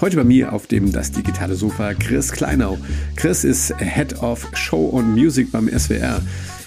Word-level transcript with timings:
Heute 0.00 0.16
bei 0.16 0.22
mir 0.22 0.52
auf 0.52 0.68
dem 0.68 0.92
Das 0.92 1.10
Digitale 1.10 1.56
Sofa 1.56 1.92
Chris 1.92 2.30
Kleinau. 2.30 2.78
Chris 3.16 3.42
ist 3.42 3.74
Head 3.78 4.22
of 4.22 4.46
Show 4.52 4.84
und 4.84 5.12
Music 5.12 5.50
beim 5.50 5.68
SWR. 5.68 6.22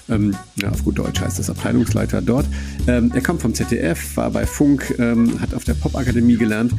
Ähm, 0.09 0.35
ja, 0.57 0.69
auf 0.69 0.83
gut 0.83 0.99
Deutsch 0.99 1.21
heißt 1.21 1.39
das 1.39 1.49
Abteilungsleiter 1.49 2.21
dort. 2.21 2.45
Ähm, 2.87 3.09
er 3.15 3.21
kommt 3.21 3.41
vom 3.41 3.53
ZDF, 3.53 4.17
war 4.17 4.31
bei 4.31 4.45
Funk, 4.45 4.93
ähm, 4.99 5.39
hat 5.39 5.53
auf 5.53 5.63
der 5.63 5.75
Popakademie 5.75 6.35
gelernt. 6.35 6.73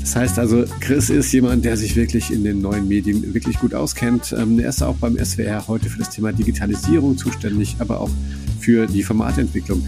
Das 0.00 0.16
heißt 0.16 0.38
also, 0.38 0.64
Chris 0.80 1.10
ist 1.10 1.30
jemand, 1.32 1.66
der 1.66 1.76
sich 1.76 1.96
wirklich 1.96 2.30
in 2.30 2.44
den 2.44 2.62
neuen 2.62 2.88
Medien 2.88 3.34
wirklich 3.34 3.58
gut 3.58 3.74
auskennt. 3.74 4.34
Ähm, 4.38 4.58
er 4.58 4.70
ist 4.70 4.82
auch 4.82 4.96
beim 4.96 5.22
SWR 5.22 5.68
heute 5.68 5.90
für 5.90 5.98
das 5.98 6.08
Thema 6.08 6.32
Digitalisierung 6.32 7.18
zuständig, 7.18 7.76
aber 7.78 8.00
auch 8.00 8.10
für 8.58 8.86
die 8.86 9.02
Formatentwicklung. 9.02 9.86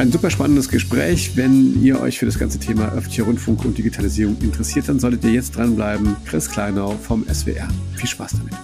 Ein 0.00 0.10
super 0.10 0.30
spannendes 0.30 0.70
Gespräch. 0.70 1.36
Wenn 1.36 1.82
ihr 1.82 2.00
euch 2.00 2.18
für 2.18 2.24
das 2.24 2.38
ganze 2.38 2.58
Thema 2.58 2.90
öffentlicher 2.90 3.24
Rundfunk 3.24 3.66
und 3.66 3.76
Digitalisierung 3.76 4.38
interessiert, 4.40 4.88
dann 4.88 4.98
solltet 4.98 5.22
ihr 5.24 5.32
jetzt 5.32 5.54
dranbleiben. 5.56 6.16
Chris 6.24 6.50
Kleinau 6.50 6.92
vom 6.92 7.26
SWR. 7.28 7.68
Viel 7.96 8.08
Spaß 8.08 8.36
damit. 8.38 8.54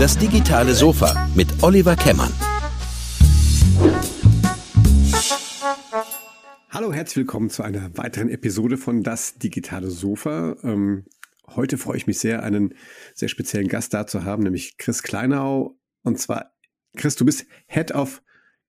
Das 0.00 0.18
digitale 0.18 0.74
Sofa 0.74 1.28
mit 1.36 1.46
Oliver 1.62 1.94
Kemmern. 1.94 2.32
Hallo, 6.70 6.92
herzlich 6.92 7.18
willkommen 7.18 7.50
zu 7.50 7.62
einer 7.62 7.96
weiteren 7.96 8.30
Episode 8.30 8.78
von 8.78 9.04
Das 9.04 9.38
digitale 9.38 9.90
Sofa. 9.90 10.56
Ähm, 10.64 11.04
heute 11.54 11.78
freue 11.78 11.98
ich 11.98 12.08
mich 12.08 12.18
sehr, 12.18 12.42
einen 12.42 12.74
sehr 13.14 13.28
speziellen 13.28 13.68
Gast 13.68 13.94
da 13.94 14.08
zu 14.08 14.24
haben, 14.24 14.42
nämlich 14.42 14.76
Chris 14.76 15.04
Kleinau. 15.04 15.78
Und 16.02 16.18
zwar 16.18 16.55
Chris, 16.96 17.16
du 17.16 17.24
bist 17.24 17.46
Head 17.66 17.92
of, 17.92 18.22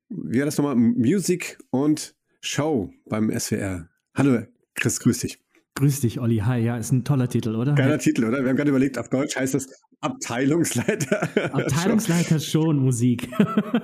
wie 0.10 0.40
war 0.40 0.46
das 0.46 0.58
nochmal, 0.58 0.76
Music 0.76 1.58
und 1.70 2.16
Show 2.42 2.94
beim 3.06 3.32
SWR. 3.38 3.90
Hallo, 4.16 4.44
Chris, 4.76 5.00
grüß 5.00 5.20
dich. 5.20 5.40
Grüß 5.76 6.02
dich, 6.02 6.20
Olli. 6.20 6.38
Hi, 6.38 6.60
ja, 6.60 6.78
ist 6.78 6.92
ein 6.92 7.04
toller 7.04 7.30
Titel, 7.30 7.56
oder? 7.56 7.76
Geiler 7.76 8.00
Titel, 8.00 8.26
oder? 8.26 8.42
Wir 8.42 8.50
haben 8.50 8.56
gerade 8.56 8.70
überlegt, 8.70 8.98
auf 8.98 9.10
Deutsch 9.10 9.36
heißt 9.36 9.54
das 9.54 9.68
Abteilungsleiter. 10.00 11.54
Abteilungsleiter 11.54 12.40
Show 12.40 12.70
und 12.70 12.80
Musik. 12.80 13.30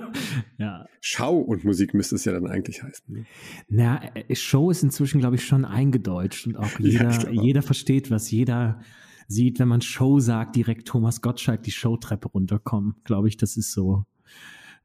ja. 0.58 0.86
Schau 1.00 1.38
und 1.38 1.64
Musik 1.64 1.94
müsste 1.94 2.16
es 2.16 2.24
ja 2.24 2.32
dann 2.32 2.46
eigentlich 2.46 2.82
heißen. 2.82 3.14
Ne? 3.14 3.26
Na, 3.68 4.00
äh, 4.14 4.34
Show 4.34 4.70
ist 4.70 4.82
inzwischen, 4.82 5.20
glaube 5.20 5.36
ich, 5.36 5.44
schon 5.44 5.64
eingedeutscht 5.64 6.46
und 6.46 6.56
auch 6.56 6.70
jeder, 6.78 7.10
ja, 7.10 7.30
jeder 7.30 7.62
versteht, 7.62 8.10
was 8.10 8.30
jeder 8.30 8.80
sieht, 9.28 9.58
wenn 9.58 9.68
man 9.68 9.80
Show 9.80 10.18
sagt, 10.18 10.56
direkt 10.56 10.88
Thomas 10.88 11.20
Gottschalk 11.20 11.62
die 11.62 11.70
Showtreppe 11.70 12.28
runterkommen. 12.28 12.96
Glaube 13.04 13.28
ich, 13.28 13.36
das 13.36 13.56
ist 13.56 13.72
so 13.72 14.04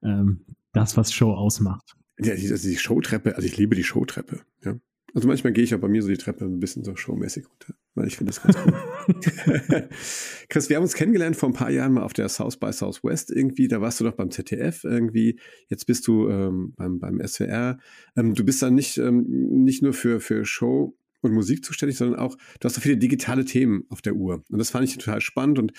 ähm, 0.03 0.41
das, 0.73 0.97
was 0.97 1.13
Show 1.13 1.33
ausmacht. 1.33 1.95
Ja, 2.19 2.35
die, 2.35 2.49
also 2.49 2.67
die 2.67 2.77
Showtreppe, 2.77 3.35
also 3.35 3.47
ich 3.47 3.57
liebe 3.57 3.75
die 3.75 3.83
Showtreppe. 3.83 4.41
Ja. 4.63 4.77
Also 5.15 5.27
manchmal 5.27 5.53
gehe 5.53 5.63
ich 5.63 5.73
auch 5.73 5.79
bei 5.79 5.87
mir 5.87 6.01
so 6.01 6.09
die 6.09 6.17
Treppe 6.17 6.45
ein 6.45 6.59
bisschen 6.59 6.83
so 6.83 6.95
showmäßig 6.95 7.45
runter, 7.49 7.73
weil 7.95 8.07
ich 8.07 8.17
finde 8.17 8.31
das 8.31 8.43
ganz 8.43 8.57
cool. 8.63 9.89
Chris, 10.49 10.69
wir 10.69 10.75
haben 10.75 10.83
uns 10.83 10.93
kennengelernt 10.93 11.35
vor 11.35 11.49
ein 11.49 11.53
paar 11.53 11.71
Jahren 11.71 11.93
mal 11.93 12.03
auf 12.03 12.13
der 12.13 12.29
South 12.29 12.57
by 12.57 12.71
Southwest 12.71 13.31
irgendwie. 13.31 13.67
Da 13.67 13.81
warst 13.81 13.99
du 13.99 14.03
doch 14.03 14.13
beim 14.13 14.29
ZDF 14.29 14.83
irgendwie. 14.83 15.39
Jetzt 15.67 15.85
bist 15.85 16.07
du 16.07 16.29
ähm, 16.29 16.73
beim, 16.75 16.99
beim 16.99 17.25
SWR. 17.25 17.79
Ähm, 18.15 18.35
du 18.35 18.43
bist 18.43 18.61
dann 18.61 18.75
nicht, 18.75 18.97
ähm, 18.97 19.25
nicht 19.27 19.81
nur 19.81 19.93
für, 19.93 20.19
für 20.19 20.45
Show 20.45 20.95
und 21.21 21.33
Musik 21.33 21.63
zuständig, 21.63 21.97
sondern 21.97 22.19
auch, 22.19 22.35
du 22.59 22.65
hast 22.65 22.75
so 22.75 22.81
viele 22.81 22.97
digitale 22.97 23.45
Themen 23.45 23.85
auf 23.89 24.01
der 24.01 24.15
Uhr. 24.15 24.43
Und 24.49 24.59
das 24.59 24.69
fand 24.71 24.87
ich 24.87 24.97
total 24.97 25.21
spannend. 25.21 25.59
Und 25.59 25.73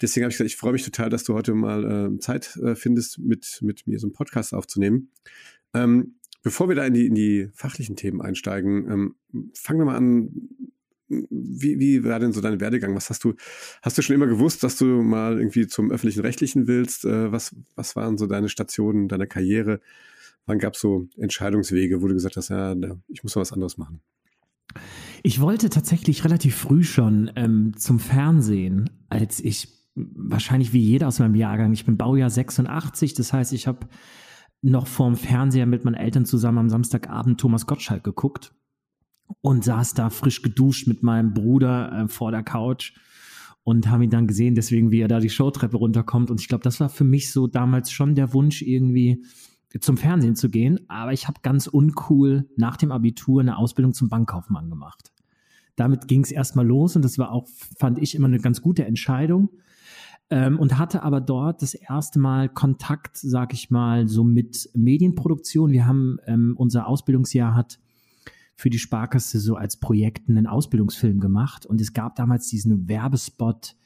deswegen 0.00 0.24
habe 0.24 0.30
ich 0.30 0.38
gesagt, 0.38 0.50
ich 0.50 0.56
freue 0.56 0.72
mich 0.72 0.84
total, 0.84 1.10
dass 1.10 1.24
du 1.24 1.34
heute 1.34 1.54
mal 1.54 2.14
äh, 2.14 2.18
Zeit 2.18 2.56
äh, 2.56 2.74
findest, 2.74 3.18
mit, 3.18 3.58
mit 3.62 3.86
mir 3.86 3.98
so 3.98 4.06
einen 4.06 4.14
Podcast 4.14 4.54
aufzunehmen. 4.54 5.10
Ähm, 5.74 6.16
bevor 6.42 6.68
wir 6.68 6.76
da 6.76 6.86
in 6.86 6.94
die, 6.94 7.06
in 7.06 7.14
die 7.14 7.48
fachlichen 7.54 7.96
Themen 7.96 8.20
einsteigen, 8.22 8.90
ähm, 8.90 9.14
fangen 9.54 9.80
wir 9.80 9.86
mal 9.86 9.96
an. 9.96 10.30
Wie, 11.08 11.78
wie 11.78 12.02
war 12.02 12.18
denn 12.18 12.32
so 12.32 12.40
dein 12.40 12.58
Werdegang? 12.60 12.96
Was 12.96 13.10
hast 13.10 13.22
du, 13.22 13.34
hast 13.82 13.96
du 13.96 14.02
schon 14.02 14.16
immer 14.16 14.26
gewusst, 14.26 14.64
dass 14.64 14.76
du 14.76 14.86
mal 14.86 15.38
irgendwie 15.38 15.68
zum 15.68 15.92
öffentlichen 15.92 16.22
Rechtlichen 16.22 16.66
willst? 16.66 17.04
Äh, 17.04 17.30
was, 17.30 17.54
was 17.76 17.94
waren 17.94 18.18
so 18.18 18.26
deine 18.26 18.48
Stationen 18.48 19.08
deiner 19.08 19.26
Karriere? 19.26 19.80
Wann 20.46 20.58
gab 20.58 20.74
es 20.74 20.80
so 20.80 21.08
Entscheidungswege, 21.16 22.02
wo 22.02 22.08
du 22.08 22.14
gesagt 22.14 22.36
hast, 22.36 22.48
ja, 22.48 22.74
ich 23.08 23.22
muss 23.22 23.34
mal 23.34 23.42
was 23.42 23.52
anderes 23.52 23.78
machen? 23.78 24.00
Ich 25.22 25.40
wollte 25.40 25.70
tatsächlich 25.70 26.24
relativ 26.24 26.56
früh 26.56 26.84
schon 26.84 27.30
ähm, 27.36 27.72
zum 27.76 27.98
Fernsehen, 27.98 28.90
als 29.08 29.40
ich 29.40 29.68
wahrscheinlich 29.94 30.72
wie 30.72 30.80
jeder 30.80 31.08
aus 31.08 31.18
meinem 31.18 31.34
Jahrgang, 31.34 31.72
ich 31.72 31.86
bin 31.86 31.96
Baujahr 31.96 32.30
86, 32.30 33.14
das 33.14 33.32
heißt, 33.32 33.52
ich 33.52 33.66
habe 33.66 33.88
noch 34.62 34.86
vorm 34.86 35.16
Fernseher 35.16 35.66
mit 35.66 35.84
meinen 35.84 35.94
Eltern 35.94 36.26
zusammen 36.26 36.58
am 36.58 36.68
Samstagabend 36.68 37.40
Thomas 37.40 37.66
Gottschalk 37.66 38.04
geguckt 38.04 38.54
und 39.40 39.64
saß 39.64 39.94
da 39.94 40.10
frisch 40.10 40.42
geduscht 40.42 40.86
mit 40.86 41.02
meinem 41.02 41.34
Bruder 41.34 41.92
äh, 41.92 42.08
vor 42.08 42.30
der 42.30 42.42
Couch 42.42 42.94
und 43.62 43.88
haben 43.88 44.02
ihn 44.02 44.10
dann 44.10 44.28
gesehen, 44.28 44.54
deswegen 44.54 44.90
wie 44.92 45.00
er 45.00 45.08
da 45.08 45.18
die 45.18 45.30
Showtreppe 45.30 45.76
runterkommt. 45.76 46.30
Und 46.30 46.40
ich 46.40 46.48
glaube, 46.48 46.62
das 46.62 46.78
war 46.78 46.88
für 46.88 47.04
mich 47.04 47.32
so 47.32 47.48
damals 47.48 47.90
schon 47.90 48.14
der 48.14 48.32
Wunsch 48.32 48.62
irgendwie 48.62 49.24
zum 49.80 49.96
Fernsehen 49.96 50.36
zu 50.36 50.48
gehen, 50.48 50.80
aber 50.88 51.12
ich 51.12 51.28
habe 51.28 51.40
ganz 51.42 51.66
uncool 51.66 52.48
nach 52.56 52.76
dem 52.76 52.92
Abitur 52.92 53.40
eine 53.40 53.58
Ausbildung 53.58 53.92
zum 53.92 54.08
Bankkaufmann 54.08 54.70
gemacht. 54.70 55.12
Damit 55.76 56.08
ging 56.08 56.22
es 56.22 56.32
erstmal 56.32 56.66
los 56.66 56.96
und 56.96 57.04
das 57.04 57.18
war 57.18 57.30
auch, 57.30 57.46
fand 57.78 57.98
ich, 57.98 58.14
immer 58.14 58.28
eine 58.28 58.38
ganz 58.38 58.62
gute 58.62 58.84
Entscheidung. 58.84 59.50
Ähm, 60.28 60.58
und 60.58 60.76
hatte 60.76 61.04
aber 61.04 61.20
dort 61.20 61.62
das 61.62 61.74
erste 61.74 62.18
Mal 62.18 62.48
Kontakt, 62.48 63.16
sag 63.16 63.52
ich 63.52 63.70
mal, 63.70 64.08
so 64.08 64.24
mit 64.24 64.68
Medienproduktion. 64.74 65.70
Wir 65.70 65.86
haben, 65.86 66.18
ähm, 66.26 66.54
unser 66.56 66.88
Ausbildungsjahr 66.88 67.54
hat 67.54 67.78
für 68.56 68.68
die 68.68 68.80
Sparkasse 68.80 69.38
so 69.38 69.54
als 69.54 69.76
Projekt 69.76 70.28
einen 70.28 70.48
Ausbildungsfilm 70.48 71.20
gemacht 71.20 71.64
und 71.64 71.80
es 71.80 71.92
gab 71.92 72.16
damals 72.16 72.48
diesen 72.48 72.88
Werbespot 72.88 73.76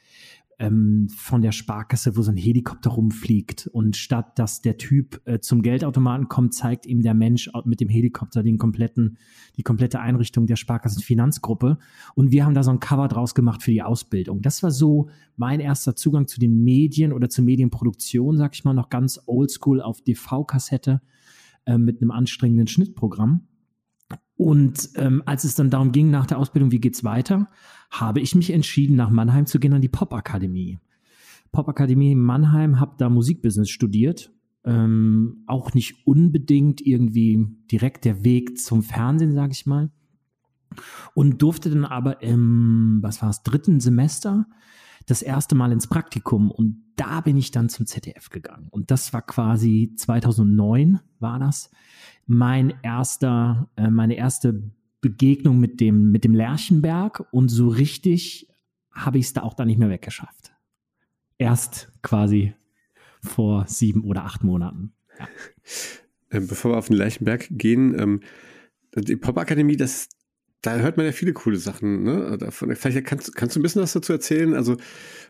ähm, 0.61 1.09
von 1.17 1.41
der 1.41 1.53
Sparkasse, 1.53 2.17
wo 2.17 2.23
so 2.23 2.31
ein 2.31 2.37
Helikopter 2.37 2.91
rumfliegt. 2.91 3.67
Und 3.73 3.97
statt 3.97 4.39
dass 4.39 4.61
der 4.61 4.77
Typ 4.77 5.21
äh, 5.25 5.41
zum 5.41 5.63
Geldautomaten 5.63 6.29
kommt, 6.29 6.55
zeigt 6.55 6.85
ihm 6.87 7.01
der 7.01 7.15
Mensch 7.15 7.51
mit 7.65 7.81
dem 7.81 7.89
Helikopter 7.89 8.43
den 8.43 8.59
kompletten, 8.59 9.17
die 9.57 9.63
komplette 9.63 10.01
Einrichtung 10.01 10.47
der 10.47 10.57
Sparkassenfinanzgruppe. 10.57 11.79
Und 12.15 12.31
wir 12.31 12.45
haben 12.45 12.55
da 12.55 12.63
so 12.63 12.71
ein 12.71 12.79
Cover 12.79 13.09
draus 13.09 13.35
gemacht 13.35 13.63
für 13.63 13.71
die 13.71 13.83
Ausbildung. 13.83 14.43
Das 14.43 14.63
war 14.63 14.71
so 14.71 15.09
mein 15.37 15.61
erster 15.61 15.97
Zugang 15.97 16.29
zu 16.29 16.39
den 16.39 16.63
Medien 16.63 17.15
oder 17.15 17.31
zur 17.31 17.45
Medienproduktion, 17.45 18.37
sag 18.37 18.55
ich 18.55 18.65
mal, 18.65 18.75
noch 18.75 18.91
ganz 18.91 19.19
oldschool 19.27 19.81
auf 19.81 20.03
DV-Kassette 20.03 21.01
äh, 21.65 21.79
mit 21.79 22.03
einem 22.03 22.11
anstrengenden 22.11 22.67
Schnittprogramm. 22.67 23.47
Und 24.37 24.91
ähm, 24.95 25.23
als 25.27 25.45
es 25.45 25.55
dann 25.55 25.71
darum 25.71 25.93
ging, 25.93 26.11
nach 26.11 26.27
der 26.27 26.39
Ausbildung, 26.39 26.71
wie 26.71 26.81
geht's 26.81 27.05
weiter, 27.05 27.49
habe 27.91 28.21
ich 28.21 28.35
mich 28.35 28.51
entschieden, 28.51 28.97
nach 28.97 29.11
Mannheim 29.11 29.47
zu 29.47 29.59
gehen 29.59 29.75
an 29.75 29.83
die 29.83 29.89
Popakademie. 29.89 30.79
Popakademie 31.53 32.15
Mannheim, 32.15 32.81
habe 32.81 32.95
da 32.97 33.11
Musikbusiness 33.11 33.69
studiert. 33.69 34.33
Ähm, 34.65 35.43
auch 35.47 35.75
nicht 35.75 36.07
unbedingt 36.07 36.81
irgendwie 36.81 37.47
direkt 37.71 38.05
der 38.05 38.25
Weg 38.25 38.59
zum 38.59 38.83
Fernsehen, 38.83 39.33
sage 39.33 39.53
ich 39.53 39.67
mal. 39.67 39.91
Und 41.15 41.43
durfte 41.43 41.71
dann 41.71 41.85
aber 41.85 42.23
im, 42.23 42.99
was 43.03 43.23
war 43.23 43.31
es, 43.31 43.43
dritten 43.43 43.81
Semester 43.81 44.47
das 45.11 45.23
erste 45.23 45.55
Mal 45.55 45.73
ins 45.73 45.87
Praktikum 45.87 46.51
und 46.51 46.83
da 46.97 47.21
bin 47.21 47.37
ich 47.37 47.51
dann 47.51 47.69
zum 47.69 47.87
ZDF 47.87 48.31
gegangen. 48.31 48.69
Und 48.71 48.91
das 48.91 49.13
war 49.13 49.23
quasi 49.23 49.93
2009 49.97 51.01
war 51.19 51.39
das 51.39 51.71
mein 52.27 52.75
erster, 52.83 53.69
äh, 53.77 53.91
meine 53.91 54.15
erste 54.15 54.63
Begegnung 55.01 55.59
mit 55.59 55.81
dem, 55.81 56.13
mit 56.13 56.23
dem 56.23 56.33
Lerchenberg 56.33 57.27
und 57.33 57.49
so 57.49 57.69
richtig 57.69 58.49
habe 58.93 59.19
ich 59.19 59.27
es 59.27 59.33
da 59.33 59.43
auch 59.43 59.55
dann 59.55 59.67
nicht 59.67 59.79
mehr 59.79 59.91
weggeschafft. 59.91 60.53
Erst 61.39 61.91
quasi 62.03 62.55
vor 63.21 63.67
sieben 63.67 64.05
oder 64.05 64.25
acht 64.25 64.45
Monaten. 64.45 64.93
Ja. 65.19 65.29
Ähm, 66.31 66.47
bevor 66.47 66.73
wir 66.73 66.79
auf 66.79 66.87
den 66.87 66.97
Lerchenberg 66.97 67.49
gehen, 67.51 67.99
ähm, 67.99 68.21
die 68.95 69.17
Popakademie, 69.17 69.77
das, 69.77 70.09
da 70.63 70.77
hört 70.77 70.97
man 70.97 71.07
ja 71.07 71.13
viele 71.13 71.33
coole 71.33 71.57
Sachen. 71.57 72.03
Ne? 72.03 72.37
Davon, 72.39 72.75
vielleicht 72.75 73.07
kannst, 73.07 73.35
kannst 73.35 73.57
du 73.57 73.61
ein 73.61 73.63
bisschen 73.63 73.83
was 73.83 73.93
dazu 73.93 74.13
erzählen. 74.13 74.55
Also, 74.55 74.77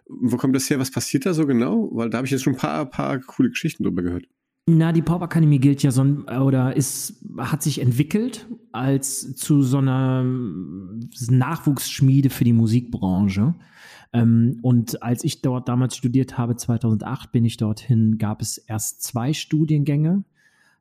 wo 0.09 0.37
kommt 0.37 0.57
das 0.57 0.69
her? 0.69 0.79
Was 0.79 0.91
passiert 0.91 1.27
da 1.27 1.35
so 1.35 1.47
genau? 1.47 1.89
Weil 1.93 2.11
da 2.11 2.19
habe 2.19 2.27
ich 2.27 2.33
jetzt 2.33 2.43
schon 2.43 2.55
ein 2.55 2.59
paar, 2.59 2.85
paar 2.87 3.21
coole 3.21 3.51
Geschichten 3.51 3.85
drüber 3.85 4.03
gehört. 4.03 4.27
Na, 4.67 4.93
die 4.93 5.03
Popakademie 5.03 5.59
gilt 5.59 5.83
ja 5.83 5.91
so 5.91 6.03
oder 6.03 6.77
ist, 6.77 7.25
hat 7.39 7.63
sich 7.63 7.81
entwickelt 7.81 8.47
als 8.73 9.35
zu 9.35 9.63
so 9.63 9.79
einer 9.79 10.25
Nachwuchsschmiede 10.25 12.31
für 12.31 12.45
die 12.45 12.53
Musikbranche. 12.53 13.55
Ähm, 14.13 14.59
und 14.63 15.03
als 15.03 15.25
ich 15.25 15.43
dort 15.43 15.69
damals 15.69 15.97
studiert 15.97 16.39
habe, 16.39 16.57
2008 16.57 17.33
bin 17.33 17.45
ich 17.45 17.57
dorthin, 17.57 18.19
gab 18.19 18.43
es 18.43 18.59
erst 18.59 19.03
zwei 19.03 19.33
Studiengänge, 19.33 20.25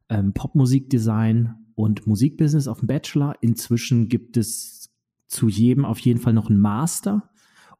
ähm, 0.09 0.33
Popmusikdesign 0.33 1.55
und 1.79 2.05
Musikbusiness 2.05 2.67
auf 2.67 2.79
dem 2.79 2.87
Bachelor. 2.87 3.35
Inzwischen 3.39 4.09
gibt 4.09 4.35
es 4.35 4.91
zu 5.27 5.47
jedem 5.47 5.85
auf 5.85 5.97
jeden 5.99 6.19
Fall 6.19 6.33
noch 6.33 6.49
einen 6.49 6.59
Master 6.59 7.29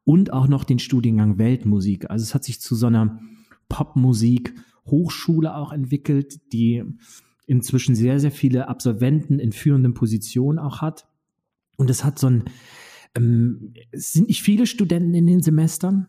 und 0.04 0.32
auch 0.32 0.48
noch 0.48 0.64
den 0.64 0.78
Studiengang 0.78 1.36
Weltmusik. 1.36 2.08
Also 2.08 2.22
es 2.22 2.34
hat 2.34 2.42
sich 2.42 2.62
zu 2.62 2.74
so 2.74 2.86
einer 2.86 3.20
Popmusik 3.68 4.54
Hochschule 4.86 5.54
auch 5.54 5.70
entwickelt, 5.70 6.40
die 6.54 6.82
inzwischen 7.46 7.94
sehr, 7.94 8.18
sehr 8.20 8.30
viele 8.30 8.68
Absolventen 8.68 9.38
in 9.38 9.52
führenden 9.52 9.92
Positionen 9.92 10.58
auch 10.58 10.80
hat. 10.80 11.06
Und 11.76 11.90
es 11.90 12.02
hat 12.02 12.18
so 12.18 12.28
ein, 12.28 12.44
ähm, 13.14 13.74
es 13.90 14.14
sind 14.14 14.28
nicht 14.28 14.42
viele 14.42 14.66
Studenten 14.66 15.12
in 15.12 15.26
den 15.26 15.42
Semestern, 15.42 16.06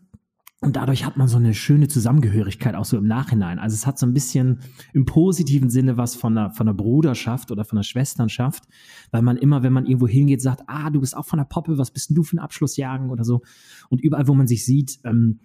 und 0.62 0.76
dadurch 0.76 1.04
hat 1.04 1.16
man 1.16 1.26
so 1.26 1.38
eine 1.38 1.54
schöne 1.54 1.88
Zusammengehörigkeit 1.88 2.76
auch 2.76 2.84
so 2.84 2.96
im 2.96 3.08
Nachhinein. 3.08 3.58
Also 3.58 3.74
es 3.74 3.84
hat 3.84 3.98
so 3.98 4.06
ein 4.06 4.14
bisschen 4.14 4.60
im 4.92 5.04
positiven 5.04 5.70
Sinne 5.70 5.96
was 5.96 6.14
von 6.14 6.38
einer, 6.38 6.50
von 6.52 6.68
einer 6.68 6.76
Bruderschaft 6.76 7.50
oder 7.50 7.64
von 7.64 7.78
einer 7.78 7.82
Schwesternschaft, 7.82 8.62
weil 9.10 9.22
man 9.22 9.36
immer, 9.36 9.64
wenn 9.64 9.72
man 9.72 9.86
irgendwo 9.86 10.06
hingeht, 10.06 10.40
sagt, 10.40 10.62
ah, 10.68 10.88
du 10.90 11.00
bist 11.00 11.16
auch 11.16 11.26
von 11.26 11.40
der 11.40 11.46
Poppe, 11.46 11.78
was 11.78 11.90
bist 11.90 12.10
denn 12.10 12.14
du 12.14 12.22
für 12.22 12.36
ein 12.36 12.38
Abschlussjagen 12.38 13.10
oder 13.10 13.24
so. 13.24 13.42
Und 13.88 14.00
überall, 14.02 14.28
wo 14.28 14.34
man 14.34 14.46
sich 14.46 14.64
sieht, 14.64 15.00
ähm, 15.02 15.40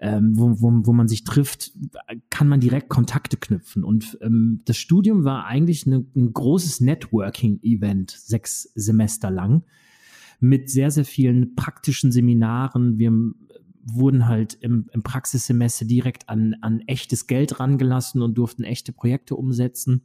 ähm, 0.00 0.32
wo, 0.38 0.58
wo, 0.62 0.72
wo 0.86 0.92
man 0.94 1.06
sich 1.06 1.24
trifft, 1.24 1.72
kann 2.30 2.48
man 2.48 2.60
direkt 2.60 2.88
Kontakte 2.88 3.36
knüpfen. 3.36 3.84
Und 3.84 4.18
ähm, 4.22 4.62
das 4.64 4.78
Studium 4.78 5.24
war 5.24 5.44
eigentlich 5.44 5.86
eine, 5.86 6.06
ein 6.16 6.32
großes 6.32 6.80
Networking-Event, 6.80 8.10
sechs 8.10 8.72
Semester 8.74 9.30
lang 9.30 9.64
mit 10.40 10.70
sehr, 10.70 10.90
sehr 10.90 11.04
vielen 11.04 11.54
praktischen 11.54 12.10
Seminaren. 12.10 12.98
Wir 12.98 13.12
wurden 13.84 14.28
halt 14.28 14.54
im, 14.54 14.88
im 14.92 15.02
Praxissemester 15.02 15.84
direkt 15.84 16.28
an, 16.28 16.56
an 16.60 16.80
echtes 16.86 17.26
Geld 17.26 17.60
rangelassen 17.60 18.22
und 18.22 18.34
durften 18.38 18.64
echte 18.64 18.92
Projekte 18.92 19.36
umsetzen. 19.36 20.02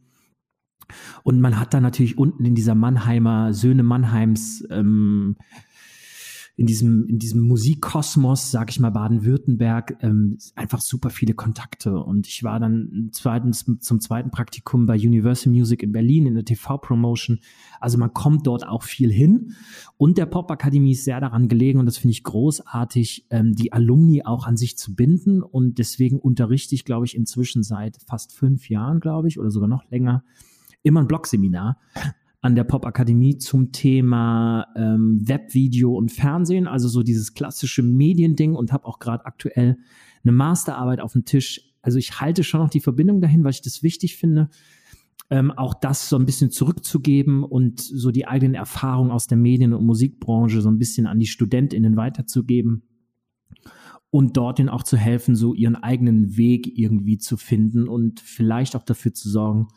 Und 1.24 1.42
man 1.42 1.60
hat 1.60 1.74
dann 1.74 1.84
natürlich 1.84 2.18
unten 2.18 2.46
in 2.46 2.56
dieser 2.56 2.76
Mannheimer, 2.76 3.54
Söhne 3.54 3.84
Mannheims 3.84 4.66
ähm, 4.70 5.38
in 6.58 6.66
diesem, 6.66 7.06
in 7.06 7.20
diesem 7.20 7.42
Musikkosmos, 7.42 8.50
sag 8.50 8.72
ich 8.72 8.80
mal, 8.80 8.90
Baden-Württemberg, 8.90 10.00
ähm, 10.02 10.40
einfach 10.56 10.82
super 10.82 11.12
viele 11.12 11.36
Kontakte. 11.36 12.00
Und 12.00 12.26
ich 12.26 12.44
war 12.44 12.60
dann 12.60 13.10
zweitens 13.12 13.64
zum 13.80 14.02
zweiten 14.02 14.32
Praktikum 14.32 14.88
bei 14.88 14.96
Universal 14.96 15.54
Music 15.54 15.84
in 15.84 15.92
Berlin 15.92 16.26
in 16.26 16.34
der 16.34 16.46
TV-Promotion. 16.46 17.42
Also 17.80 18.00
man 18.00 18.12
kommt 18.12 18.48
dort 18.48 18.68
auch 18.68 18.82
viel 18.82 19.12
hin. 19.12 19.54
Und 19.98 20.18
der 20.18 20.26
Pop-Akademie 20.26 20.94
ist 20.94 21.04
sehr 21.04 21.22
daran 21.22 21.48
gelegen, 21.48 21.78
und 21.80 21.86
das 21.86 22.00
finde 22.00 22.14
ich 22.14 22.24
großartig, 22.24 23.28
ähm, 23.30 23.54
die 23.54 23.72
Alumni 23.72 24.26
auch 24.26 24.48
an 24.48 24.58
sich 24.58 24.80
zu 24.80 24.96
binden. 24.96 25.44
Und 25.44 25.78
deswegen 25.78 26.18
unterrichte 26.18 26.74
ich, 26.74 26.86
glaube 26.86 27.06
ich, 27.06 27.16
inzwischen 27.16 27.62
seit 27.62 27.98
fast 28.08 28.34
fünf 28.34 28.68
Jahren, 28.68 29.00
glaube 29.00 29.28
ich, 29.28 29.38
oder 29.40 29.52
sogar 29.52 29.70
noch 29.70 29.88
länger, 29.92 30.24
immer 30.82 31.02
ein 31.02 31.08
Blogseminar 31.08 31.78
an 32.48 32.56
der 32.56 32.64
Popakademie 32.64 33.38
zum 33.40 33.74
Thema 33.74 34.68
ähm, 34.78 35.20
Webvideo 35.22 35.94
und 35.94 36.14
Fernsehen, 36.14 36.66
also 36.66 36.88
so 36.88 37.04
dieses 37.04 37.34
klassische 37.34 37.84
Mediending 37.84 38.56
und 38.56 38.72
habe 38.72 38.86
auch 38.86 39.00
gerade 39.00 39.26
aktuell 39.26 39.78
eine 40.24 40.32
Masterarbeit 40.32 41.02
auf 41.02 41.12
dem 41.12 41.26
Tisch. 41.26 41.74
Also 41.82 42.00
ich 42.00 42.22
halte 42.22 42.46
schon 42.46 42.62
noch 42.62 42.70
die 42.70 42.80
Verbindung 42.80 43.20
dahin, 43.20 43.44
weil 43.44 43.52
ich 43.52 43.62
das 43.62 43.84
wichtig 43.84 44.16
finde, 44.16 44.50
ähm, 45.30 45.52
auch 45.52 45.74
das 45.74 46.08
so 46.08 46.16
ein 46.16 46.26
bisschen 46.26 46.50
zurückzugeben 46.50 47.44
und 47.44 47.82
so 47.82 48.12
die 48.12 48.28
eigenen 48.28 48.54
Erfahrungen 48.54 49.12
aus 49.12 49.28
der 49.28 49.38
Medien- 49.38 49.74
und 49.74 49.86
Musikbranche 49.86 50.62
so 50.62 50.72
ein 50.72 50.78
bisschen 50.78 51.06
an 51.06 51.20
die 51.20 51.28
StudentInnen 51.28 51.98
weiterzugeben 51.98 52.84
und 54.10 54.38
dort 54.38 54.60
ihnen 54.60 54.70
auch 54.70 54.84
zu 54.84 54.96
helfen, 54.96 55.36
so 55.36 55.54
ihren 55.54 55.76
eigenen 55.76 56.38
Weg 56.38 56.80
irgendwie 56.80 57.18
zu 57.18 57.36
finden 57.36 57.90
und 57.90 58.22
vielleicht 58.22 58.78
auch 58.78 58.84
dafür 58.84 59.14
zu 59.14 59.28
sorgen, 59.28 59.68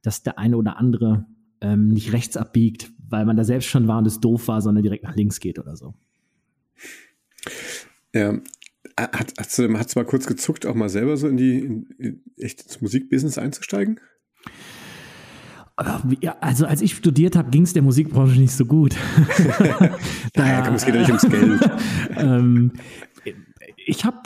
dass 0.00 0.22
der 0.22 0.38
eine 0.38 0.56
oder 0.56 0.78
andere 0.78 1.26
ähm, 1.60 1.88
nicht 1.88 2.12
rechts 2.12 2.36
abbiegt, 2.36 2.92
weil 3.08 3.26
man 3.26 3.36
da 3.36 3.44
selbst 3.44 3.68
schon 3.68 3.88
war 3.88 3.98
und 3.98 4.06
es 4.06 4.20
doof 4.20 4.48
war, 4.48 4.60
sondern 4.62 4.82
direkt 4.82 5.04
nach 5.04 5.16
links 5.16 5.40
geht 5.40 5.58
oder 5.58 5.76
so. 5.76 5.94
Ja, 8.14 8.38
hat, 8.98 9.34
hat's, 9.38 9.58
hat's 9.58 9.96
mal 9.96 10.04
kurz 10.04 10.26
gezuckt, 10.26 10.66
auch 10.66 10.74
mal 10.74 10.88
selber 10.88 11.16
so 11.16 11.28
in 11.28 11.36
die 11.36 11.58
in, 11.58 11.86
in 11.98 12.22
echt 12.36 12.62
ins 12.62 12.80
Musikbusiness 12.80 13.38
einzusteigen? 13.38 14.00
Ja, 16.20 16.36
also 16.40 16.66
als 16.66 16.82
ich 16.82 16.94
studiert 16.94 17.36
habe, 17.36 17.50
ging 17.50 17.62
es 17.62 17.72
der 17.72 17.80
Musikbranche 17.82 18.38
nicht 18.38 18.52
so 18.52 18.66
gut. 18.66 18.94
da, 20.34 20.46
ja, 20.46 20.62
komm, 20.62 20.74
es 20.74 20.84
geht 20.84 20.94
ja 20.94 21.00
nicht 21.00 21.08
ums 21.08 21.28
Geld. 21.28 21.70
ähm, 22.16 22.72
ich 23.90 24.04
habe 24.04 24.18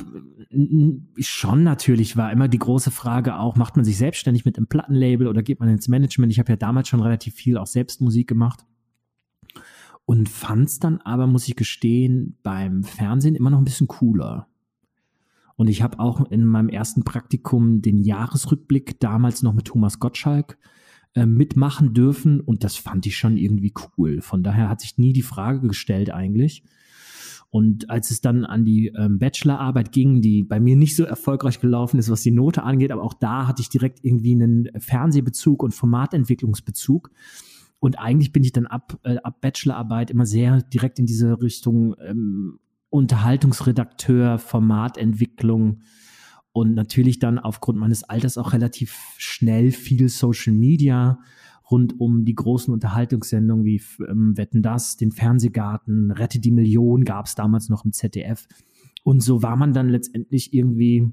schon 1.18 1.64
natürlich 1.64 2.16
war 2.16 2.30
immer 2.30 2.48
die 2.48 2.58
große 2.58 2.90
Frage 2.90 3.38
auch, 3.38 3.56
macht 3.56 3.76
man 3.76 3.84
sich 3.84 3.96
selbstständig 3.96 4.44
mit 4.44 4.56
einem 4.56 4.66
Plattenlabel 4.66 5.26
oder 5.26 5.42
geht 5.42 5.58
man 5.58 5.70
ins 5.70 5.88
Management? 5.88 6.30
Ich 6.30 6.38
habe 6.38 6.52
ja 6.52 6.56
damals 6.56 6.88
schon 6.88 7.00
relativ 7.00 7.34
viel 7.34 7.56
auch 7.56 7.66
selbst 7.66 8.00
Musik 8.02 8.28
gemacht 8.28 8.64
und 10.04 10.28
fand 10.28 10.68
es 10.68 10.78
dann 10.78 11.00
aber, 11.00 11.26
muss 11.26 11.48
ich 11.48 11.56
gestehen, 11.56 12.36
beim 12.42 12.84
Fernsehen 12.84 13.34
immer 13.34 13.50
noch 13.50 13.58
ein 13.58 13.64
bisschen 13.64 13.88
cooler. 13.88 14.48
Und 15.56 15.68
ich 15.68 15.82
habe 15.82 15.98
auch 15.98 16.30
in 16.30 16.44
meinem 16.44 16.68
ersten 16.68 17.04
Praktikum 17.04 17.80
den 17.80 17.98
Jahresrückblick 18.02 19.00
damals 19.00 19.42
noch 19.42 19.54
mit 19.54 19.66
Thomas 19.66 19.98
Gottschalk 19.98 20.58
äh, 21.14 21.26
mitmachen 21.26 21.94
dürfen 21.94 22.40
und 22.40 22.64
das 22.64 22.76
fand 22.76 23.06
ich 23.06 23.16
schon 23.16 23.38
irgendwie 23.38 23.72
cool. 23.96 24.20
Von 24.20 24.42
daher 24.42 24.68
hat 24.68 24.80
sich 24.80 24.98
nie 24.98 25.12
die 25.12 25.22
Frage 25.22 25.66
gestellt 25.66 26.12
eigentlich. 26.12 26.64
Und 27.54 27.88
als 27.88 28.10
es 28.10 28.20
dann 28.20 28.44
an 28.44 28.64
die 28.64 28.88
ähm, 28.98 29.20
Bachelorarbeit 29.20 29.92
ging, 29.92 30.20
die 30.20 30.42
bei 30.42 30.58
mir 30.58 30.74
nicht 30.74 30.96
so 30.96 31.04
erfolgreich 31.04 31.60
gelaufen 31.60 32.00
ist, 32.00 32.10
was 32.10 32.22
die 32.22 32.32
Note 32.32 32.64
angeht, 32.64 32.90
aber 32.90 33.04
auch 33.04 33.14
da 33.14 33.46
hatte 33.46 33.62
ich 33.62 33.68
direkt 33.68 34.00
irgendwie 34.04 34.32
einen 34.32 34.70
Fernsehbezug 34.76 35.62
und 35.62 35.72
Formatentwicklungsbezug. 35.72 37.12
Und 37.78 37.96
eigentlich 38.00 38.32
bin 38.32 38.42
ich 38.42 38.50
dann 38.50 38.66
ab, 38.66 38.98
äh, 39.04 39.18
ab 39.18 39.40
Bachelorarbeit 39.40 40.10
immer 40.10 40.26
sehr 40.26 40.62
direkt 40.62 40.98
in 40.98 41.06
diese 41.06 41.40
Richtung 41.40 41.94
ähm, 42.04 42.58
Unterhaltungsredakteur, 42.90 44.38
Formatentwicklung 44.38 45.82
und 46.50 46.74
natürlich 46.74 47.20
dann 47.20 47.38
aufgrund 47.38 47.78
meines 47.78 48.02
Alters 48.02 48.36
auch 48.36 48.52
relativ 48.52 49.14
schnell 49.16 49.70
viel 49.70 50.08
Social 50.08 50.54
Media 50.54 51.20
rund 51.74 51.98
um 51.98 52.24
die 52.24 52.36
großen 52.36 52.72
Unterhaltungssendungen 52.72 53.64
wie 53.64 53.82
ähm, 54.08 54.36
Wetten 54.36 54.62
das, 54.62 54.96
den 54.96 55.10
Fernsehgarten, 55.10 56.12
Rette 56.12 56.38
die 56.38 56.52
Million 56.52 57.04
gab 57.04 57.26
es 57.26 57.34
damals 57.34 57.68
noch 57.68 57.84
im 57.84 57.92
ZDF. 57.92 58.46
Und 59.02 59.20
so 59.20 59.42
war 59.42 59.56
man 59.56 59.72
dann 59.72 59.88
letztendlich 59.88 60.54
irgendwie 60.54 61.12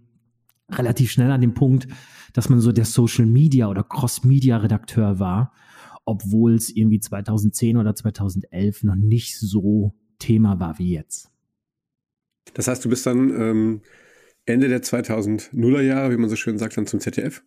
relativ 0.70 1.12
schnell 1.12 1.32
an 1.32 1.42
dem 1.42 1.56
Punkt, 1.56 1.88
dass 2.34 2.48
man 2.48 2.62
so 2.62 2.72
der 2.72 2.86
Social 2.86 3.26
Media 3.26 3.70
oder 3.70 3.84
Cross 3.84 4.24
Media 4.24 4.58
Redakteur 4.58 5.18
war, 5.18 5.52
obwohl 6.06 6.54
es 6.54 6.70
irgendwie 6.70 7.00
2010 7.00 7.78
oder 7.78 7.96
2011 7.96 8.84
noch 8.84 8.96
nicht 8.96 9.40
so 9.40 9.96
Thema 10.20 10.60
war 10.60 10.78
wie 10.78 10.94
jetzt. 10.94 11.32
Das 12.54 12.68
heißt, 12.68 12.86
du 12.86 12.90
bist 12.90 13.08
dann 13.08 13.32
ähm, 13.32 13.82
Ende 14.46 14.70
der 14.70 14.84
2000er 14.84 15.82
Jahre, 15.82 16.12
wie 16.12 16.18
man 16.18 16.30
so 16.30 16.36
schön 16.36 16.60
sagt, 16.60 16.78
dann 16.78 16.86
zum 16.86 17.00
ZDF 17.00 17.44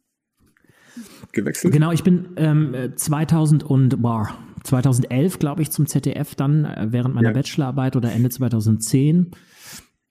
gewechselt? 1.35 1.73
Genau, 1.73 1.93
ich 1.93 2.03
bin 2.03 2.29
ähm, 2.37 2.75
2000 2.97 3.65
und 3.65 4.01
boah, 4.01 4.31
2011, 4.65 5.39
glaube 5.39 5.63
ich, 5.63 5.71
zum 5.71 5.87
ZDF 5.87 6.35
dann 6.35 6.65
äh, 6.65 6.87
während 6.91 7.15
meiner 7.15 7.29
ja. 7.29 7.35
Bachelorarbeit 7.35 7.97
oder 7.97 8.13
Ende 8.13 8.31
2010. 8.31 9.31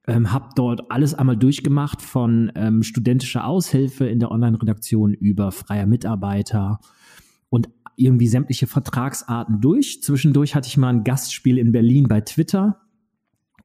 Ähm, 0.06 0.34
habe 0.34 0.50
dort 0.56 0.92
alles 0.92 1.13
einmal 1.13 1.38
durchgemacht 1.38 2.01
von 2.01 2.51
ähm, 2.56 2.84
studentischer 2.84 3.48
Aushilfe 3.48 4.06
in 4.06 4.20
der 4.20 4.32
Online-Redaktion 4.32 5.13
über 5.13 5.51
freier 5.51 5.86
Mitarbeiter 5.86 6.80
und 7.50 7.70
irgendwie 7.96 8.27
sämtliche 8.27 8.68
Vertragsarten 8.68 9.62
durch. 9.62 10.01
Zwischendurch 10.01 10.56
hatte 10.56 10.68
ich 10.68 10.77
mal 10.77 10.89
ein 10.89 11.03
Gastspiel 11.03 11.58
in 11.58 11.72
Berlin 11.72 12.08
bei 12.08 12.22
Twitter 12.22 12.82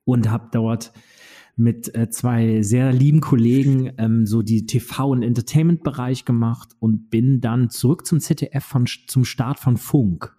und 0.04 0.30
habe 0.30 0.48
dort 0.52 0.92
mit 1.58 1.92
äh, 1.96 2.08
zwei 2.08 2.62
sehr 2.62 2.92
lieben 2.92 3.20
Kollegen 3.20 3.92
ähm, 3.98 4.26
so 4.26 4.42
die 4.42 4.64
TV- 4.64 5.10
und 5.10 5.22
Entertainment-Bereich 5.22 6.24
gemacht 6.24 6.70
und 6.78 7.10
bin 7.10 7.40
dann 7.40 7.68
zurück 7.68 8.06
zum 8.06 8.20
ZDF 8.20 8.64
von, 8.64 8.86
zum 8.86 9.24
Start 9.24 9.58
von 9.58 9.76
Funk. 9.76 10.36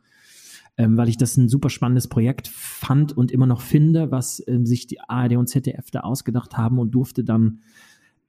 Ähm, 0.78 0.96
weil 0.96 1.10
ich 1.10 1.18
das 1.18 1.36
ein 1.36 1.50
super 1.50 1.70
spannendes 1.70 2.08
Projekt 2.08 2.48
fand 2.48 3.12
und 3.12 3.32
immer 3.32 3.48
noch 3.48 3.60
finde, 3.60 4.12
was 4.12 4.42
ähm, 4.48 4.66
sich 4.66 4.88
die 4.88 5.02
ARD 5.02 5.36
und 5.36 5.48
ZDF 5.48 5.92
da 5.92 6.02
ausgedacht 6.02 6.56
haben 6.56 6.80
und 6.80 6.92
durfte 6.92 7.26
dann 7.26 7.60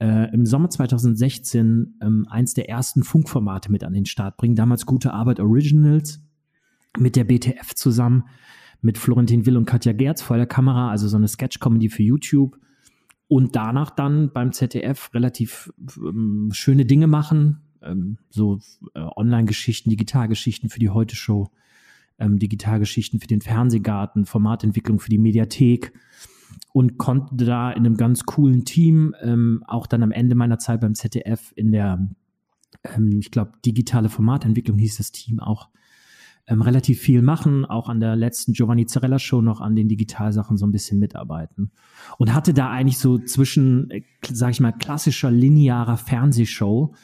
äh, 0.00 0.34
im 0.34 0.44
Sommer 0.44 0.68
2016 0.68 1.94
ähm, 2.02 2.26
eins 2.28 2.54
der 2.54 2.68
ersten 2.68 3.04
Funkformate 3.04 3.70
mit 3.70 3.84
an 3.84 3.92
den 3.92 4.06
Start 4.06 4.36
bringen. 4.36 4.56
Damals 4.56 4.84
Gute 4.84 5.12
Arbeit 5.12 5.38
Originals 5.38 6.20
mit 6.98 7.14
der 7.14 7.22
BTF 7.22 7.72
zusammen, 7.76 8.24
mit 8.82 8.98
Florentin 8.98 9.46
Will 9.46 9.56
und 9.56 9.66
Katja 9.66 9.92
Gerz 9.92 10.22
vor 10.22 10.38
der 10.38 10.46
Kamera, 10.46 10.90
also 10.90 11.06
so 11.06 11.16
eine 11.16 11.28
Sketch-Comedy 11.28 11.88
für 11.88 12.02
YouTube 12.02 12.58
und 13.30 13.54
danach 13.54 13.90
dann 13.90 14.32
beim 14.32 14.52
ZDF 14.52 15.14
relativ 15.14 15.72
ähm, 15.96 16.48
schöne 16.52 16.84
Dinge 16.84 17.06
machen, 17.06 17.60
ähm, 17.80 18.18
so 18.28 18.58
äh, 18.94 18.98
Online-Geschichten, 18.98 19.88
Digitalgeschichten 19.88 20.68
für 20.68 20.80
die 20.80 20.88
Heute-Show, 20.90 21.48
ähm, 22.18 22.40
Digitalgeschichten 22.40 23.20
für 23.20 23.28
den 23.28 23.40
Fernsehgarten, 23.40 24.26
Formatentwicklung 24.26 24.98
für 24.98 25.10
die 25.10 25.18
Mediathek 25.18 25.92
und 26.72 26.98
konnte 26.98 27.44
da 27.44 27.70
in 27.70 27.86
einem 27.86 27.96
ganz 27.96 28.24
coolen 28.24 28.64
Team 28.64 29.14
ähm, 29.22 29.62
auch 29.68 29.86
dann 29.86 30.02
am 30.02 30.10
Ende 30.10 30.34
meiner 30.34 30.58
Zeit 30.58 30.80
beim 30.80 30.96
ZDF 30.96 31.52
in 31.54 31.70
der, 31.70 32.04
ähm, 32.82 33.20
ich 33.20 33.30
glaube, 33.30 33.52
digitale 33.64 34.08
Formatentwicklung 34.08 34.76
hieß 34.76 34.96
das 34.96 35.12
Team 35.12 35.38
auch, 35.38 35.68
ähm, 36.46 36.62
relativ 36.62 37.00
viel 37.00 37.22
machen, 37.22 37.64
auch 37.64 37.88
an 37.88 38.00
der 38.00 38.16
letzten 38.16 38.52
Giovanni 38.52 38.86
Zarella 38.86 39.18
Show 39.18 39.40
noch 39.40 39.60
an 39.60 39.76
den 39.76 39.88
Digitalsachen 39.88 40.56
so 40.56 40.66
ein 40.66 40.72
bisschen 40.72 40.98
mitarbeiten. 40.98 41.70
Und 42.18 42.34
hatte 42.34 42.54
da 42.54 42.70
eigentlich 42.70 42.98
so 42.98 43.18
zwischen, 43.18 43.90
äh, 43.90 44.02
sag 44.30 44.50
ich 44.50 44.60
mal, 44.60 44.72
klassischer 44.72 45.30
linearer 45.30 45.96
Fernsehshow 45.96 46.94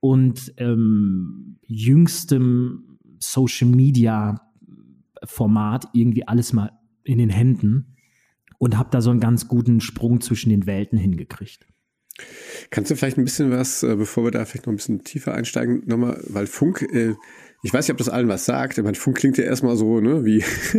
und 0.00 0.52
ähm, 0.58 1.58
jüngstem 1.66 2.98
Social 3.18 3.68
Media 3.68 4.40
Format 5.24 5.88
irgendwie 5.92 6.28
alles 6.28 6.52
mal 6.52 6.72
in 7.04 7.18
den 7.18 7.30
Händen 7.30 7.96
und 8.58 8.76
habe 8.76 8.90
da 8.90 9.00
so 9.00 9.10
einen 9.10 9.20
ganz 9.20 9.48
guten 9.48 9.80
Sprung 9.80 10.20
zwischen 10.20 10.50
den 10.50 10.66
Welten 10.66 10.98
hingekriegt. 10.98 11.66
Kannst 12.70 12.90
du 12.90 12.96
vielleicht 12.96 13.18
ein 13.18 13.24
bisschen 13.24 13.50
was, 13.50 13.82
äh, 13.82 13.96
bevor 13.96 14.24
wir 14.24 14.30
da 14.30 14.44
vielleicht 14.44 14.66
noch 14.66 14.72
ein 14.72 14.76
bisschen 14.76 15.02
tiefer 15.02 15.34
einsteigen, 15.34 15.82
nochmal, 15.86 16.22
weil 16.28 16.46
Funk, 16.46 16.82
äh, 16.82 17.14
ich 17.64 17.72
weiß 17.72 17.88
nicht, 17.88 17.92
ob 17.92 17.98
das 17.98 18.10
allen 18.10 18.28
was 18.28 18.44
sagt. 18.44 18.76
Ich 18.76 18.84
meine, 18.84 18.94
Funk 18.94 19.16
klingt 19.16 19.38
ja 19.38 19.44
erstmal 19.44 19.74
so, 19.76 19.98
ne, 19.98 20.22
wie 20.24 20.38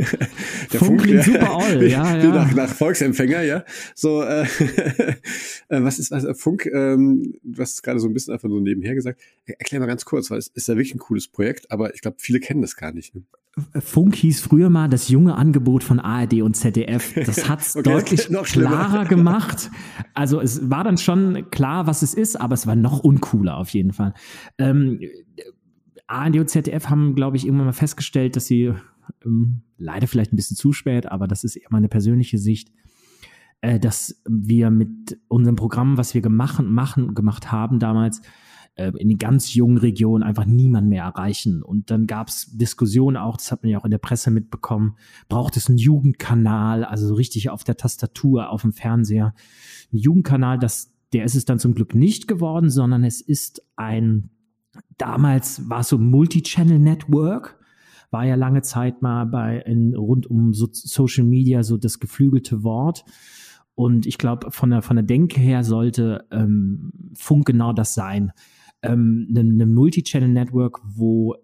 der 0.71 0.79
Funk, 0.79 1.01
Funk 1.01 1.01
klingt 1.01 1.17
ja, 1.17 1.23
super 1.23 1.57
all, 1.57 1.83
ja, 1.83 2.15
ja. 2.15 2.31
Nach, 2.31 2.53
nach 2.53 2.69
Volksempfänger, 2.69 3.41
ja. 3.41 3.65
So, 3.95 4.21
äh, 4.21 4.43
äh, 5.69 5.83
was 5.83 5.97
ist 5.97 6.11
was, 6.11 6.25
äh, 6.25 6.35
Funk? 6.35 6.67
Ähm, 6.67 7.33
du 7.41 7.59
hast 7.59 7.81
gerade 7.81 7.99
so 7.99 8.07
ein 8.07 8.13
bisschen 8.13 8.35
einfach 8.35 8.49
so 8.49 8.59
nebenher 8.59 8.93
gesagt. 8.93 9.19
Erklär 9.47 9.81
mal 9.81 9.87
ganz 9.87 10.05
kurz, 10.05 10.29
weil 10.29 10.37
es 10.37 10.47
ist 10.49 10.67
ja 10.67 10.75
wirklich 10.75 10.93
ein 10.93 10.99
cooles 10.99 11.27
Projekt, 11.27 11.71
aber 11.71 11.95
ich 11.95 12.01
glaube, 12.01 12.17
viele 12.19 12.39
kennen 12.39 12.61
das 12.61 12.75
gar 12.75 12.91
nicht. 12.91 13.15
Ne? 13.15 13.23
Funk 13.79 14.15
hieß 14.15 14.41
früher 14.41 14.69
mal 14.69 14.87
das 14.87 15.09
junge 15.09 15.35
Angebot 15.35 15.83
von 15.83 15.99
ARD 15.99 16.41
und 16.43 16.55
ZDF. 16.55 17.13
Das 17.25 17.49
hat 17.49 17.61
es 17.61 17.75
okay, 17.75 17.89
deutlich 17.89 18.27
klarer 18.27 19.05
gemacht. 19.05 19.71
Also 20.13 20.39
es 20.39 20.69
war 20.69 20.83
dann 20.83 20.99
schon 20.99 21.49
klar, 21.49 21.87
was 21.87 22.03
es 22.03 22.13
ist, 22.13 22.39
aber 22.39 22.53
es 22.53 22.67
war 22.67 22.75
noch 22.75 22.99
uncooler 22.99 23.57
auf 23.57 23.69
jeden 23.69 23.93
Fall. 23.93 24.13
Ähm, 24.59 24.99
ARD 26.07 26.37
und 26.37 26.49
ZDF 26.49 26.89
haben, 26.89 27.15
glaube 27.15 27.37
ich, 27.37 27.45
irgendwann 27.45 27.67
mal 27.67 27.73
festgestellt, 27.73 28.35
dass 28.35 28.45
sie 28.45 28.73
ähm, 29.25 29.61
leider 29.77 30.07
vielleicht 30.07 30.33
ein 30.33 30.35
bisschen 30.35 30.57
zu 30.57 30.73
spät, 30.73 31.07
aber 31.07 31.27
das 31.27 31.43
ist 31.43 31.55
eher 31.55 31.67
meine 31.69 31.89
persönliche 31.89 32.37
Sicht, 32.37 32.71
äh, 33.61 33.79
dass 33.79 34.21
wir 34.27 34.69
mit 34.69 35.19
unserem 35.27 35.55
Programm, 35.55 35.97
was 35.97 36.13
wir 36.13 36.21
gemacht, 36.21 36.63
machen, 36.63 37.15
gemacht 37.15 37.51
haben 37.51 37.79
damals, 37.79 38.21
äh, 38.75 38.91
in 38.97 39.09
den 39.09 39.17
ganz 39.17 39.53
jungen 39.53 39.77
Regionen 39.77 40.23
einfach 40.23 40.45
niemand 40.45 40.89
mehr 40.89 41.03
erreichen. 41.03 41.63
Und 41.63 41.91
dann 41.91 42.07
gab 42.07 42.27
es 42.27 42.51
Diskussionen 42.51 43.17
auch, 43.17 43.37
das 43.37 43.51
hat 43.51 43.63
man 43.63 43.71
ja 43.71 43.79
auch 43.79 43.85
in 43.85 43.91
der 43.91 43.97
Presse 43.97 44.31
mitbekommen, 44.31 44.97
braucht 45.29 45.57
es 45.57 45.69
einen 45.69 45.77
Jugendkanal, 45.77 46.83
also 46.83 47.07
so 47.07 47.15
richtig 47.15 47.49
auf 47.49 47.63
der 47.63 47.77
Tastatur, 47.77 48.49
auf 48.49 48.61
dem 48.61 48.73
Fernseher. 48.73 49.33
Ein 49.93 49.97
Jugendkanal, 49.97 50.59
das, 50.59 50.93
der 51.13 51.23
ist 51.23 51.35
es 51.35 51.45
dann 51.45 51.59
zum 51.59 51.73
Glück 51.73 51.95
nicht 51.95 52.27
geworden, 52.27 52.69
sondern 52.69 53.03
es 53.03 53.21
ist 53.21 53.61
ein 53.75 54.29
damals 54.97 55.69
war 55.69 55.81
es 55.81 55.89
so 55.89 55.97
Multi-Channel 55.97 56.79
Network, 56.79 57.59
war 58.11 58.25
ja 58.25 58.35
lange 58.35 58.61
Zeit 58.61 59.01
mal 59.01 59.25
bei 59.25 59.57
in, 59.65 59.95
rund 59.95 60.27
um 60.27 60.53
so 60.53 60.67
Social 60.71 61.25
Media 61.25 61.63
so 61.63 61.77
das 61.77 61.99
geflügelte 61.99 62.63
Wort. 62.63 63.03
Und 63.73 64.05
ich 64.05 64.17
glaube, 64.17 64.51
von 64.51 64.69
der, 64.69 64.81
von 64.81 64.95
der 64.95 65.03
Denke 65.03 65.41
her 65.41 65.63
sollte 65.63 66.25
ähm, 66.31 66.93
Funk 67.13 67.45
genau 67.45 67.73
das 67.73 67.93
sein. 67.93 68.31
Ähm, 68.81 69.27
eine, 69.29 69.41
eine 69.41 69.65
Multi-Channel 69.65 70.29
Network, 70.29 70.79
wo 70.85 71.35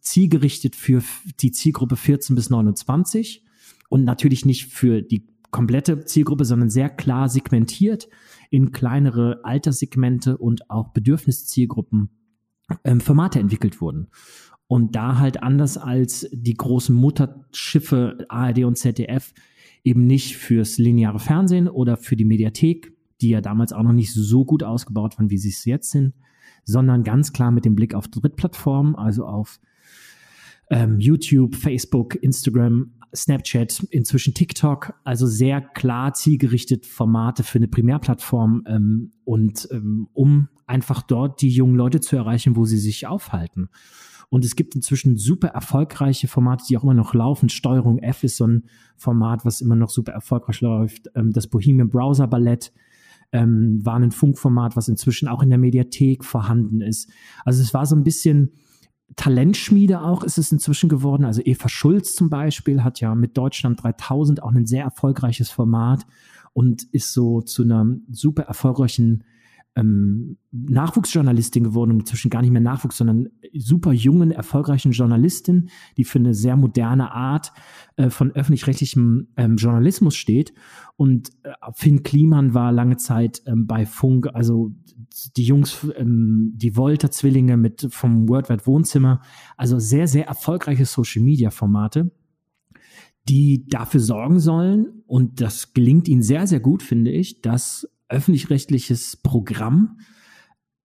zielgerichtet 0.00 0.76
für 0.76 1.02
die 1.40 1.52
Zielgruppe 1.52 1.96
14 1.96 2.36
bis 2.36 2.50
29 2.50 3.44
und 3.88 4.04
natürlich 4.04 4.44
nicht 4.44 4.66
für 4.66 5.02
die 5.02 5.26
komplette 5.50 6.04
Zielgruppe, 6.04 6.44
sondern 6.44 6.68
sehr 6.68 6.90
klar 6.90 7.28
segmentiert 7.28 8.08
in 8.50 8.72
kleinere 8.72 9.40
Alterssegmente 9.44 10.36
und 10.36 10.70
auch 10.70 10.88
Bedürfniszielgruppen 10.88 12.10
ähm, 12.84 13.00
Formate 13.00 13.38
entwickelt 13.38 13.80
wurden. 13.80 14.08
Und 14.66 14.94
da 14.94 15.18
halt 15.18 15.42
anders 15.42 15.78
als 15.78 16.28
die 16.30 16.54
großen 16.54 16.94
Mutterschiffe 16.94 18.26
ARD 18.28 18.64
und 18.64 18.76
ZDF 18.76 19.32
eben 19.82 20.06
nicht 20.06 20.36
fürs 20.36 20.78
lineare 20.78 21.18
Fernsehen 21.18 21.68
oder 21.68 21.96
für 21.96 22.16
die 22.16 22.26
Mediathek, 22.26 22.92
die 23.20 23.30
ja 23.30 23.40
damals 23.40 23.72
auch 23.72 23.82
noch 23.82 23.92
nicht 23.92 24.12
so 24.12 24.44
gut 24.44 24.62
ausgebaut 24.62 25.18
waren, 25.18 25.30
wie 25.30 25.38
sie 25.38 25.48
es 25.48 25.64
jetzt 25.64 25.90
sind, 25.90 26.14
sondern 26.64 27.02
ganz 27.02 27.32
klar 27.32 27.50
mit 27.50 27.64
dem 27.64 27.74
Blick 27.74 27.94
auf 27.94 28.08
Drittplattformen, 28.08 28.94
also 28.94 29.24
auf 29.24 29.58
ähm, 30.70 31.00
YouTube, 31.00 31.56
Facebook, 31.56 32.22
Instagram, 32.22 32.92
Snapchat, 33.14 33.84
inzwischen 33.90 34.34
TikTok, 34.34 34.92
also 35.02 35.26
sehr 35.26 35.62
klar 35.62 36.12
zielgerichtet 36.12 36.84
Formate 36.84 37.42
für 37.42 37.58
eine 37.58 37.68
Primärplattform 37.68 38.64
ähm, 38.66 39.12
und 39.24 39.66
ähm, 39.70 40.08
um 40.12 40.48
einfach 40.68 41.02
dort 41.02 41.42
die 41.42 41.50
jungen 41.50 41.76
Leute 41.76 42.00
zu 42.00 42.16
erreichen, 42.16 42.56
wo 42.56 42.64
sie 42.64 42.78
sich 42.78 43.06
aufhalten. 43.06 43.68
Und 44.30 44.44
es 44.44 44.56
gibt 44.56 44.74
inzwischen 44.74 45.16
super 45.16 45.48
erfolgreiche 45.48 46.28
Formate, 46.28 46.64
die 46.68 46.76
auch 46.76 46.82
immer 46.82 46.94
noch 46.94 47.14
laufen. 47.14 47.48
Steuerung 47.48 47.98
F 47.98 48.24
ist 48.24 48.36
so 48.36 48.46
ein 48.46 48.64
Format, 48.96 49.44
was 49.44 49.60
immer 49.60 49.76
noch 49.76 49.88
super 49.88 50.12
erfolgreich 50.12 50.60
läuft. 50.60 51.08
Ähm, 51.14 51.32
das 51.32 51.46
Bohemian 51.46 51.88
Browser 51.88 52.26
Ballett 52.26 52.72
ähm, 53.32 53.84
war 53.84 53.96
ein 53.96 54.10
Funkformat, 54.10 54.76
was 54.76 54.88
inzwischen 54.88 55.28
auch 55.28 55.42
in 55.42 55.48
der 55.48 55.58
Mediathek 55.58 56.24
vorhanden 56.24 56.80
ist. 56.80 57.10
Also 57.44 57.62
es 57.62 57.72
war 57.72 57.86
so 57.86 57.96
ein 57.96 58.04
bisschen 58.04 58.52
Talentschmiede 59.16 60.02
auch 60.02 60.22
ist 60.22 60.38
es 60.38 60.52
inzwischen 60.52 60.88
geworden. 60.88 61.24
Also 61.24 61.40
Eva 61.42 61.68
Schulz 61.68 62.14
zum 62.14 62.28
Beispiel 62.28 62.84
hat 62.84 63.00
ja 63.00 63.14
mit 63.14 63.36
Deutschland 63.36 63.82
3000 63.82 64.42
auch 64.42 64.52
ein 64.52 64.66
sehr 64.66 64.84
erfolgreiches 64.84 65.50
Format 65.50 66.06
und 66.52 66.82
ist 66.92 67.12
so 67.12 67.40
zu 67.40 67.62
einer 67.62 67.86
super 68.10 68.42
erfolgreichen 68.42 69.24
ähm, 69.76 70.38
Nachwuchsjournalistin 70.50 71.62
geworden 71.62 71.92
und 71.92 72.00
inzwischen 72.00 72.30
gar 72.30 72.42
nicht 72.42 72.50
mehr 72.50 72.60
Nachwuchs, 72.60 72.96
sondern 72.96 73.28
super 73.54 73.92
jungen, 73.92 74.30
erfolgreichen 74.30 74.92
Journalistin, 74.92 75.70
die 75.96 76.04
für 76.04 76.18
eine 76.18 76.34
sehr 76.34 76.56
moderne 76.56 77.12
Art 77.12 77.52
äh, 77.96 78.10
von 78.10 78.32
öffentlich-rechtlichem 78.32 79.28
ähm, 79.36 79.56
Journalismus 79.56 80.16
steht. 80.16 80.52
Und 80.96 81.30
äh, 81.44 81.52
Finn 81.74 82.02
Kliman 82.02 82.54
war 82.54 82.72
lange 82.72 82.96
Zeit 82.96 83.42
ähm, 83.46 83.66
bei 83.66 83.86
Funk, 83.86 84.28
also 84.34 84.72
die 85.36 85.44
Jungs, 85.44 85.86
ähm, 85.96 86.52
die 86.56 86.76
Wolter-Zwillinge 86.76 87.56
mit 87.56 87.86
vom 87.90 88.28
World 88.28 88.48
Wide 88.48 88.66
Wohnzimmer, 88.66 89.20
also 89.56 89.78
sehr, 89.78 90.08
sehr 90.08 90.26
erfolgreiche 90.26 90.86
Social-Media-Formate 90.86 92.10
die 93.28 93.66
dafür 93.68 94.00
sorgen 94.00 94.40
sollen, 94.40 95.02
und 95.06 95.42
das 95.42 95.74
gelingt 95.74 96.08
ihnen 96.08 96.22
sehr, 96.22 96.46
sehr 96.46 96.60
gut, 96.60 96.82
finde 96.82 97.10
ich, 97.10 97.42
dass 97.42 97.86
öffentlich-rechtliches 98.08 99.16
Programm 99.16 99.98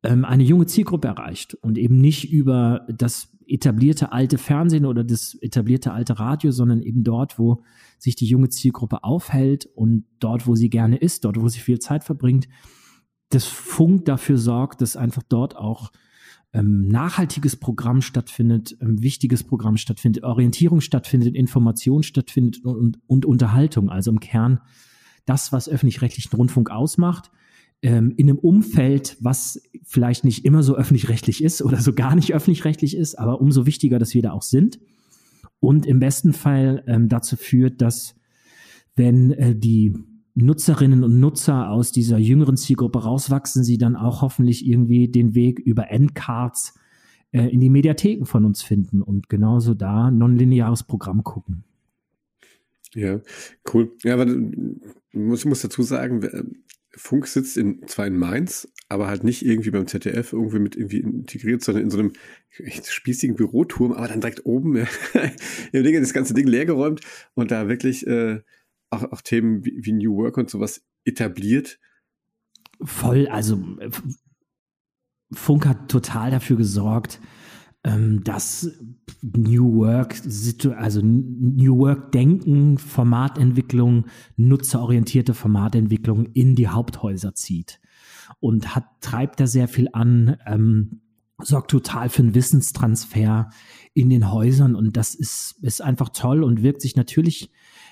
ähm, 0.03 0.25
eine 0.25 0.44
junge 0.44 0.65
Zielgruppe 0.65 1.08
erreicht 1.08 1.56
und 1.56 1.77
eben 1.77 1.98
nicht 1.98 2.32
über 2.32 2.86
das 2.89 3.30
etablierte 3.48 4.12
alte 4.12 4.38
Fernsehen 4.38 4.86
oder 4.86 5.03
das 5.03 5.36
etablierte 5.42 5.92
alte 5.92 6.20
Radio, 6.20 6.51
sondern 6.51 6.82
eben 6.82 7.03
dort, 7.03 7.39
wo 7.39 7.63
sich 7.98 8.15
die 8.15 8.25
junge 8.25 8.50
Zielgruppe 8.50 9.03
aufhält 9.03 9.65
und 9.65 10.06
dort, 10.20 10.48
wo 10.48 10.56
sie 10.56 10.70
gerne 10.70 10.98
ist, 10.98 11.25
dort, 11.25 11.39
wo 11.39 11.48
sie 11.48 11.60
viel 11.60 11.80
Zeit 11.80 12.03
verbringt, 12.03 12.48
das 13.30 13.46
Funk 13.46 14.06
dafür 14.06 14.38
sorgt, 14.38 14.82
dass 14.82 14.96
einfach 14.96 15.24
dort 15.27 15.56
auch 15.58 15.92
ähm, 16.53 16.88
nachhaltiges 16.88 17.56
Programm 17.56 18.01
stattfindet, 18.01 18.77
ähm, 18.80 19.01
wichtiges 19.01 19.44
Programm 19.44 19.77
stattfindet, 19.77 20.24
Orientierung 20.24 20.82
stattfindet, 20.82 21.36
Information 21.36 22.03
stattfindet 22.03 22.63
und, 22.63 22.77
und, 22.77 23.00
und 23.08 23.25
Unterhaltung. 23.25 23.89
Also 23.89 24.12
im 24.12 24.20
Kern 24.20 24.60
das, 25.25 25.51
was 25.51 25.70
öffentlich-rechtlichen 25.70 26.36
Rundfunk 26.36 26.70
ausmacht, 26.70 27.32
ähm, 27.82 28.13
in 28.15 28.30
einem 28.30 28.39
Umfeld, 28.39 29.18
was 29.20 29.62
vielleicht 29.84 30.24
nicht 30.24 30.46
immer 30.46 30.63
so 30.63 30.75
öffentlich-rechtlich 30.75 31.44
ist 31.44 31.62
oder 31.62 31.82
so 31.82 31.94
gar 31.94 32.15
nicht 32.15 32.34
öffentlich-rechtlich 32.34 32.96
ist, 32.96 33.20
aber 33.20 33.42
umso 33.42 33.65
wichtiger, 33.65 34.00
dass 34.00 34.13
wir 34.13 34.22
da 34.22 34.32
auch 34.32 34.42
sind. 34.42 34.80
Und 35.60 35.86
im 35.86 36.00
besten 36.00 36.34
Fall 36.34 36.84
ähm, 36.88 37.10
dazu 37.10 37.36
führt, 37.36 37.82
dass 37.82 38.15
wenn 38.96 39.32
äh, 39.32 39.56
die 39.56 39.96
Nutzerinnen 40.36 41.03
und 41.03 41.20
Nutzer 41.20 41.70
aus 41.70 41.92
dieser 41.92 42.18
jüngeren 42.18 42.58
Zielgruppe 42.58 43.03
rauswachsen, 43.03 43.63
sie 43.63 43.77
dann 43.77 43.96
auch 43.96 44.22
hoffentlich 44.22 44.65
irgendwie 44.65 45.08
den 45.08 45.36
Weg 45.36 45.60
über 45.60 45.92
Endcards 45.92 46.74
äh, 47.32 47.48
in 47.48 47.60
die 47.60 47.70
Mediatheken 47.70 48.25
von 48.25 48.46
uns 48.46 48.63
finden 48.63 49.01
und 49.01 49.30
genauso 49.30 49.74
da 49.74 50.10
nonlineares 50.10 50.84
Programm 50.84 51.24
gucken. 51.24 51.65
Ja, 52.96 53.22
cool. 53.74 53.96
Ja, 54.04 54.14
aber 54.14 54.28
muss, 55.12 55.46
muss 55.46 55.62
dazu 55.62 55.82
sagen, 55.84 56.62
Funk 56.96 57.28
sitzt 57.28 57.58
in, 57.58 57.88
zwar 57.88 58.06
in 58.06 58.18
Mainz, 58.18 58.72
aber 58.88 59.08
halt 59.08 59.24
nicht 59.24 59.44
irgendwie 59.44 59.72
beim 59.72 59.88
ZDF 59.88 60.34
irgendwie 60.34 60.60
mit 60.60 60.76
irgendwie 60.76 61.00
integriert, 61.00 61.64
sondern 61.64 61.84
in 61.84 61.90
so 61.90 61.98
einem 61.98 62.14
echt 62.58 62.88
spießigen 62.88 63.36
Büroturm, 63.36 63.94
aber 63.94 64.08
dann 64.08 64.22
direkt 64.22 64.46
oben 64.46 64.76
ja, 65.72 65.82
das 65.82 66.14
ganze 66.14 66.36
Ding 66.36 66.48
leergeräumt 66.48 67.02
und 67.34 67.50
da 67.50 67.68
wirklich 67.68 68.06
äh, 68.06 68.42
auch, 68.92 69.12
auch 69.12 69.22
Themen 69.22 69.66
wie, 69.66 69.80
wie 69.82 69.94
New 69.94 70.16
Work 70.18 70.38
und 70.38 70.50
sowas 70.50 70.86
etabliert. 71.04 71.80
Voll, 72.82 73.28
also 73.28 73.64
Funk 75.32 75.66
hat 75.66 75.90
total 75.90 76.30
dafür 76.30 76.58
gesorgt, 76.58 77.20
ähm, 77.84 78.24
dass 78.24 78.72
New 79.22 79.75
Work, 79.75 80.22
also 80.78 81.02
New 81.04 81.78
Work 81.78 82.12
Denken, 82.12 82.78
Formatentwicklung, 82.78 84.06
nutzerorientierte 84.38 85.34
Formatentwicklung 85.34 86.28
in 86.28 86.56
die 86.56 86.70
Haupthäuser 86.70 87.36
zieht 87.36 87.80
und 88.40 88.75
hat, 88.75 88.86
treibt 89.02 89.40
da 89.40 89.48
sehr 89.48 89.68
viel 89.68 89.90
an, 89.92 90.38
ähm, 90.46 91.02
sorgt 91.42 91.72
total 91.72 92.10
für 92.10 92.22
einen 92.22 92.36
Wissenstransfer 92.36 93.50
in 93.94 94.10
den 94.10 94.32
Häusern 94.32 94.75
und 94.75 94.96
das 94.96 95.13
ist, 95.13 95.60
ist 95.62 95.82
einfach 95.82 96.10
toll 96.10 96.44
und 96.44 96.63
wirkt 96.63 96.82
sich 96.82 96.96
natürlich 96.96 97.52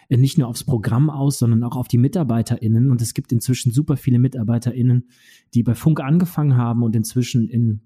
nicht 0.10 0.38
nur 0.38 0.48
aufs 0.48 0.64
Programm 0.64 1.10
aus, 1.10 1.40
sondern 1.40 1.64
auch 1.64 1.78
auf 1.78 1.88
die 1.88 1.98
MitarbeiterInnen. 1.98 2.92
Und 2.92 3.02
es 3.02 3.14
gibt 3.14 3.32
inzwischen 3.32 3.72
super 3.72 3.96
viele 3.96 4.20
MitarbeiterInnen, 4.20 5.08
die 5.54 5.64
bei 5.64 5.74
Funk 5.74 6.02
angefangen 6.02 6.58
haben 6.58 6.84
und 6.84 6.96
inzwischen 6.98 7.48
in 7.48 7.80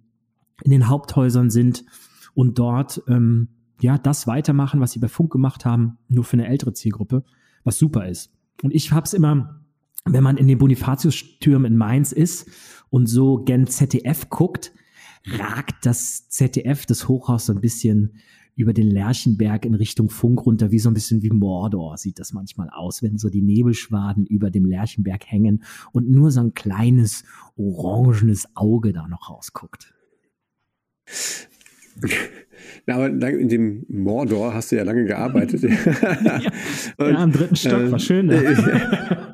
in 0.63 0.71
den 0.71 0.87
Haupthäusern 0.87 1.49
sind 1.49 1.85
und 2.33 2.59
dort 2.59 3.01
ähm, 3.07 3.49
ja, 3.81 3.97
das 3.97 4.27
weitermachen, 4.27 4.79
was 4.79 4.91
sie 4.91 4.99
bei 4.99 5.07
Funk 5.07 5.31
gemacht 5.31 5.65
haben, 5.65 5.97
nur 6.07 6.23
für 6.23 6.33
eine 6.33 6.47
ältere 6.47 6.73
Zielgruppe, 6.73 7.23
was 7.63 7.77
super 7.77 8.07
ist. 8.07 8.31
Und 8.63 8.73
ich 8.73 8.91
habe 8.91 9.05
es 9.05 9.13
immer, 9.13 9.61
wenn 10.05 10.23
man 10.23 10.37
in 10.37 10.47
den 10.47 10.57
Bonifatius-Türmen 10.57 11.73
in 11.73 11.77
Mainz 11.77 12.11
ist 12.11 12.49
und 12.89 13.07
so 13.07 13.43
gen 13.43 13.67
ZDF 13.67 14.29
guckt, 14.29 14.71
ragt 15.25 15.85
das 15.85 16.29
ZDF, 16.29 16.85
das 16.85 17.07
Hochhaus, 17.07 17.47
so 17.47 17.53
ein 17.53 17.61
bisschen 17.61 18.13
über 18.55 18.71
den 18.71 18.89
Lerchenberg 18.89 19.65
in 19.65 19.73
Richtung 19.73 20.09
Funk 20.09 20.45
runter, 20.45 20.71
wie 20.71 20.79
so 20.79 20.89
ein 20.89 20.93
bisschen 20.93 21.21
wie 21.21 21.29
Mordor 21.29 21.97
sieht 21.97 22.19
das 22.19 22.31
manchmal 22.31 22.69
aus, 22.69 23.03
wenn 23.03 23.17
so 23.17 23.29
die 23.29 23.41
Nebelschwaden 23.41 24.25
über 24.25 24.49
dem 24.49 24.65
Lerchenberg 24.65 25.25
hängen 25.25 25.63
und 25.91 26.09
nur 26.09 26.31
so 26.31 26.39
ein 26.39 26.53
kleines 26.53 27.25
orangenes 27.57 28.47
Auge 28.55 28.93
da 28.93 29.09
noch 29.09 29.29
rausguckt. 29.29 29.94
Na, 32.85 32.95
aber 32.95 33.07
in 33.07 33.49
dem 33.49 33.85
Mordor 33.87 34.53
hast 34.53 34.71
du 34.71 34.75
ja 34.75 34.83
lange 34.83 35.05
gearbeitet. 35.05 35.63
ja, 36.01 36.41
und, 36.97 37.13
ja, 37.13 37.23
im 37.23 37.31
dritten 37.31 37.55
Stock, 37.55 37.71
äh, 37.73 37.91
war 37.91 37.99
schön. 37.99 38.27
Ne? 38.27 39.33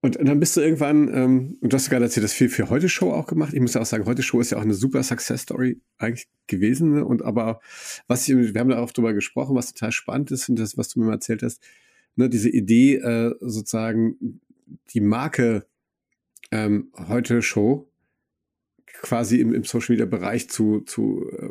Und, 0.00 0.16
und, 0.16 0.28
dann 0.28 0.38
bist 0.40 0.56
du 0.56 0.60
irgendwann, 0.60 1.12
ähm, 1.12 1.58
und 1.60 1.72
du 1.72 1.74
hast 1.74 1.90
gerade 1.90 2.04
erzählt, 2.04 2.22
das 2.22 2.32
viel 2.32 2.48
für 2.48 2.70
heute 2.70 2.88
Show 2.88 3.12
auch 3.12 3.26
gemacht. 3.26 3.52
Ich 3.52 3.60
muss 3.60 3.74
ja 3.74 3.80
auch 3.80 3.86
sagen, 3.86 4.06
heute 4.06 4.22
Show 4.22 4.40
ist 4.40 4.50
ja 4.50 4.58
auch 4.58 4.62
eine 4.62 4.74
super 4.74 5.02
Success 5.02 5.42
Story 5.42 5.80
eigentlich 5.98 6.28
gewesen. 6.46 6.94
Ne? 6.94 7.04
Und 7.04 7.22
aber 7.22 7.60
was 8.06 8.28
ich, 8.28 8.36
wir 8.36 8.60
haben 8.60 8.70
da 8.70 8.78
auch 8.78 8.92
drüber 8.92 9.12
gesprochen, 9.12 9.56
was 9.56 9.72
total 9.72 9.90
spannend 9.90 10.30
ist, 10.30 10.48
und 10.48 10.58
das, 10.58 10.78
was 10.78 10.88
du 10.88 11.00
mir 11.00 11.06
mal 11.06 11.14
erzählt 11.14 11.42
hast, 11.42 11.60
ne, 12.14 12.28
diese 12.28 12.48
Idee, 12.48 12.96
äh, 12.96 13.34
sozusagen 13.40 14.40
die 14.90 15.00
Marke 15.00 15.66
ähm, 16.52 16.92
heute 17.08 17.42
Show 17.42 17.87
quasi 19.00 19.40
im, 19.40 19.54
im 19.54 19.64
Social 19.64 19.92
Media 19.94 20.06
Bereich 20.06 20.48
zu, 20.50 20.80
zu, 20.80 21.24
äh, 21.30 21.50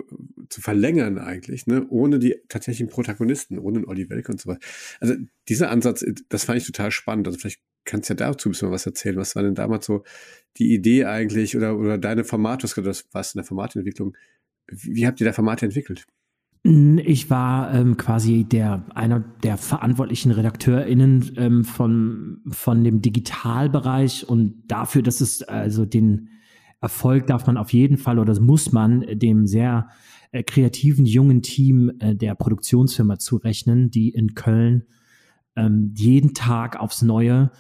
zu 0.50 0.62
verlängern 0.62 1.18
eigentlich, 1.18 1.66
ne? 1.68 1.86
ohne 1.90 2.20
die 2.20 2.36
tatsächlichen 2.50 2.90
Protagonisten, 2.90 3.58
ohne 3.58 3.88
Olli 3.88 4.10
Welke 4.10 4.32
und 4.32 4.42
so 4.42 4.50
weiter. 4.50 4.60
Also 5.00 5.16
dieser 5.48 5.72
Ansatz, 5.72 6.06
das 6.30 6.46
fand 6.46 6.60
ich 6.60 6.66
total 6.66 6.92
spannend. 6.92 7.28
Also 7.28 7.40
vielleicht 7.40 7.62
kannst 7.86 8.10
du 8.10 8.14
ja 8.14 8.18
dazu 8.18 8.50
ein 8.50 8.52
bisschen 8.52 8.72
was 8.72 8.86
erzählen. 8.86 9.16
Was 9.18 9.36
war 9.36 9.44
denn 9.44 9.56
damals 9.56 9.86
so 9.86 10.04
die 10.58 10.74
Idee 10.74 11.06
eigentlich 11.06 11.56
oder, 11.56 11.78
oder 11.78 11.98
deine 11.98 12.24
Formate, 12.24 12.68
das 12.82 13.06
warst 13.14 13.36
in 13.36 13.40
der 13.40 13.46
Formatentwicklung. 13.46 14.16
Wie, 14.68 15.08
habt 15.08 15.22
ihr 15.22 15.26
da 15.26 15.32
Formate 15.32 15.66
entwickelt? 15.66 16.06
Ich 16.64 17.30
war 17.30 17.74
ähm, 17.74 17.96
quasi 17.96 18.44
der 18.44 18.86
einer 18.94 19.22
der 19.42 19.56
verantwortlichen 19.56 20.32
RedakteurInnen 20.32 21.32
ähm, 21.38 21.64
von, 21.64 22.42
von 22.50 22.84
dem 22.84 23.02
Digitalbereich 23.02 24.28
und 24.28 24.64
dafür, 24.68 25.02
dass 25.02 25.22
es 25.22 25.44
also 25.44 25.86
den 25.86 26.30
Erfolg 26.80 27.28
darf 27.28 27.48
man 27.48 27.58
auf 27.58 27.74
jeden 27.74 27.98
Fall 27.98 28.20
oder 28.20 28.40
muss 28.40 28.72
man 28.72 29.06
dem 29.12 29.48
sehr 29.48 29.90
äh, 30.32 30.44
kreativen 30.44 31.06
jungen 31.06 31.42
Team 31.42 31.92
äh, 32.00 32.16
der 32.16 32.36
Produktionsfirma 32.36 33.18
zurechnen, 33.18 33.90
die 33.90 34.10
in 34.10 34.36
Köln 34.36 34.84
ähm, 35.56 35.94
jeden 35.96 36.34
Tag 36.34 36.80
aufs 36.80 37.02
Neue 37.02 37.52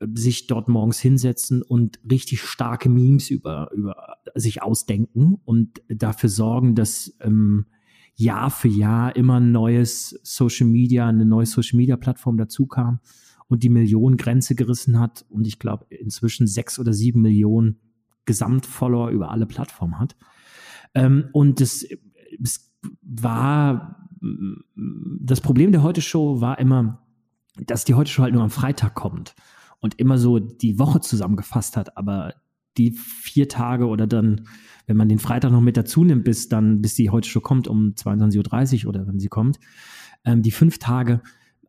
äh, 0.00 0.06
sich 0.14 0.46
dort 0.48 0.68
morgens 0.68 1.00
hinsetzen 1.00 1.62
und 1.62 2.00
richtig 2.08 2.42
starke 2.42 2.88
Memes 2.88 3.30
über, 3.30 3.70
über 3.72 4.16
sich 4.34 4.62
ausdenken 4.62 5.36
und 5.44 5.80
dafür 5.88 6.28
sorgen, 6.28 6.74
dass 6.74 7.16
ähm, 7.20 7.66
Jahr 8.14 8.50
für 8.50 8.68
Jahr 8.68 9.16
immer 9.16 9.40
ein 9.40 9.52
neues 9.52 10.20
Social 10.22 10.66
Media, 10.66 11.08
eine 11.08 11.24
neue 11.24 11.46
Social 11.46 11.78
Media 11.78 11.96
Plattform 11.96 12.36
dazu 12.36 12.66
kam 12.66 13.00
und 13.48 13.62
die 13.62 13.70
Millionengrenze 13.70 14.54
gerissen 14.54 14.98
hat. 14.98 15.24
Und 15.30 15.46
ich 15.46 15.58
glaube 15.58 15.86
inzwischen 15.88 16.46
sechs 16.46 16.78
oder 16.78 16.92
sieben 16.92 17.22
Millionen 17.22 17.78
Gesamtfollower 18.24 19.10
über 19.10 19.30
alle 19.30 19.46
Plattformen 19.46 19.98
hat. 19.98 20.16
Ähm, 20.94 21.28
und 21.32 21.60
das, 21.60 21.86
es 22.42 22.72
war, 23.02 24.08
das 25.20 25.40
Problem 25.40 25.72
der 25.72 25.82
Heute-Show 25.82 26.40
war 26.40 26.58
immer, 26.58 27.06
dass 27.66 27.84
die 27.84 27.94
Heute-Show 27.94 28.22
halt 28.22 28.34
nur 28.34 28.42
am 28.42 28.50
Freitag 28.50 28.94
kommt 28.94 29.34
und 29.80 29.98
immer 29.98 30.18
so 30.18 30.38
die 30.38 30.78
Woche 30.78 31.00
zusammengefasst 31.00 31.76
hat, 31.76 31.96
aber 31.96 32.34
die 32.78 32.92
vier 32.92 33.48
Tage 33.48 33.86
oder 33.86 34.06
dann, 34.06 34.46
wenn 34.86 34.96
man 34.96 35.08
den 35.08 35.18
Freitag 35.18 35.52
noch 35.52 35.60
mit 35.60 35.76
dazu 35.76 36.04
nimmt, 36.04 36.24
bis 36.24 36.48
dann, 36.48 36.80
bis 36.80 36.94
die 36.94 37.10
Heute-Show 37.10 37.40
kommt 37.40 37.68
um 37.68 37.94
22.30 37.94 38.84
Uhr 38.84 38.90
oder 38.90 39.06
wenn 39.06 39.18
sie 39.18 39.28
kommt, 39.28 39.58
ähm, 40.24 40.42
die 40.42 40.50
fünf 40.50 40.78
Tage, 40.78 41.20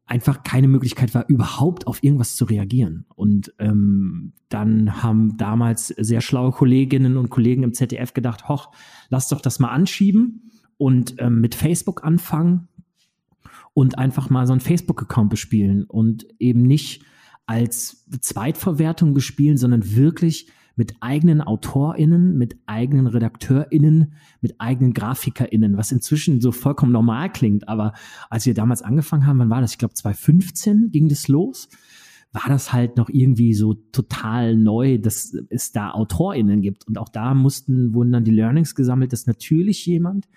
einfach 0.06 0.44
keine 0.44 0.68
Möglichkeit 0.68 1.14
war, 1.14 1.28
überhaupt 1.30 1.88
auf 1.88 2.04
irgendwas 2.04 2.36
zu 2.36 2.46
reagieren. 2.46 3.06
Und 3.16 3.54
ähm, 3.60 4.34
dann 4.50 5.02
haben 5.02 5.38
damals 5.38 5.88
sehr 5.88 6.22
schlaue 6.22 6.52
Kolleginnen 6.52 7.18
und 7.18 7.30
Kollegen 7.30 7.64
im 7.64 7.74
ZDF 7.74 8.14
gedacht, 8.14 8.50
hoch, 8.50 8.72
lass 9.10 9.30
doch 9.30 9.42
das 9.42 9.60
mal 9.60 9.70
anschieben 9.70 10.52
und 10.78 11.16
ähm, 11.20 11.40
mit 11.40 11.56
Facebook 11.56 12.04
anfangen 12.04 12.68
und 13.74 13.98
einfach 13.98 14.30
mal 14.30 14.46
so 14.46 14.54
einen 14.54 14.60
Facebook-Account 14.60 15.30
bespielen 15.30 15.86
und 15.86 16.28
eben 16.40 16.64
nicht 16.64 17.04
als 17.46 18.06
Zweitverwertung 18.22 19.14
bespielen, 19.14 19.58
sondern 19.58 19.96
wirklich 19.96 20.50
mit 20.76 20.96
eigenen 21.02 21.42
AutorInnen, 21.42 22.38
mit 22.38 22.58
eigenen 22.66 23.08
RedakteurInnen, 23.08 24.14
mit 24.42 24.56
eigenen 24.60 24.94
GrafikerInnen, 24.94 25.78
was 25.78 25.92
inzwischen 25.92 26.42
so 26.42 26.52
vollkommen 26.52 26.92
normal 26.92 27.32
klingt. 27.32 27.68
Aber 27.68 27.94
als 28.30 28.46
wir 28.46 28.54
damals 28.54 28.82
angefangen 28.82 29.28
haben, 29.28 29.40
wann 29.40 29.50
war 29.50 29.62
das? 29.62 29.74
Ich 29.74 29.78
glaube, 29.78 29.94
2015 29.94 30.90
ging 30.92 31.10
das 31.10 31.28
los 31.28 31.70
war 32.34 32.50
das 32.50 32.74
halt 32.74 32.98
noch 32.98 33.10
irgendwie 33.10 33.54
so 33.54 33.76
total 33.76 34.58
neu, 34.58 34.98
dass 34.98 35.38
es 35.50 35.72
da 35.72 35.92
AutorInnen 35.92 36.62
gibt. 36.62 36.88
Und 36.88 36.98
auch 36.98 37.10
da 37.10 37.36
mussten, 37.36 37.94
wurden 37.94 38.12
dann 38.12 38.24
die 38.24 38.32
Learnings 38.32 38.74
gesammelt, 38.74 39.14
dass 39.14 39.28
natürlich 39.28 39.86
jemand, 39.86 40.28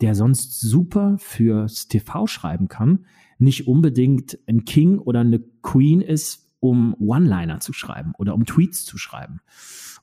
der 0.00 0.16
sonst 0.16 0.60
super 0.60 1.16
fürs 1.18 1.86
TV 1.86 2.26
schreiben 2.26 2.66
kann, 2.66 3.06
nicht 3.38 3.68
unbedingt 3.68 4.38
ein 4.46 4.64
King 4.64 4.98
oder 4.98 5.20
eine 5.20 5.38
Queen 5.62 6.00
ist 6.00 6.49
um 6.60 6.94
One-Liner 6.98 7.60
zu 7.60 7.72
schreiben 7.72 8.12
oder 8.18 8.34
um 8.34 8.46
Tweets 8.46 8.84
zu 8.84 8.98
schreiben. 8.98 9.40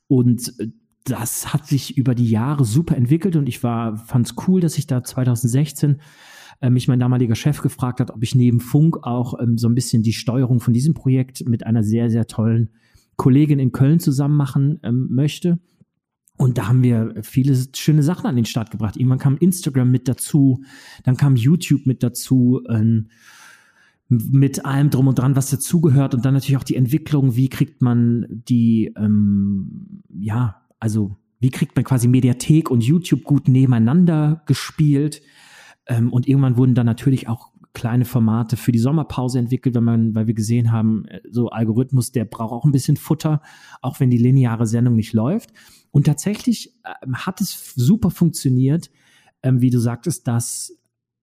Und 0.08 0.54
äh, 0.58 0.68
das 1.04 1.52
hat 1.52 1.66
sich 1.66 1.96
über 1.96 2.14
die 2.14 2.28
Jahre 2.28 2.64
super 2.64 2.96
entwickelt 2.96 3.36
und 3.36 3.48
ich 3.48 3.62
war, 3.62 3.96
fand's 3.96 4.34
cool, 4.46 4.60
dass 4.60 4.76
ich 4.76 4.86
da 4.86 5.02
2016 5.02 6.00
äh, 6.60 6.70
mich 6.70 6.88
mein 6.88 7.00
damaliger 7.00 7.34
Chef 7.34 7.62
gefragt 7.62 8.00
hat, 8.00 8.10
ob 8.10 8.22
ich 8.22 8.34
neben 8.34 8.60
Funk 8.60 8.98
auch 9.04 9.40
ähm, 9.40 9.56
so 9.58 9.68
ein 9.68 9.74
bisschen 9.74 10.02
die 10.02 10.12
Steuerung 10.12 10.60
von 10.60 10.74
diesem 10.74 10.94
Projekt 10.94 11.48
mit 11.48 11.64
einer 11.64 11.82
sehr, 11.82 12.10
sehr 12.10 12.26
tollen 12.26 12.70
Kollegin 13.16 13.58
in 13.58 13.72
Köln 13.72 14.00
zusammen 14.00 14.36
machen 14.36 14.80
ähm, 14.82 15.08
möchte. 15.10 15.58
Und 16.36 16.56
da 16.56 16.68
haben 16.68 16.82
wir 16.82 17.14
viele 17.22 17.56
schöne 17.74 18.04
Sachen 18.04 18.26
an 18.26 18.36
den 18.36 18.44
Start 18.44 18.70
gebracht. 18.70 18.96
Irgendwann 18.96 19.18
kam 19.18 19.36
Instagram 19.38 19.90
mit 19.90 20.06
dazu, 20.06 20.62
dann 21.02 21.16
kam 21.16 21.34
YouTube 21.34 21.84
mit 21.84 22.02
dazu. 22.02 22.62
Ähm, 22.68 23.08
mit 24.08 24.64
allem 24.64 24.90
drum 24.90 25.08
und 25.08 25.18
dran, 25.18 25.36
was 25.36 25.50
dazugehört 25.50 26.14
und 26.14 26.24
dann 26.24 26.34
natürlich 26.34 26.56
auch 26.56 26.64
die 26.64 26.76
Entwicklung, 26.76 27.36
wie 27.36 27.48
kriegt 27.48 27.82
man 27.82 28.26
die, 28.30 28.92
ähm, 28.96 30.02
ja, 30.18 30.62
also 30.80 31.16
wie 31.40 31.50
kriegt 31.50 31.76
man 31.76 31.84
quasi 31.84 32.08
Mediathek 32.08 32.70
und 32.70 32.82
YouTube 32.82 33.24
gut 33.24 33.48
nebeneinander 33.48 34.42
gespielt 34.46 35.20
ähm, 35.86 36.12
und 36.12 36.26
irgendwann 36.26 36.56
wurden 36.56 36.74
dann 36.74 36.86
natürlich 36.86 37.28
auch 37.28 37.52
kleine 37.74 38.04
Formate 38.04 38.56
für 38.56 38.72
die 38.72 38.78
Sommerpause 38.78 39.38
entwickelt, 39.38 39.74
wenn 39.74 39.84
man, 39.84 40.14
weil 40.14 40.26
wir 40.26 40.34
gesehen 40.34 40.72
haben, 40.72 41.04
äh, 41.06 41.20
so 41.30 41.50
Algorithmus, 41.50 42.10
der 42.10 42.24
braucht 42.24 42.52
auch 42.52 42.64
ein 42.64 42.72
bisschen 42.72 42.96
Futter, 42.96 43.40
auch 43.82 44.00
wenn 44.00 44.10
die 44.10 44.18
lineare 44.18 44.66
Sendung 44.66 44.96
nicht 44.96 45.12
läuft. 45.12 45.52
Und 45.90 46.06
tatsächlich 46.06 46.74
ähm, 47.02 47.14
hat 47.14 47.40
es 47.40 47.74
super 47.74 48.10
funktioniert, 48.10 48.90
ähm, 49.42 49.60
wie 49.60 49.70
du 49.70 49.78
sagtest, 49.78 50.26
dass 50.26 50.72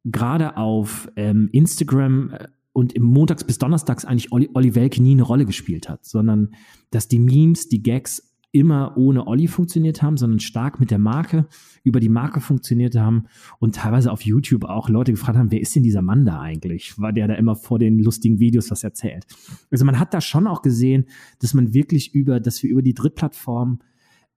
gerade 0.05 0.55
auf 0.55 1.11
ähm, 1.15 1.49
Instagram 1.51 2.29
äh, 2.29 2.47
und 2.75 2.91
im 2.91 3.03
Montags 3.03 3.45
bis 3.45 3.57
Donnerstags 3.57 4.03
eigentlich 4.03 4.33
Olli, 4.33 4.49
Olli 4.53 4.75
Welke 4.75 5.01
nie 5.01 5.13
eine 5.13 5.23
Rolle 5.23 5.45
gespielt 5.45 5.87
hat, 5.87 6.03
sondern 6.03 6.53
dass 6.91 7.07
die 7.07 7.19
Memes, 7.19 7.69
die 7.69 7.81
Gags 7.81 8.35
immer 8.51 8.97
ohne 8.97 9.27
Olli 9.27 9.47
funktioniert 9.47 10.01
haben, 10.01 10.17
sondern 10.17 10.41
stark 10.41 10.81
mit 10.81 10.91
der 10.91 10.99
Marke, 10.99 11.47
über 11.83 12.01
die 12.01 12.09
Marke 12.09 12.41
funktioniert 12.41 12.95
haben 12.95 13.27
und 13.59 13.75
teilweise 13.75 14.11
auf 14.11 14.23
YouTube 14.23 14.65
auch 14.65 14.89
Leute 14.89 15.13
gefragt 15.13 15.37
haben, 15.37 15.51
wer 15.51 15.61
ist 15.61 15.73
denn 15.73 15.83
dieser 15.83 16.01
Mann 16.01 16.25
da 16.25 16.41
eigentlich? 16.41 16.99
War 16.99 17.13
der 17.13 17.29
da 17.29 17.35
immer 17.35 17.55
vor 17.55 17.79
den 17.79 17.97
lustigen 17.97 18.39
Videos 18.39 18.69
was 18.71 18.83
erzählt? 18.83 19.25
Also 19.71 19.85
man 19.85 19.97
hat 19.97 20.13
da 20.13 20.19
schon 20.19 20.45
auch 20.45 20.61
gesehen, 20.61 21.05
dass 21.39 21.53
man 21.53 21.73
wirklich 21.73 22.13
über, 22.13 22.41
dass 22.41 22.61
wir 22.61 22.69
über 22.69 22.81
die 22.81 22.93
Drittplattform 22.93 23.79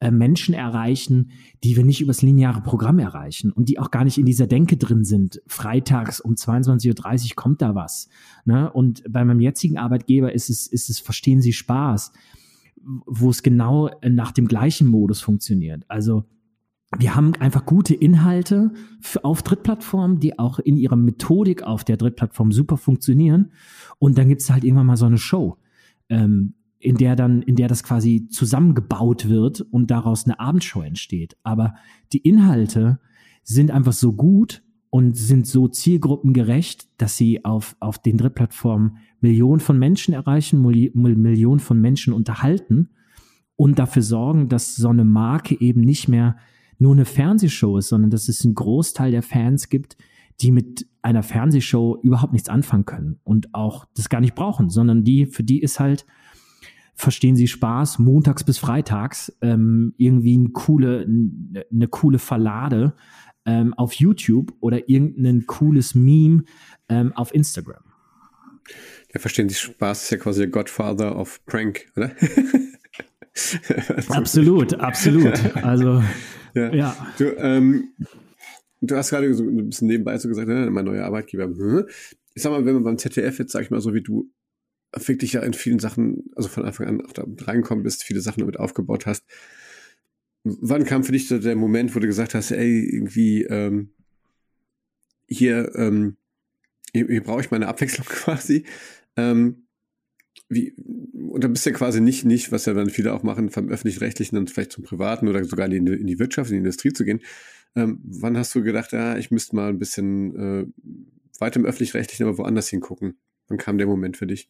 äh, 0.01 0.11
Menschen 0.13 0.55
erreichen, 0.55 1.33
die 1.65 1.77
wir 1.77 1.85
nicht 1.85 2.01
übers 2.01 2.23
lineare 2.23 2.61
Programm 2.61 3.01
erreichen 3.01 3.51
und 3.51 3.69
die 3.69 3.79
auch 3.79 3.91
gar 3.91 4.05
nicht 4.05 4.17
in 4.19 4.27
dieser 4.27 4.47
Denke 4.47 4.77
drin 4.77 5.05
sind. 5.05 5.43
Freitags 5.47 6.21
um 6.21 6.35
22.30 6.35 7.31
Uhr 7.31 7.37
kommt 7.37 7.63
da 7.63 7.75
was. 7.75 8.09
Ne? 8.45 8.73
Und 8.73 9.03
bei 9.09 9.25
meinem 9.25 9.41
jetzigen 9.41 9.77
Arbeitgeber 9.77 10.33
ist 10.33 10.51
es, 10.51 10.69
ist 10.69 10.89
es, 10.89 11.01
verstehen 11.01 11.43
Sie 11.43 11.53
Spaß, 11.53 12.13
wo 13.07 13.31
es 13.31 13.43
genau 13.43 13.91
nach 14.09 14.31
dem 14.31 14.47
gleichen 14.47 14.87
Modus 14.87 15.21
funktioniert. 15.21 15.85
Also 15.89 16.25
wir 16.97 17.15
haben 17.15 17.35
einfach 17.35 17.67
gute 17.67 17.95
Inhalte 17.95 18.71
für, 19.01 19.25
auf 19.25 19.43
Drittplattformen, 19.43 20.21
die 20.21 20.39
auch 20.39 20.59
in 20.59 20.77
ihrer 20.77 20.97
Methodik 20.97 21.63
auf 21.63 21.85
der 21.85 21.97
Drittplattform 21.97 22.53
super 22.53 22.77
funktionieren. 22.77 23.53
Und 23.99 24.17
dann 24.17 24.29
gibt 24.29 24.41
es 24.41 24.51
halt 24.51 24.65
irgendwann 24.65 24.87
mal 24.87 24.97
so 24.97 25.07
eine 25.07 25.19
Show. 25.19 25.59
Ähm, 26.09 26.55
in 26.79 26.97
der 26.97 27.17
dann, 27.17 27.43
in 27.43 27.57
der 27.57 27.69
das 27.69 27.83
quasi 27.83 28.29
zusammengebaut 28.29 29.29
wird 29.29 29.61
und 29.61 29.91
daraus 29.91 30.25
eine 30.25 30.38
Abendshow 30.38 30.83
entsteht. 30.83 31.37
Aber 31.43 31.75
die 32.12 32.19
Inhalte 32.19 33.01
sind 33.43 33.71
einfach 33.71 33.93
so 33.93 34.12
gut 34.12 34.62
und 34.91 35.17
sind 35.17 35.47
so 35.47 35.69
zielgruppengerecht, 35.69 36.88
dass 36.99 37.17
sie 37.17 37.45
auf, 37.45 37.77
auf 37.81 37.99
den 37.99 38.17
Drittplattformen 38.17 38.99
Millionen 39.21 39.61
von 39.61 39.79
Menschen 39.79 40.14
erreichen, 40.14 40.62
Millionen 40.62 41.61
von 41.61 41.81
Menschen 41.81 42.12
unterhalten 42.12 42.91
und 43.57 43.79
dafür 43.79 44.03
sorgen, 44.03 44.49
dass 44.49 44.77
so 44.77 44.88
eine 44.88 45.05
Marke 45.05 45.61
eben 45.61 45.81
nicht 45.81 46.09
mehr 46.09 46.37
nur 46.79 46.93
eine 46.93 47.05
Fernsehshow 47.05 47.79
ist, 47.79 47.88
sondern 47.88 48.11
dass 48.11 48.29
es 48.29 48.45
einen 48.45 48.55
Großteil 48.55 49.11
der 49.11 49.23
Fans 49.23 49.69
gibt, 49.69 49.97
die 50.41 50.53
mit 50.53 50.87
einer 51.03 51.25
Fernsehshow 51.25 51.99
überhaupt 52.03 52.33
nichts 52.33 52.49
anfangen 52.49 52.85
können 52.85 53.19
und 53.25 53.53
auch 53.55 53.85
das 53.97 54.09
gar 54.09 54.21
nicht 54.21 54.37
brauchen, 54.37 54.71
sondern 54.71 55.03
die, 55.03 55.27
für 55.27 55.43
die 55.43 55.61
ist 55.61 55.81
halt, 55.81 56.07
verstehen 56.99 57.37
sie 57.37 57.47
Spaß, 57.47 58.01
montags 58.01 58.43
bis 58.43 58.59
freitags, 58.59 59.33
ähm, 59.41 59.95
irgendwie 59.99 60.35
eine 60.35 60.49
coole, 60.49 61.07
eine 61.07 61.89
coole 61.89 62.19
Verlade 62.19 62.95
ähm, 63.47 63.73
auf 63.75 63.93
YouTube 63.93 64.53
oder 64.59 64.89
irgendein 64.89 65.47
cooles 65.47 65.95
Meme 65.95 66.43
ähm, 66.89 67.13
auf 67.15 67.33
Instagram. 67.33 67.85
Ja, 69.15 69.21
verstehen 69.21 69.49
Sie 69.49 69.55
Spaß 69.55 70.03
ist 70.03 70.11
ja 70.11 70.19
quasi 70.19 70.41
der 70.41 70.49
Godfather 70.51 71.17
of 71.17 71.41
Prank, 71.47 71.87
oder? 71.97 72.11
absolut, 74.09 74.75
absolut. 74.75 75.57
Also, 75.57 76.03
ja. 76.55 76.75
ja. 76.75 77.07
Du, 77.17 77.27
ähm, 77.39 77.91
du 78.81 78.97
hast 78.97 79.11
gerade 79.11 79.33
so 79.35 79.45
ein 79.45 79.69
bisschen 79.69 79.87
nebenbei 79.87 80.19
so 80.19 80.29
gesagt, 80.29 80.49
ne, 80.49 80.69
mein 80.69 80.85
neuer 80.85 81.05
Arbeitgeber. 81.05 81.45
Hm. 81.45 81.87
Ich 82.35 82.43
sag 82.43 82.51
mal, 82.51 82.67
wenn 82.67 82.75
man 82.75 82.85
beim 82.85 82.99
ZDF 82.99 83.39
jetzt, 83.39 83.53
sag 83.53 83.63
ich 83.63 83.71
mal, 83.71 83.81
so 83.81 83.95
wie 83.95 84.03
du 84.03 84.29
wirklich 84.92 85.35
ja 85.35 85.42
in 85.42 85.55
vielen 85.55 85.79
Sachen, 85.79 86.31
also 86.35 86.48
von 86.48 86.64
Anfang 86.64 86.87
an 86.87 87.01
auch 87.05 87.12
da 87.12 87.24
reingekommen 87.42 87.85
bist, 87.85 88.05
viele 88.05 88.20
Sachen 88.20 88.40
damit 88.40 88.59
aufgebaut 88.59 89.07
hast, 89.07 89.24
wann 90.44 90.85
kam 90.85 91.05
für 91.05 91.12
dich 91.12 91.29
so 91.29 91.38
der 91.38 91.57
Moment, 91.57 91.94
wo 91.94 92.01
du 92.01 92.07
gesagt 92.07 92.35
hast, 92.35 92.51
ey, 92.51 92.88
irgendwie, 92.90 93.44
ähm, 93.44 93.90
hier, 95.27 95.72
ähm, 95.74 96.16
hier, 96.92 97.07
hier 97.07 97.22
brauche 97.22 97.40
ich 97.40 97.51
meine 97.51 97.68
Abwechslung 97.68 98.07
quasi. 98.09 98.64
Ähm, 99.16 99.66
wie, 100.48 100.72
und 100.72 101.44
dann 101.44 101.53
bist 101.53 101.66
du 101.66 101.70
ja 101.70 101.77
quasi 101.77 102.01
nicht, 102.01 102.24
nicht, 102.24 102.53
was 102.53 102.64
ja 102.64 102.72
dann 102.72 102.88
viele 102.88 103.12
auch 103.12 103.22
machen, 103.22 103.51
vom 103.51 103.68
öffentlich-rechtlichen 103.68 104.37
dann 104.37 104.46
vielleicht 104.46 104.72
zum 104.72 104.85
Privaten 104.85 105.29
oder 105.29 105.44
sogar 105.44 105.70
in 105.70 105.85
die, 105.85 105.92
in 105.92 106.07
die 106.07 106.18
Wirtschaft, 106.18 106.51
in 106.51 106.55
die 106.55 106.61
Industrie 106.61 106.92
zu 106.92 107.05
gehen. 107.05 107.20
Ähm, 107.77 108.01
wann 108.03 108.38
hast 108.38 108.55
du 108.55 108.62
gedacht, 108.62 108.92
ja, 108.92 109.18
ich 109.18 109.31
müsste 109.31 109.57
mal 109.57 109.68
ein 109.68 109.79
bisschen 109.79 110.37
äh, 110.37 110.66
weiter 111.38 111.61
im 111.61 111.66
öffentlich-rechtlichen, 111.66 112.27
aber 112.27 112.38
woanders 112.38 112.68
hingucken? 112.68 113.18
Wann 113.48 113.59
kam 113.59 113.77
der 113.77 113.87
Moment 113.87 114.16
für 114.16 114.27
dich? 114.27 114.48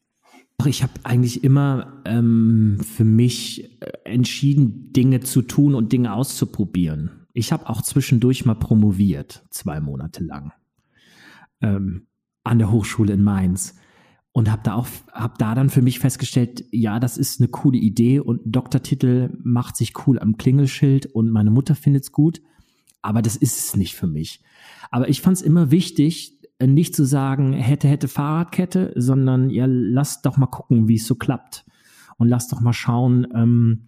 Ich 0.66 0.82
habe 0.82 0.92
eigentlich 1.04 1.44
immer 1.44 2.02
ähm, 2.04 2.78
für 2.80 3.04
mich 3.04 3.80
äh, 3.80 3.90
entschieden, 4.04 4.92
Dinge 4.92 5.20
zu 5.20 5.42
tun 5.42 5.74
und 5.74 5.92
Dinge 5.92 6.12
auszuprobieren. 6.12 7.26
Ich 7.32 7.52
habe 7.52 7.68
auch 7.68 7.80
zwischendurch 7.80 8.44
mal 8.44 8.56
promoviert, 8.56 9.44
zwei 9.50 9.80
Monate 9.80 10.24
lang, 10.24 10.52
ähm, 11.60 12.08
an 12.42 12.58
der 12.58 12.72
Hochschule 12.72 13.12
in 13.12 13.22
Mainz 13.22 13.76
und 14.32 14.50
habe 14.50 14.62
da 14.64 14.74
auch 14.74 14.88
hab 15.12 15.38
da 15.38 15.54
dann 15.54 15.70
für 15.70 15.82
mich 15.82 16.00
festgestellt, 16.00 16.64
ja, 16.72 16.98
das 16.98 17.18
ist 17.18 17.40
eine 17.40 17.48
coole 17.48 17.78
Idee 17.78 18.18
und 18.18 18.46
ein 18.46 18.52
Doktortitel 18.52 19.30
macht 19.42 19.76
sich 19.76 20.06
cool 20.06 20.18
am 20.18 20.36
Klingelschild 20.36 21.06
und 21.06 21.30
meine 21.30 21.50
Mutter 21.50 21.76
findet's 21.76 22.10
gut, 22.10 22.42
aber 23.00 23.22
das 23.22 23.36
ist 23.36 23.58
es 23.58 23.76
nicht 23.76 23.94
für 23.94 24.08
mich. 24.08 24.42
Aber 24.90 25.08
ich 25.08 25.22
fand 25.22 25.36
es 25.36 25.42
immer 25.42 25.70
wichtig, 25.70 26.37
nicht 26.66 26.94
zu 26.94 27.04
sagen, 27.04 27.52
hätte, 27.52 27.88
hätte 27.88 28.08
Fahrradkette, 28.08 28.92
sondern 28.96 29.50
ja, 29.50 29.66
lass 29.68 30.22
doch 30.22 30.36
mal 30.36 30.46
gucken, 30.46 30.88
wie 30.88 30.96
es 30.96 31.06
so 31.06 31.14
klappt. 31.14 31.64
Und 32.16 32.28
lass 32.28 32.48
doch 32.48 32.60
mal 32.60 32.72
schauen, 32.72 33.28
ähm, 33.34 33.84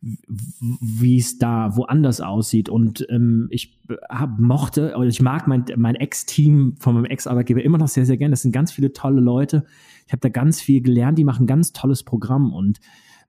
wie 0.00 1.18
es 1.18 1.38
da 1.38 1.76
woanders 1.76 2.20
aussieht. 2.20 2.68
Und 2.68 3.06
ähm, 3.10 3.48
ich 3.50 3.80
hab, 4.08 4.38
mochte, 4.38 4.96
oder 4.96 5.08
ich 5.08 5.20
mag 5.20 5.46
mein, 5.46 5.64
mein 5.76 5.94
Ex-Team 5.94 6.76
von 6.78 6.94
meinem 6.94 7.04
Ex-Arbeitgeber 7.04 7.62
immer 7.62 7.78
noch 7.78 7.88
sehr, 7.88 8.06
sehr 8.06 8.16
gerne. 8.16 8.32
Das 8.32 8.42
sind 8.42 8.52
ganz 8.52 8.72
viele 8.72 8.92
tolle 8.92 9.20
Leute. 9.20 9.64
Ich 10.06 10.12
habe 10.12 10.20
da 10.20 10.30
ganz 10.30 10.60
viel 10.60 10.80
gelernt. 10.80 11.18
Die 11.18 11.24
machen 11.24 11.46
ganz 11.46 11.72
tolles 11.72 12.02
Programm. 12.02 12.52
Und 12.52 12.80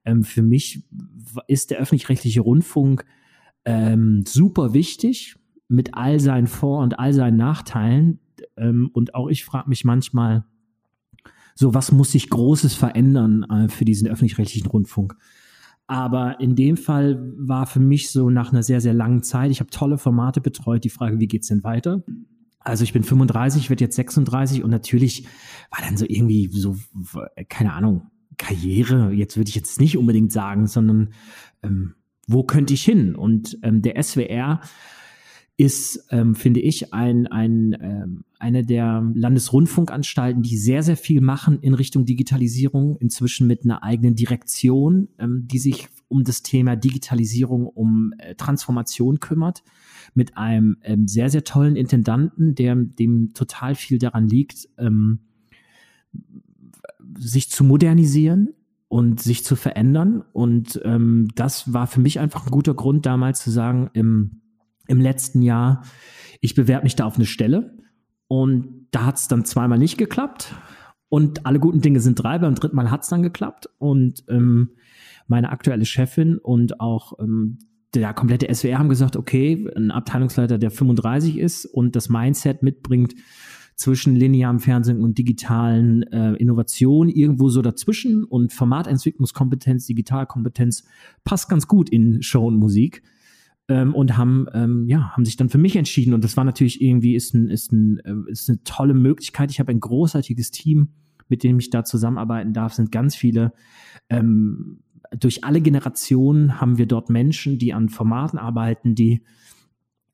ähm, 0.04 0.24
für 0.24 0.42
mich 0.42 0.84
ist 1.46 1.70
der 1.70 1.78
öffentlich-rechtliche 1.78 2.40
Rundfunk 2.40 3.04
ähm, 3.64 4.24
super 4.26 4.72
wichtig 4.74 5.36
mit 5.68 5.94
all 5.94 6.20
seinen 6.20 6.46
Vor- 6.46 6.82
und 6.82 6.98
all 6.98 7.12
seinen 7.12 7.36
Nachteilen. 7.36 8.18
Ähm, 8.56 8.90
und 8.92 9.14
auch 9.14 9.28
ich 9.28 9.44
frage 9.44 9.68
mich 9.68 9.84
manchmal, 9.84 10.44
so 11.54 11.74
was 11.74 11.92
muss 11.92 12.12
sich 12.12 12.30
Großes 12.30 12.74
verändern 12.74 13.44
äh, 13.44 13.68
für 13.68 13.84
diesen 13.84 14.08
öffentlich-rechtlichen 14.08 14.68
Rundfunk? 14.68 15.16
Aber 15.86 16.40
in 16.40 16.56
dem 16.56 16.76
Fall 16.76 17.32
war 17.36 17.66
für 17.66 17.80
mich 17.80 18.10
so 18.10 18.30
nach 18.30 18.52
einer 18.52 18.62
sehr, 18.62 18.80
sehr 18.80 18.94
langen 18.94 19.22
Zeit, 19.22 19.50
ich 19.50 19.60
habe 19.60 19.70
tolle 19.70 19.98
Formate 19.98 20.40
betreut, 20.40 20.84
die 20.84 20.90
Frage, 20.90 21.20
wie 21.20 21.26
geht's 21.26 21.48
denn 21.48 21.64
weiter? 21.64 22.02
Also 22.60 22.84
ich 22.84 22.92
bin 22.92 23.02
35, 23.02 23.68
werde 23.68 23.84
jetzt 23.84 23.96
36 23.96 24.62
und 24.62 24.70
natürlich 24.70 25.26
war 25.70 25.84
dann 25.84 25.96
so 25.96 26.06
irgendwie 26.08 26.48
so, 26.50 26.76
keine 27.48 27.72
Ahnung, 27.72 28.10
Karriere, 28.38 29.12
jetzt 29.12 29.36
würde 29.36 29.48
ich 29.50 29.54
jetzt 29.54 29.80
nicht 29.80 29.98
unbedingt 29.98 30.32
sagen, 30.32 30.66
sondern 30.66 31.12
ähm, 31.62 31.94
wo 32.26 32.44
könnte 32.44 32.74
ich 32.74 32.84
hin? 32.84 33.14
Und 33.14 33.58
ähm, 33.62 33.82
der 33.82 34.02
SWR 34.02 34.60
ist, 35.56 36.06
ähm, 36.10 36.34
finde 36.34 36.60
ich, 36.60 36.92
ein, 36.94 37.26
ein, 37.26 37.76
ähm, 37.80 38.24
eine 38.38 38.64
der 38.64 39.08
Landesrundfunkanstalten, 39.14 40.42
die 40.42 40.56
sehr, 40.56 40.82
sehr 40.82 40.96
viel 40.96 41.20
machen 41.20 41.60
in 41.60 41.74
Richtung 41.74 42.06
Digitalisierung, 42.06 42.96
inzwischen 42.96 43.46
mit 43.46 43.64
einer 43.64 43.82
eigenen 43.82 44.14
Direktion, 44.16 45.08
ähm, 45.18 45.46
die 45.46 45.58
sich 45.58 45.88
um 46.08 46.24
das 46.24 46.42
Thema 46.42 46.76
Digitalisierung, 46.76 47.66
um 47.66 48.12
äh, 48.18 48.34
Transformation 48.34 49.20
kümmert, 49.20 49.62
mit 50.14 50.36
einem 50.36 50.78
ähm, 50.82 51.06
sehr, 51.06 51.30
sehr 51.30 51.44
tollen 51.44 51.76
Intendanten, 51.76 52.54
der 52.54 52.74
dem 52.74 53.32
total 53.34 53.74
viel 53.74 53.98
daran 53.98 54.28
liegt, 54.28 54.68
ähm, 54.78 55.20
sich 57.18 57.50
zu 57.50 57.62
modernisieren 57.62 58.54
und 58.88 59.20
sich 59.20 59.44
zu 59.44 59.56
verändern. 59.56 60.22
Und 60.32 60.80
ähm, 60.84 61.28
das 61.34 61.72
war 61.72 61.86
für 61.86 62.00
mich 62.00 62.20
einfach 62.20 62.46
ein 62.46 62.50
guter 62.50 62.74
Grund, 62.74 63.06
damals 63.06 63.42
zu 63.42 63.50
sagen, 63.50 63.90
im 63.94 64.41
im 64.92 65.00
letzten 65.00 65.42
Jahr, 65.42 65.82
ich 66.40 66.54
bewerbe 66.54 66.84
mich 66.84 66.94
da 66.94 67.06
auf 67.06 67.16
eine 67.16 67.26
Stelle. 67.26 67.78
Und 68.28 68.86
da 68.92 69.06
hat 69.06 69.16
es 69.16 69.26
dann 69.26 69.44
zweimal 69.44 69.78
nicht 69.78 69.98
geklappt. 69.98 70.54
Und 71.08 71.46
alle 71.46 71.58
guten 71.58 71.80
Dinge 71.80 72.00
sind 72.00 72.22
drei, 72.22 72.38
beim 72.38 72.54
dritten 72.54 72.76
Mal 72.76 72.90
hat 72.90 73.02
es 73.02 73.08
dann 73.08 73.22
geklappt. 73.22 73.68
Und 73.78 74.22
ähm, 74.28 74.70
meine 75.26 75.50
aktuelle 75.50 75.86
Chefin 75.86 76.38
und 76.38 76.78
auch 76.80 77.18
ähm, 77.18 77.58
der 77.94 78.14
komplette 78.14 78.52
SWR 78.54 78.78
haben 78.78 78.88
gesagt, 78.88 79.16
okay, 79.16 79.66
ein 79.76 79.90
Abteilungsleiter, 79.90 80.58
der 80.58 80.70
35 80.70 81.38
ist 81.38 81.64
und 81.66 81.96
das 81.96 82.08
Mindset 82.08 82.62
mitbringt 82.62 83.14
zwischen 83.76 84.14
linearem 84.14 84.60
Fernsehen 84.60 85.00
und 85.00 85.18
digitalen 85.18 86.02
äh, 86.04 86.34
Innovationen 86.34 87.12
irgendwo 87.12 87.48
so 87.48 87.62
dazwischen. 87.62 88.24
Und 88.24 88.52
Formatentwicklungskompetenz, 88.52 89.86
Digitalkompetenz 89.86 90.84
passt 91.24 91.48
ganz 91.48 91.66
gut 91.66 91.88
in 91.88 92.22
Show 92.22 92.46
und 92.46 92.56
Musik 92.56 93.02
ähm, 93.72 93.94
und 93.94 94.18
haben 94.18 94.46
ähm, 94.52 94.86
ja 94.86 95.12
haben 95.12 95.24
sich 95.24 95.36
dann 95.36 95.48
für 95.48 95.58
mich 95.58 95.76
entschieden 95.76 96.12
und 96.12 96.22
das 96.22 96.36
war 96.36 96.44
natürlich 96.44 96.82
irgendwie 96.82 97.14
ist 97.14 97.34
ein 97.34 97.48
ist 97.48 97.72
ein 97.72 97.98
äh, 98.04 98.30
ist 98.30 98.48
eine 98.48 98.62
tolle 98.64 98.94
Möglichkeit. 98.94 99.50
Ich 99.50 99.60
habe 99.60 99.72
ein 99.72 99.80
großartiges 99.80 100.50
Team, 100.50 100.90
mit 101.28 101.42
dem 101.42 101.58
ich 101.58 101.70
da 101.70 101.84
zusammenarbeiten 101.84 102.52
darf. 102.52 102.74
Sind 102.74 102.92
ganz 102.92 103.16
viele 103.16 103.52
ähm, 104.10 104.82
durch 105.18 105.44
alle 105.44 105.60
Generationen 105.60 106.60
haben 106.60 106.78
wir 106.78 106.86
dort 106.86 107.10
Menschen, 107.10 107.58
die 107.58 107.72
an 107.72 107.88
Formaten 107.88 108.38
arbeiten, 108.38 108.94
die 108.94 109.22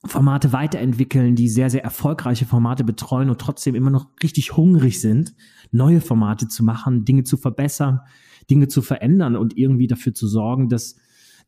Formate 0.05 0.53
weiterentwickeln, 0.53 1.35
die 1.35 1.49
sehr, 1.49 1.71
sehr 1.71 1.83
erfolgreiche 1.83 2.47
Formate 2.47 2.85
betreuen 2.85 3.31
und 3.31 3.41
trotzdem 3.41 3.75
immer 3.75 3.91
noch 3.91 4.09
richtig 4.23 4.57
hungrig 4.57 5.01
sind, 5.01 5.35
neue 5.73 6.01
Formate 6.01 6.47
zu 6.47 6.65
machen, 6.65 7.05
Dinge 7.05 7.25
zu 7.25 7.37
verbessern, 7.37 8.01
Dinge 8.49 8.69
zu 8.69 8.81
verändern 8.81 9.37
und 9.37 9.59
irgendwie 9.59 9.89
dafür 9.89 10.15
zu 10.15 10.29
sorgen, 10.29 10.69
dass 10.69 10.97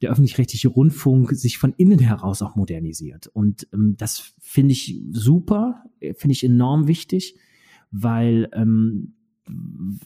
der 0.00 0.10
öffentlich-rechtliche 0.10 0.68
Rundfunk 0.68 1.32
sich 1.32 1.58
von 1.58 1.74
innen 1.76 1.98
heraus 1.98 2.42
auch 2.42 2.56
modernisiert. 2.56 3.26
Und 3.28 3.68
ähm, 3.72 3.96
das 3.98 4.32
finde 4.40 4.72
ich 4.72 5.00
super, 5.12 5.84
finde 6.16 6.32
ich 6.32 6.44
enorm 6.44 6.86
wichtig, 6.86 7.36
weil 7.90 8.48
ähm, 8.52 9.14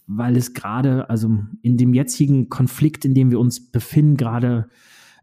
weil 0.07 0.37
es 0.37 0.55
gerade, 0.55 1.11
also 1.11 1.39
in 1.63 1.77
dem 1.77 1.95
jetzigen 1.95 2.49
Konflikt, 2.49 3.05
in 3.05 3.15
dem 3.15 3.31
wir 3.31 3.41
uns 3.41 3.71
befinden, 3.71 4.17
gerade 4.17 4.69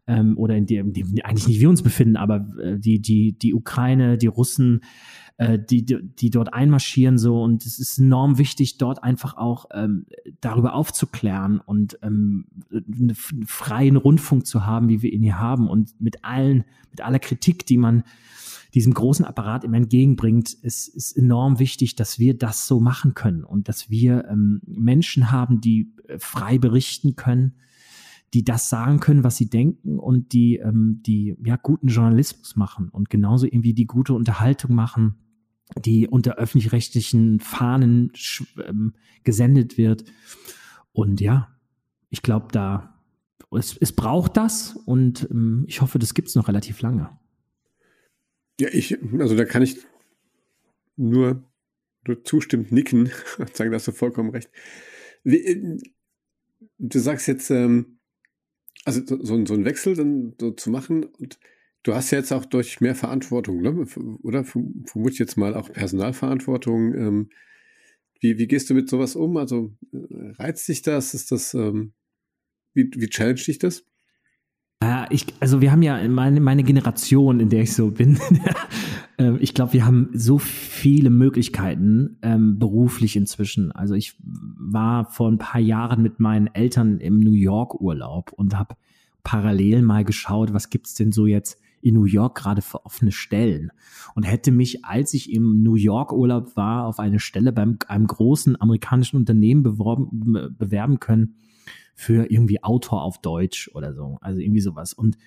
ähm, 0.06 0.36
oder 0.36 0.56
in 0.56 0.66
dem, 0.66 0.92
dem 0.92 1.14
eigentlich 1.22 1.48
nicht 1.48 1.60
wir 1.60 1.70
uns 1.70 1.82
befinden, 1.82 2.16
aber 2.16 2.46
äh, 2.62 2.78
die, 2.78 3.00
die, 3.00 3.38
die 3.38 3.54
Ukraine, 3.54 4.18
die 4.18 4.26
Russen, 4.26 4.80
äh, 5.38 5.58
die, 5.58 5.84
die 5.84 6.30
dort 6.30 6.52
einmarschieren 6.52 7.18
so. 7.18 7.42
Und 7.42 7.64
es 7.64 7.78
ist 7.78 7.98
enorm 7.98 8.38
wichtig, 8.38 8.78
dort 8.78 9.02
einfach 9.02 9.36
auch 9.36 9.66
ähm, 9.72 10.06
darüber 10.40 10.74
aufzuklären 10.74 11.60
und 11.60 11.98
ähm, 12.02 12.46
einen 12.70 13.14
freien 13.46 13.96
Rundfunk 13.96 14.46
zu 14.46 14.66
haben, 14.66 14.88
wie 14.88 15.02
wir 15.02 15.12
ihn 15.12 15.22
hier 15.22 15.38
haben. 15.38 15.68
Und 15.68 16.00
mit 16.00 16.24
allen, 16.24 16.64
mit 16.90 17.00
aller 17.00 17.18
Kritik, 17.18 17.66
die 17.66 17.78
man 17.78 18.02
diesem 18.74 18.94
großen 18.94 19.24
Apparat 19.24 19.64
immer 19.64 19.76
entgegenbringt, 19.76 20.56
es 20.62 20.88
ist 20.88 21.16
enorm 21.16 21.58
wichtig, 21.58 21.94
dass 21.94 22.18
wir 22.18 22.36
das 22.36 22.66
so 22.66 22.80
machen 22.80 23.14
können. 23.14 23.44
Und 23.44 23.68
dass 23.68 23.90
wir 23.90 24.26
ähm, 24.28 24.62
Menschen 24.66 25.30
haben, 25.30 25.60
die 25.60 25.92
äh, 26.08 26.18
frei 26.18 26.58
berichten 26.58 27.16
können, 27.16 27.54
die 28.34 28.44
das 28.44 28.68
sagen 28.68 29.00
können, 29.00 29.24
was 29.24 29.36
sie 29.36 29.50
denken 29.50 29.98
und 29.98 30.32
die, 30.32 30.56
ähm, 30.56 31.02
die 31.04 31.36
ja 31.44 31.56
guten 31.56 31.88
Journalismus 31.88 32.56
machen 32.56 32.88
und 32.88 33.10
genauso 33.10 33.46
irgendwie 33.46 33.74
die 33.74 33.86
gute 33.86 34.14
Unterhaltung 34.14 34.74
machen, 34.74 35.16
die 35.84 36.08
unter 36.08 36.36
öffentlich-rechtlichen 36.36 37.40
Fahnen 37.40 38.12
ähm, 38.66 38.94
gesendet 39.24 39.76
wird. 39.76 40.04
Und 40.92 41.20
ja, 41.20 41.48
ich 42.10 42.22
glaube, 42.22 42.48
da 42.52 42.92
es, 43.50 43.76
es 43.76 43.92
braucht 43.92 44.36
das 44.36 44.76
und 44.86 45.28
ähm, 45.30 45.64
ich 45.68 45.82
hoffe, 45.82 45.98
das 45.98 46.14
gibt 46.14 46.28
es 46.28 46.34
noch 46.34 46.48
relativ 46.48 46.80
lange. 46.80 47.10
Ja, 48.60 48.68
ich, 48.72 48.98
also 49.18 49.36
da 49.36 49.44
kann 49.44 49.62
ich 49.62 49.78
nur, 50.96 51.44
nur 52.06 52.24
zustimmend 52.24 52.72
nicken 52.72 53.10
und 53.38 53.54
sagen, 53.54 53.70
da 53.70 53.76
hast 53.76 53.88
du 53.88 53.92
vollkommen 53.92 54.30
recht. 54.30 54.50
Wie, 55.22 55.36
äh, 55.36 55.78
du 56.78 56.98
sagst 56.98 57.28
jetzt, 57.28 57.50
ähm, 57.50 57.98
also 58.84 59.00
so, 59.04 59.44
so 59.44 59.54
einen 59.54 59.64
Wechsel 59.64 59.94
dann 59.94 60.34
so 60.40 60.50
zu 60.50 60.70
machen 60.70 61.04
und 61.04 61.38
du 61.82 61.94
hast 61.94 62.10
ja 62.10 62.18
jetzt 62.18 62.32
auch 62.32 62.44
durch 62.44 62.80
mehr 62.80 62.94
Verantwortung, 62.94 63.60
ne? 63.60 63.86
oder? 64.22 64.44
Vermute 64.44 65.18
jetzt 65.18 65.36
mal 65.36 65.54
auch 65.54 65.72
Personalverantwortung. 65.72 66.94
Ähm, 66.94 67.30
wie, 68.20 68.38
wie 68.38 68.46
gehst 68.46 68.70
du 68.70 68.74
mit 68.74 68.88
sowas 68.88 69.16
um? 69.16 69.36
Also 69.36 69.74
äh, 69.92 70.32
reizt 70.38 70.68
dich 70.68 70.82
das? 70.82 71.14
Ist 71.14 71.32
das, 71.32 71.54
ähm, 71.54 71.92
wie, 72.74 72.90
wie 72.94 73.08
challenge 73.08 73.42
dich 73.46 73.58
das? 73.58 73.84
Ja, 74.82 75.06
ich, 75.10 75.26
also 75.40 75.60
wir 75.60 75.70
haben 75.70 75.82
ja 75.82 76.06
meine, 76.08 76.40
meine 76.40 76.64
Generation, 76.64 77.40
in 77.40 77.48
der 77.48 77.62
ich 77.62 77.72
so 77.72 77.90
bin, 77.90 78.18
ähm, 79.22 79.38
ich 79.40 79.54
glaube, 79.54 79.72
wir 79.72 79.86
haben 79.86 80.10
so 80.12 80.38
viele 80.38 81.10
Möglichkeiten 81.10 82.18
ähm, 82.22 82.58
beruflich 82.58 83.16
inzwischen. 83.16 83.72
Also 83.72 83.94
ich 83.94 84.16
war 84.20 85.06
vor 85.06 85.30
ein 85.30 85.38
paar 85.38 85.60
Jahren 85.60 86.02
mit 86.02 86.20
meinen 86.20 86.48
Eltern 86.48 86.98
im 86.98 87.20
New 87.20 87.32
York 87.32 87.80
Urlaub 87.80 88.32
und 88.32 88.58
habe 88.58 88.74
parallel 89.22 89.82
mal 89.82 90.04
geschaut, 90.04 90.52
was 90.52 90.68
gibt's 90.68 90.94
denn 90.94 91.12
so 91.12 91.26
jetzt 91.26 91.58
in 91.80 91.94
New 91.94 92.04
York 92.04 92.36
gerade 92.36 92.62
für 92.62 92.84
offene 92.86 93.10
Stellen 93.10 93.72
und 94.14 94.22
hätte 94.22 94.52
mich, 94.52 94.84
als 94.84 95.14
ich 95.14 95.32
im 95.32 95.62
New 95.62 95.74
York 95.74 96.12
Urlaub 96.12 96.56
war, 96.56 96.86
auf 96.86 97.00
eine 97.00 97.18
Stelle 97.18 97.52
beim 97.52 97.78
einem 97.88 98.06
großen 98.06 98.60
amerikanischen 98.60 99.16
Unternehmen 99.16 99.64
beworben, 99.64 100.54
bewerben 100.58 101.00
können 101.00 101.34
für 101.94 102.30
irgendwie 102.30 102.62
Autor 102.62 103.02
auf 103.02 103.20
Deutsch 103.20 103.68
oder 103.74 103.94
so. 103.94 104.18
Also 104.20 104.40
irgendwie 104.40 104.60
sowas. 104.60 104.92
Und 104.92 105.18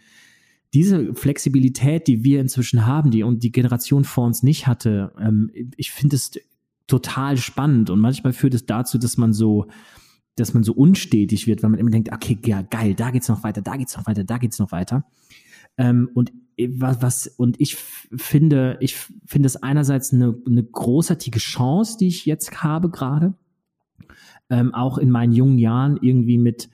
diese 0.75 1.15
Flexibilität, 1.15 2.05
die 2.05 2.25
wir 2.25 2.41
inzwischen 2.41 2.85
haben, 2.85 3.09
die 3.09 3.23
und 3.23 3.43
die 3.43 3.51
Generation 3.53 4.03
vor 4.03 4.25
uns 4.25 4.43
nicht 4.43 4.67
hatte, 4.67 5.13
ähm, 5.17 5.49
ich 5.77 5.91
finde 5.91 6.17
es 6.17 6.33
total 6.85 7.37
spannend 7.37 7.89
und 7.89 7.99
manchmal 7.99 8.33
führt 8.33 8.53
es 8.53 8.65
dazu, 8.65 8.97
dass 8.97 9.15
man 9.15 9.31
so, 9.31 9.67
dass 10.35 10.53
man 10.53 10.63
so 10.63 10.73
unstetig 10.73 11.47
wird, 11.47 11.63
weil 11.63 11.69
man 11.69 11.79
immer 11.79 11.91
denkt, 11.91 12.11
okay, 12.11 12.37
ja, 12.45 12.61
geil, 12.61 12.93
da 12.93 13.11
geht's 13.11 13.29
noch 13.29 13.41
weiter, 13.41 13.61
da 13.61 13.77
geht's 13.77 13.95
noch 13.95 14.05
weiter, 14.05 14.25
da 14.25 14.37
geht's 14.37 14.59
noch 14.59 14.73
weiter. 14.73 15.05
Ähm, 15.77 16.09
und 16.13 16.33
was, 16.57 17.01
was, 17.01 17.27
und 17.27 17.59
ich 17.61 17.77
finde, 17.77 18.77
ich 18.81 18.97
finde 19.25 19.47
es 19.47 19.55
einerseits 19.55 20.13
eine, 20.13 20.37
eine 20.45 20.63
großartige 20.63 21.39
Chance, 21.39 21.97
die 21.99 22.07
ich 22.07 22.25
jetzt 22.25 22.63
habe 22.63 22.89
gerade, 22.89 23.33
ähm, 24.49 24.73
auch 24.73 24.97
in 24.97 25.09
meinen 25.09 25.31
jungen 25.31 25.57
Jahren 25.57 25.97
irgendwie 26.01 26.37
mit, 26.37 26.69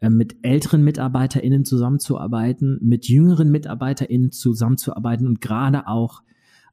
mit 0.00 0.36
älteren 0.42 0.84
MitarbeiterInnen 0.84 1.64
zusammenzuarbeiten, 1.64 2.78
mit 2.80 3.08
jüngeren 3.08 3.50
MitarbeiterInnen 3.50 4.30
zusammenzuarbeiten 4.30 5.26
und 5.26 5.40
gerade 5.40 5.88
auch 5.88 6.22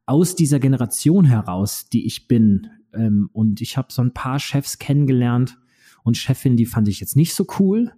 aus 0.06 0.36
dieser 0.36 0.60
Generation 0.60 1.26
heraus, 1.26 1.90
die 1.90 2.06
ich 2.06 2.28
bin. 2.28 2.68
Ähm, 2.94 3.30
und 3.34 3.62
ich 3.62 3.78
habe 3.78 3.92
so 3.92 4.02
ein 4.02 4.14
paar 4.14 4.40
Chefs 4.40 4.78
kennengelernt 4.78 5.58
und 6.04 6.18
Chefinnen, 6.18 6.58
die 6.58 6.68
fand 6.68 6.88
ich 6.88 7.00
jetzt 7.00 7.16
nicht 7.16 7.34
so 7.34 7.48
cool. 7.60 7.92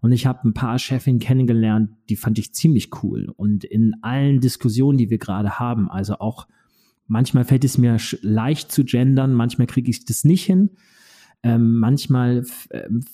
Und 0.00 0.12
ich 0.12 0.24
habe 0.24 0.48
ein 0.48 0.54
paar 0.54 0.78
Chefinnen 0.78 1.20
kennengelernt, 1.20 1.90
die 2.08 2.16
fand 2.16 2.38
ich 2.38 2.54
ziemlich 2.54 2.88
cool. 3.02 3.30
Und 3.36 3.64
in 3.64 3.96
allen 4.00 4.40
Diskussionen, 4.40 4.96
die 4.96 5.10
wir 5.10 5.18
gerade 5.18 5.58
haben, 5.58 5.90
also 5.90 6.20
auch 6.20 6.46
manchmal 7.06 7.44
fällt 7.44 7.64
es 7.64 7.76
mir 7.76 7.98
leicht 8.22 8.72
zu 8.72 8.84
gendern, 8.84 9.34
manchmal 9.34 9.66
kriege 9.66 9.90
ich 9.90 10.06
das 10.06 10.24
nicht 10.24 10.44
hin. 10.44 10.70
Ähm, 11.42 11.78
manchmal 11.78 12.44
ähm, 12.70 13.04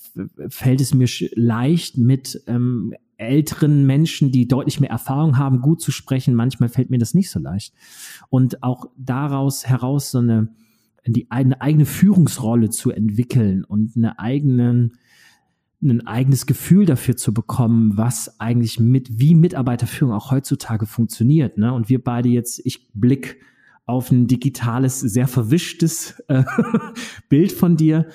fällt 0.48 0.80
es 0.80 0.94
mir 0.94 1.08
leicht, 1.34 1.96
mit 1.96 2.42
ähm, 2.46 2.92
älteren 3.18 3.86
Menschen, 3.86 4.32
die 4.32 4.48
deutlich 4.48 4.80
mehr 4.80 4.90
Erfahrung 4.90 5.38
haben, 5.38 5.60
gut 5.60 5.80
zu 5.80 5.90
sprechen. 5.90 6.34
Manchmal 6.34 6.68
fällt 6.68 6.90
mir 6.90 6.98
das 6.98 7.14
nicht 7.14 7.30
so 7.30 7.38
leicht. 7.38 7.74
Und 8.28 8.62
auch 8.62 8.90
daraus 8.96 9.66
heraus 9.66 10.10
so 10.10 10.18
eine, 10.18 10.48
die, 11.06 11.30
eine 11.30 11.60
eigene 11.60 11.86
Führungsrolle 11.86 12.70
zu 12.70 12.90
entwickeln 12.90 13.64
und 13.64 13.96
eine 13.96 14.18
eigenen, 14.18 14.98
ein 15.82 16.06
eigenes 16.06 16.46
Gefühl 16.46 16.84
dafür 16.84 17.16
zu 17.16 17.32
bekommen, 17.32 17.96
was 17.96 18.40
eigentlich 18.40 18.80
mit, 18.80 19.20
wie 19.20 19.34
Mitarbeiterführung 19.34 20.12
auch 20.12 20.30
heutzutage 20.30 20.86
funktioniert. 20.86 21.58
Ne? 21.58 21.72
Und 21.72 21.88
wir 21.88 22.02
beide 22.02 22.28
jetzt, 22.28 22.60
ich 22.64 22.88
blick 22.92 23.40
auf 23.86 24.10
ein 24.10 24.26
digitales, 24.26 25.00
sehr 25.00 25.28
verwischtes 25.28 26.20
äh, 26.28 26.44
Bild 27.28 27.52
von 27.52 27.76
dir 27.76 28.08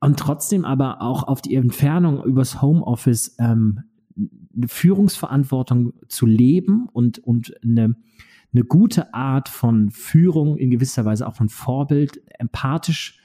und 0.00 0.18
trotzdem 0.18 0.64
aber 0.64 1.02
auch 1.02 1.22
auf 1.24 1.42
die 1.42 1.54
Entfernung 1.54 2.24
übers 2.24 2.62
Homeoffice 2.62 3.36
ähm, 3.38 3.84
eine 4.16 4.68
Führungsverantwortung 4.68 5.92
zu 6.08 6.26
leben 6.26 6.88
und, 6.92 7.18
und 7.18 7.54
eine, 7.62 7.94
eine 8.52 8.64
gute 8.64 9.14
Art 9.14 9.48
von 9.48 9.90
Führung, 9.90 10.56
in 10.56 10.70
gewisser 10.70 11.04
Weise 11.04 11.26
auch 11.26 11.34
von 11.34 11.48
Vorbild, 11.48 12.20
empathisch 12.38 13.20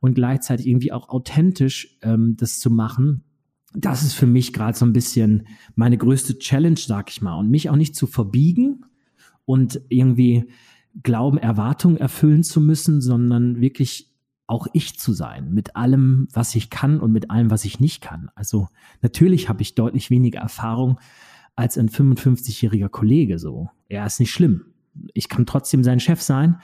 und 0.00 0.14
gleichzeitig 0.14 0.66
irgendwie 0.66 0.92
auch 0.92 1.08
authentisch 1.08 1.98
ähm, 2.02 2.36
das 2.38 2.60
zu 2.60 2.70
machen. 2.70 3.24
Das 3.74 4.02
ist 4.02 4.14
für 4.14 4.26
mich 4.26 4.52
gerade 4.52 4.78
so 4.78 4.86
ein 4.86 4.92
bisschen 4.92 5.46
meine 5.74 5.98
größte 5.98 6.38
Challenge, 6.38 6.78
sag 6.78 7.10
ich 7.10 7.20
mal. 7.20 7.34
Und 7.34 7.50
mich 7.50 7.68
auch 7.68 7.76
nicht 7.76 7.96
zu 7.96 8.06
verbiegen 8.06 8.84
und 9.44 9.80
irgendwie 9.88 10.48
glauben, 11.02 11.38
Erwartungen 11.38 11.96
erfüllen 11.96 12.42
zu 12.42 12.60
müssen, 12.60 13.00
sondern 13.00 13.60
wirklich 13.60 14.08
auch 14.46 14.66
ich 14.72 14.98
zu 14.98 15.12
sein, 15.12 15.52
mit 15.52 15.76
allem, 15.76 16.26
was 16.32 16.54
ich 16.54 16.70
kann 16.70 17.00
und 17.00 17.12
mit 17.12 17.30
allem, 17.30 17.50
was 17.50 17.64
ich 17.64 17.80
nicht 17.80 18.00
kann. 18.00 18.30
Also 18.34 18.68
natürlich 19.02 19.48
habe 19.48 19.62
ich 19.62 19.74
deutlich 19.74 20.10
weniger 20.10 20.40
Erfahrung 20.40 20.98
als 21.54 21.76
ein 21.76 21.90
55-jähriger 21.90 22.88
Kollege 22.88 23.38
so. 23.38 23.68
Er 23.88 24.06
ist 24.06 24.20
nicht 24.20 24.30
schlimm. 24.30 24.64
Ich 25.12 25.28
kann 25.28 25.44
trotzdem 25.44 25.84
sein 25.84 26.00
Chef 26.00 26.22
sein 26.22 26.60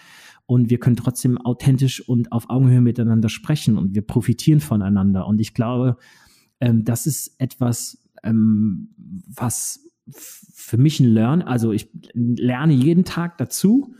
und 0.46 0.70
wir 0.70 0.78
können 0.78 0.96
trotzdem 0.96 1.36
authentisch 1.36 2.06
und 2.08 2.32
auf 2.32 2.48
Augenhöhe 2.48 2.80
miteinander 2.80 3.28
sprechen 3.28 3.76
und 3.76 3.94
wir 3.94 4.02
profitieren 4.02 4.60
voneinander. 4.60 5.26
Und 5.26 5.40
ich 5.40 5.52
glaube, 5.52 5.98
ähm, 6.60 6.84
das 6.84 7.06
ist 7.06 7.34
etwas, 7.38 8.02
ähm, 8.22 8.88
was 9.26 9.86
für 10.06 10.78
mich 10.78 11.00
ein 11.00 11.06
Learn, 11.06 11.42
also 11.42 11.72
ich 11.72 11.90
lerne 12.14 12.72
jeden 12.72 13.04
Tag 13.04 13.38
dazu 13.38 13.94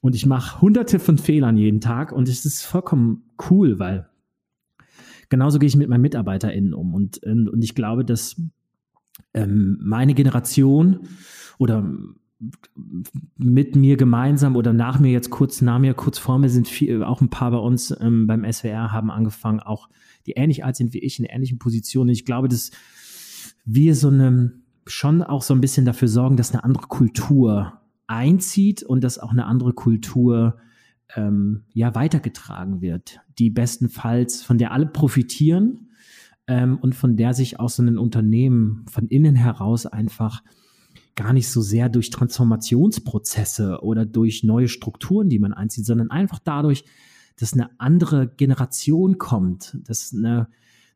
und 0.00 0.14
ich 0.14 0.26
mache 0.26 0.60
hunderte 0.60 0.98
von 0.98 1.18
Fehlern 1.18 1.56
jeden 1.56 1.80
Tag 1.80 2.12
und 2.12 2.28
es 2.28 2.44
ist 2.44 2.62
vollkommen 2.62 3.24
cool, 3.50 3.78
weil 3.78 4.08
genauso 5.28 5.58
gehe 5.58 5.66
ich 5.66 5.76
mit 5.76 5.88
meinen 5.88 6.02
MitarbeiterInnen 6.02 6.74
um. 6.74 6.94
Und, 6.94 7.22
und 7.22 7.62
ich 7.62 7.74
glaube, 7.74 8.04
dass 8.04 8.40
ähm, 9.34 9.78
meine 9.80 10.14
Generation 10.14 11.00
oder 11.58 11.90
mit 13.36 13.76
mir 13.76 13.98
gemeinsam 13.98 14.56
oder 14.56 14.72
nach 14.72 14.98
mir 14.98 15.12
jetzt 15.12 15.28
kurz 15.28 15.60
nach 15.60 15.78
mir, 15.78 15.92
kurz 15.92 16.18
vor 16.18 16.38
mir 16.38 16.48
sind 16.48 16.68
viel, 16.68 17.02
auch 17.02 17.20
ein 17.20 17.28
paar 17.28 17.50
bei 17.50 17.58
uns 17.58 17.94
ähm, 18.00 18.26
beim 18.26 18.50
SWR 18.50 18.92
haben 18.92 19.10
angefangen, 19.10 19.60
auch 19.60 19.88
die 20.26 20.32
ähnlich 20.32 20.64
alt 20.64 20.76
sind 20.76 20.94
wie 20.94 21.00
ich 21.00 21.18
in 21.18 21.26
ähnlichen 21.26 21.58
Positionen. 21.58 22.10
Ich 22.10 22.24
glaube, 22.24 22.48
dass 22.48 22.70
wir 23.66 23.94
so 23.94 24.08
eine 24.08 24.52
schon 24.86 25.22
auch 25.22 25.42
so 25.42 25.54
ein 25.54 25.60
bisschen 25.60 25.84
dafür 25.84 26.08
sorgen, 26.08 26.36
dass 26.36 26.52
eine 26.52 26.64
andere 26.64 26.86
Kultur 26.86 27.79
einzieht 28.10 28.82
und 28.82 29.04
dass 29.04 29.18
auch 29.18 29.30
eine 29.30 29.46
andere 29.46 29.72
Kultur 29.72 30.58
ähm, 31.14 31.62
ja 31.72 31.94
weitergetragen 31.94 32.80
wird, 32.80 33.20
die 33.38 33.50
bestenfalls 33.50 34.42
von 34.42 34.58
der 34.58 34.72
alle 34.72 34.86
profitieren 34.86 35.90
ähm, 36.46 36.78
und 36.78 36.94
von 36.94 37.16
der 37.16 37.34
sich 37.34 37.60
auch 37.60 37.68
so 37.68 37.82
ein 37.82 37.98
Unternehmen 37.98 38.84
von 38.90 39.06
innen 39.06 39.36
heraus 39.36 39.86
einfach 39.86 40.42
gar 41.14 41.32
nicht 41.32 41.48
so 41.48 41.60
sehr 41.60 41.88
durch 41.88 42.10
Transformationsprozesse 42.10 43.80
oder 43.82 44.06
durch 44.06 44.42
neue 44.42 44.68
Strukturen, 44.68 45.28
die 45.28 45.38
man 45.38 45.52
einzieht, 45.52 45.86
sondern 45.86 46.10
einfach 46.10 46.38
dadurch, 46.38 46.84
dass 47.36 47.52
eine 47.52 47.70
andere 47.78 48.28
Generation 48.28 49.18
kommt, 49.18 49.78
dass 49.84 50.12
eine, 50.14 50.48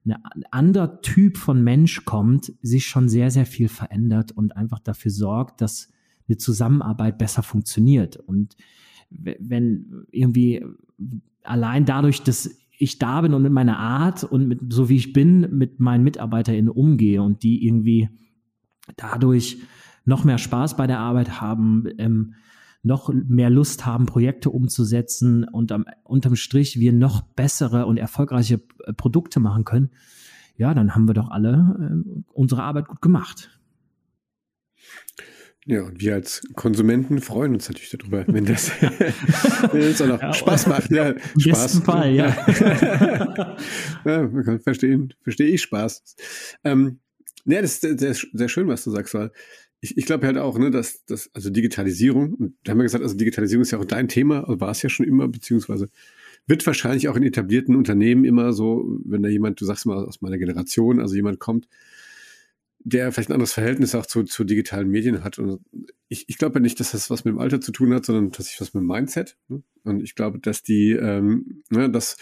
ein 0.04 0.16
anderer 0.50 1.00
Typ 1.00 1.36
von 1.36 1.62
Mensch 1.62 2.04
kommt, 2.04 2.52
sich 2.60 2.86
schon 2.86 3.08
sehr, 3.08 3.30
sehr 3.30 3.46
viel 3.46 3.68
verändert 3.68 4.32
und 4.32 4.56
einfach 4.56 4.80
dafür 4.80 5.10
sorgt, 5.10 5.60
dass 5.60 5.88
eine 6.28 6.38
Zusammenarbeit 6.38 7.18
besser 7.18 7.42
funktioniert. 7.42 8.16
Und 8.16 8.56
wenn 9.10 10.06
irgendwie 10.10 10.64
allein 11.42 11.84
dadurch, 11.84 12.22
dass 12.22 12.50
ich 12.78 12.98
da 12.98 13.20
bin 13.20 13.34
und 13.34 13.42
mit 13.42 13.52
meiner 13.52 13.78
Art 13.78 14.24
und 14.24 14.48
mit, 14.48 14.72
so 14.72 14.88
wie 14.88 14.96
ich 14.96 15.12
bin, 15.12 15.56
mit 15.56 15.80
meinen 15.80 16.04
MitarbeiterInnen 16.04 16.70
umgehe 16.70 17.22
und 17.22 17.42
die 17.42 17.64
irgendwie 17.64 18.08
dadurch 18.96 19.58
noch 20.04 20.24
mehr 20.24 20.38
Spaß 20.38 20.76
bei 20.76 20.86
der 20.86 20.98
Arbeit 20.98 21.40
haben, 21.40 21.84
ähm, 21.98 22.34
noch 22.82 23.10
mehr 23.12 23.48
Lust 23.48 23.86
haben, 23.86 24.06
Projekte 24.06 24.50
umzusetzen 24.50 25.44
und 25.44 25.72
am, 25.72 25.86
unterm 26.02 26.36
Strich 26.36 26.78
wir 26.78 26.92
noch 26.92 27.22
bessere 27.22 27.86
und 27.86 27.96
erfolgreiche 27.96 28.58
Produkte 28.96 29.40
machen 29.40 29.64
können, 29.64 29.90
ja, 30.56 30.74
dann 30.74 30.94
haben 30.94 31.08
wir 31.08 31.14
doch 31.14 31.30
alle 31.30 32.04
äh, 32.06 32.22
unsere 32.32 32.62
Arbeit 32.62 32.88
gut 32.88 33.00
gemacht. 33.00 33.58
Ja, 35.66 35.82
und 35.82 35.98
wir 36.00 36.14
als 36.14 36.42
Konsumenten 36.54 37.22
freuen 37.22 37.54
uns 37.54 37.68
natürlich 37.68 37.90
darüber, 37.90 38.24
wenn 38.26 38.44
das, 38.44 38.70
wenn 38.80 39.80
das 39.80 40.02
auch 40.02 40.06
noch 40.06 40.20
ja, 40.20 40.32
Spaß 40.32 40.66
macht. 40.66 40.90
Ja, 40.90 41.10
Im 41.10 41.40
Spaß. 41.40 41.78
Fall, 41.80 42.14
ja. 42.14 42.46
ja, 44.04 44.22
man 44.28 44.44
kann 44.44 44.60
verstehen, 44.60 45.14
verstehe 45.22 45.48
ich 45.48 45.62
Spaß. 45.62 46.16
Ähm, 46.64 46.98
ja, 47.46 47.62
das 47.62 47.82
ist 47.82 47.98
sehr, 48.00 48.14
sehr 48.14 48.48
schön, 48.48 48.68
was 48.68 48.84
du 48.84 48.90
sagst, 48.90 49.14
weil 49.14 49.30
ich, 49.80 49.96
ich 49.96 50.04
glaube 50.04 50.26
halt 50.26 50.36
auch, 50.36 50.58
ne, 50.58 50.70
dass, 50.70 51.04
dass 51.06 51.30
also 51.34 51.48
Digitalisierung, 51.48 52.54
da 52.62 52.72
haben 52.72 52.78
wir 52.78 52.84
gesagt, 52.84 53.04
also 53.04 53.16
Digitalisierung 53.16 53.62
ist 53.62 53.70
ja 53.70 53.78
auch 53.78 53.84
dein 53.84 54.08
Thema, 54.08 54.44
war 54.46 54.70
es 54.70 54.82
ja 54.82 54.88
schon 54.88 55.06
immer, 55.06 55.28
beziehungsweise 55.28 55.88
wird 56.46 56.66
wahrscheinlich 56.66 57.08
auch 57.08 57.16
in 57.16 57.22
etablierten 57.22 57.74
Unternehmen 57.74 58.24
immer 58.24 58.52
so, 58.52 58.98
wenn 59.04 59.22
da 59.22 59.30
jemand, 59.30 59.60
du 59.60 59.64
sagst 59.64 59.86
mal 59.86 60.04
aus 60.04 60.20
meiner 60.20 60.36
Generation, 60.36 61.00
also 61.00 61.14
jemand 61.14 61.38
kommt, 61.38 61.68
der 62.84 63.10
vielleicht 63.10 63.30
ein 63.30 63.32
anderes 63.32 63.54
Verhältnis 63.54 63.94
auch 63.94 64.04
zu, 64.04 64.24
zu 64.24 64.44
digitalen 64.44 64.88
Medien 64.88 65.24
hat. 65.24 65.38
Und 65.38 65.64
ich, 66.08 66.28
ich 66.28 66.36
glaube 66.36 66.56
ja 66.56 66.60
nicht, 66.60 66.78
dass 66.80 66.92
das 66.92 67.08
was 67.08 67.24
mit 67.24 67.32
dem 67.32 67.38
Alter 67.38 67.60
zu 67.60 67.72
tun 67.72 67.94
hat, 67.94 68.04
sondern 68.04 68.30
tatsächlich 68.30 68.60
was 68.60 68.74
mit 68.74 68.82
dem 68.82 68.86
Mindset. 68.86 69.38
Ne? 69.48 69.62
Und 69.84 70.02
ich 70.02 70.14
glaube, 70.14 70.38
dass 70.38 70.62
die, 70.62 70.92
ähm, 70.92 71.62
ne, 71.70 71.90
dass, 71.90 72.18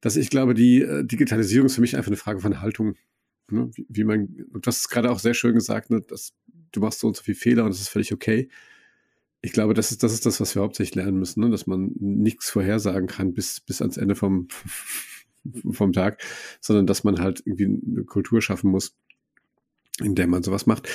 dass 0.00 0.16
ich 0.16 0.30
glaube, 0.30 0.54
die 0.54 0.80
äh, 0.80 1.04
Digitalisierung 1.04 1.66
ist 1.66 1.74
für 1.74 1.82
mich 1.82 1.94
einfach 1.94 2.08
eine 2.08 2.16
Frage 2.16 2.40
von 2.40 2.60
Haltung. 2.62 2.94
Ne? 3.50 3.70
Wie, 3.74 3.86
wie 3.90 4.04
man, 4.04 4.46
und 4.50 4.66
hast 4.66 4.80
es 4.80 4.88
gerade 4.88 5.10
auch 5.10 5.18
sehr 5.18 5.34
schön 5.34 5.54
gesagt, 5.54 5.90
ne, 5.90 6.00
dass 6.00 6.32
du 6.72 6.80
machst 6.80 7.00
so 7.00 7.06
und 7.06 7.16
so 7.16 7.22
viele 7.22 7.36
Fehler 7.36 7.64
und 7.64 7.70
das 7.70 7.80
ist 7.80 7.88
völlig 7.88 8.12
okay. 8.12 8.48
Ich 9.42 9.52
glaube, 9.52 9.74
das 9.74 9.90
ist, 9.90 10.02
das 10.02 10.14
ist 10.14 10.24
das, 10.24 10.40
was 10.40 10.54
wir 10.54 10.62
hauptsächlich 10.62 10.94
lernen 10.94 11.18
müssen, 11.18 11.40
ne? 11.40 11.50
dass 11.50 11.66
man 11.66 11.92
nichts 12.00 12.48
vorhersagen 12.48 13.08
kann 13.08 13.34
bis, 13.34 13.60
bis 13.60 13.82
ans 13.82 13.98
Ende 13.98 14.14
vom, 14.14 14.48
vom 15.70 15.92
Tag, 15.92 16.22
sondern 16.62 16.86
dass 16.86 17.04
man 17.04 17.20
halt 17.20 17.42
irgendwie 17.44 17.66
eine 17.66 18.04
Kultur 18.04 18.40
schaffen 18.40 18.70
muss, 18.70 18.96
in 20.02 20.14
der 20.14 20.26
man 20.26 20.42
sowas 20.42 20.66
macht. 20.66 20.88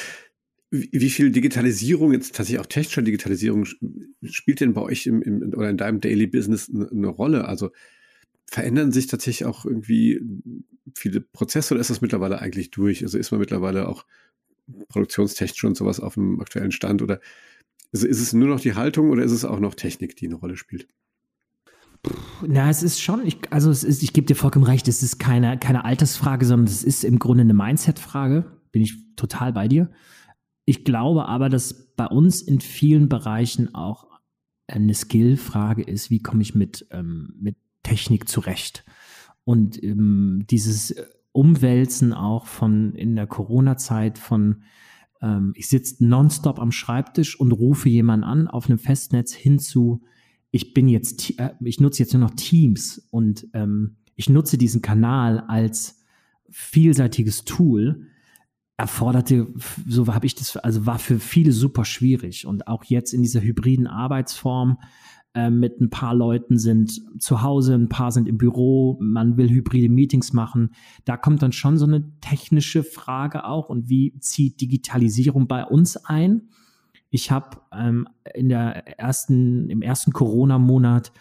Wie 0.71 1.09
viel 1.11 1.31
Digitalisierung, 1.31 2.13
jetzt 2.13 2.35
tatsächlich 2.35 2.59
auch 2.59 2.65
technische 2.65 3.03
Digitalisierung, 3.03 3.65
spielt 4.23 4.59
denn 4.59 4.73
bei 4.73 4.81
euch 4.81 5.05
im, 5.05 5.21
im, 5.21 5.53
oder 5.53 5.69
in 5.69 5.77
deinem 5.77 6.01
Daily 6.01 6.25
Business 6.25 6.69
eine, 6.69 7.07
Rolle? 7.07 7.47
Also 7.47 7.71
verändern 8.47 8.91
sich 8.91 9.05
tatsächlich 9.05 9.45
auch 9.45 9.65
irgendwie 9.65 10.19
viele 10.95 11.21
Prozesse 11.21 11.75
oder 11.75 11.81
ist 11.81 11.91
das 11.91 12.01
mittlerweile 12.01 12.39
eigentlich 12.39 12.71
durch? 12.71 13.03
Also 13.03 13.19
ist 13.19 13.29
man 13.29 13.39
mittlerweile 13.39 13.87
auch 13.87 14.05
produktionstechnisch 14.87 15.63
und 15.63 15.77
sowas 15.77 15.99
auf 15.99 16.15
dem 16.15 16.41
aktuellen 16.41 16.71
Stand 16.71 17.03
oder 17.03 17.19
ist, 17.91 18.03
ist 18.03 18.21
es 18.21 18.33
nur 18.33 18.47
noch 18.47 18.59
die 18.59 18.73
Haltung 18.73 19.11
oder 19.11 19.23
ist 19.23 19.31
es 19.31 19.45
auch 19.45 19.59
noch 19.59 19.75
Technik, 19.75 20.15
die 20.15 20.25
eine 20.25 20.35
Rolle 20.35 20.57
spielt? 20.57 20.87
Na, 22.45 22.69
es 22.69 22.83
ist 22.83 22.99
schon, 23.01 23.25
ich, 23.25 23.37
also 23.51 23.69
es 23.69 23.83
ist, 23.83 24.03
ich 24.03 24.11
gebe 24.11 24.25
dir 24.25 24.35
vollkommen 24.35 24.65
recht, 24.65 24.87
es 24.87 25.03
ist 25.03 25.19
keine, 25.19 25.57
keine 25.59 25.85
Altersfrage, 25.85 26.45
sondern 26.45 26.67
es 26.67 26.83
ist 26.83 27.03
im 27.03 27.19
Grunde 27.19 27.41
eine 27.41 27.53
Mindset-Frage 27.53 28.45
bin 28.73 28.81
ich 28.81 29.15
total 29.15 29.53
bei 29.53 29.69
dir. 29.69 29.89
Ich 30.65 30.83
glaube 30.83 31.29
aber, 31.29 31.47
dass 31.47 31.95
bei 31.95 32.07
uns 32.07 32.41
in 32.41 32.59
vielen 32.59 33.07
Bereichen 33.07 33.73
auch 33.73 34.07
eine 34.67 34.93
Skill-Frage 34.93 35.83
ist, 35.83 36.09
wie 36.09 36.21
komme 36.21 36.41
ich 36.41 36.55
mit, 36.55 36.85
ähm, 36.91 37.33
mit 37.39 37.55
Technik 37.83 38.27
zurecht? 38.27 38.83
Und 39.45 39.81
ähm, 39.81 40.45
dieses 40.49 40.93
Umwälzen 41.31 42.13
auch 42.13 42.47
von 42.47 42.93
in 42.95 43.15
der 43.15 43.27
Corona-Zeit 43.27 44.17
von 44.17 44.63
ähm, 45.21 45.53
ich 45.55 45.67
sitze 45.67 46.05
nonstop 46.05 46.59
am 46.59 46.71
Schreibtisch 46.71 47.39
und 47.39 47.51
rufe 47.53 47.89
jemanden 47.89 48.25
an 48.25 48.47
auf 48.47 48.69
einem 48.69 48.77
Festnetz 48.77 49.33
hinzu, 49.33 50.03
ich 50.51 50.73
bin 50.73 50.87
jetzt, 50.87 51.39
äh, 51.39 51.55
ich 51.61 51.79
nutze 51.79 52.03
jetzt 52.03 52.13
nur 52.13 52.21
noch 52.21 52.35
Teams 52.35 53.07
und 53.09 53.47
ähm, 53.53 53.95
ich 54.15 54.29
nutze 54.29 54.57
diesen 54.57 54.81
Kanal 54.81 55.39
als 55.39 56.03
vielseitiges 56.49 57.45
Tool, 57.45 58.07
erforderte, 58.77 59.47
so 59.87 60.07
habe 60.13 60.25
ich 60.25 60.35
das, 60.35 60.57
also 60.57 60.85
war 60.85 60.99
für 60.99 61.19
viele 61.19 61.51
super 61.51 61.85
schwierig. 61.85 62.47
Und 62.47 62.67
auch 62.67 62.83
jetzt 62.85 63.13
in 63.13 63.21
dieser 63.21 63.41
hybriden 63.41 63.87
Arbeitsform 63.87 64.79
äh, 65.35 65.49
mit 65.49 65.79
ein 65.79 65.89
paar 65.89 66.15
Leuten 66.15 66.57
sind 66.57 67.01
zu 67.21 67.41
Hause, 67.41 67.75
ein 67.75 67.89
paar 67.89 68.11
sind 68.11 68.27
im 68.27 68.37
Büro, 68.37 68.97
man 68.99 69.37
will 69.37 69.49
hybride 69.49 69.89
Meetings 69.89 70.33
machen. 70.33 70.71
Da 71.05 71.17
kommt 71.17 71.41
dann 71.41 71.51
schon 71.51 71.77
so 71.77 71.85
eine 71.85 72.19
technische 72.19 72.83
Frage 72.83 73.45
auch. 73.45 73.69
Und 73.69 73.89
wie 73.89 74.17
zieht 74.19 74.59
Digitalisierung 74.59 75.47
bei 75.47 75.65
uns 75.65 75.97
ein? 75.97 76.49
Ich 77.09 77.29
habe 77.29 77.57
ähm, 77.71 78.07
in 78.33 78.49
der 78.49 78.99
ersten, 78.99 79.69
im 79.69 79.83
ersten 79.83 80.13
Corona-Monat 80.13 81.11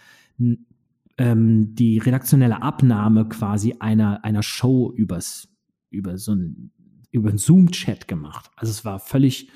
ähm, 1.18 1.74
die 1.74 1.98
redaktionelle 1.98 2.62
Abnahme 2.62 3.28
quasi 3.28 3.76
einer, 3.78 4.24
einer 4.24 4.42
Show 4.42 4.90
übers, 4.96 5.48
über 5.90 6.16
so 6.16 6.32
ein 6.34 6.70
über 7.12 7.28
einen 7.28 7.38
Zoom-Chat 7.38 8.08
gemacht. 8.08 8.50
Also 8.56 8.70
es 8.70 8.84
war 8.84 8.98
völlig, 8.98 9.50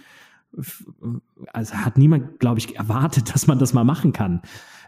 also 1.53 1.75
hat 1.75 1.99
niemand, 1.99 2.39
glaube 2.39 2.61
ich, 2.61 2.77
erwartet, 2.77 3.31
dass 3.35 3.49
man 3.49 3.59
das 3.59 3.73
mal 3.73 3.85
machen 3.85 4.13
kann. 4.13 4.43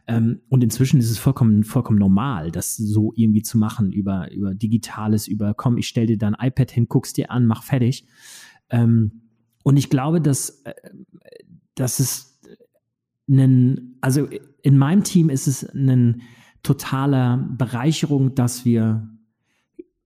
Ähm, 0.07 0.41
und 0.49 0.63
inzwischen 0.63 1.01
ist 1.01 1.11
es 1.11 1.19
vollkommen, 1.19 1.65
vollkommen 1.65 1.99
normal, 1.99 2.51
das 2.51 2.77
so 2.77 3.13
irgendwie 3.17 3.43
zu 3.43 3.59
machen 3.59 3.93
über, 3.93 4.31
über 4.33 4.55
Digitales, 4.55 5.27
über 5.27 5.53
komm, 5.55 5.77
ich 5.77 5.89
stell 5.89 6.07
dir 6.07 6.17
dein 6.17 6.37
iPad 6.39 6.71
hin, 6.71 6.87
guckst 6.89 7.17
dir 7.17 7.31
an, 7.31 7.47
mach 7.47 7.63
fertig. 7.63 8.07
Ähm, 8.71 9.23
und 9.65 9.77
ich 9.77 9.91
glaube, 9.91 10.21
dass, 10.21 10.63
äh, 10.65 10.75
dass 11.75 11.99
es 11.99 12.41
einen, 13.31 13.99
also 14.01 14.29
in 14.63 14.79
meinem 14.79 15.05
Team 15.05 15.29
ist 15.29 15.47
es 15.47 15.69
eine 15.69 16.19
totale 16.63 17.47
Bereicherung, 17.57 18.35
dass 18.35 18.65
wir 18.65 19.09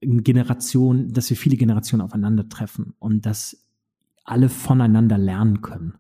Generation, 0.03 1.13
dass 1.13 1.31
wir 1.31 1.37
viele 1.37 1.57
Generationen 1.57 2.03
aufeinandertreffen 2.03 2.95
und 2.99 3.25
dass 3.25 3.69
alle 4.25 4.49
voneinander 4.49 5.19
lernen 5.19 5.63
können. 5.63 5.95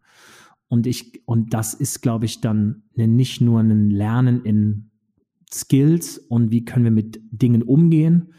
Und 0.68 0.86
ich, 0.86 1.22
und 1.26 1.54
das 1.54 1.74
ist, 1.74 2.00
glaube 2.00 2.24
ich, 2.24 2.40
dann 2.40 2.84
nicht 2.94 3.40
nur 3.40 3.60
ein 3.60 3.90
Lernen 3.90 4.42
in 4.44 4.90
Skills 5.52 6.18
und 6.18 6.50
wie 6.50 6.64
können 6.64 6.84
wir 6.84 6.90
mit 6.90 7.20
Dingen 7.30 7.62
umgehen. 7.62 8.32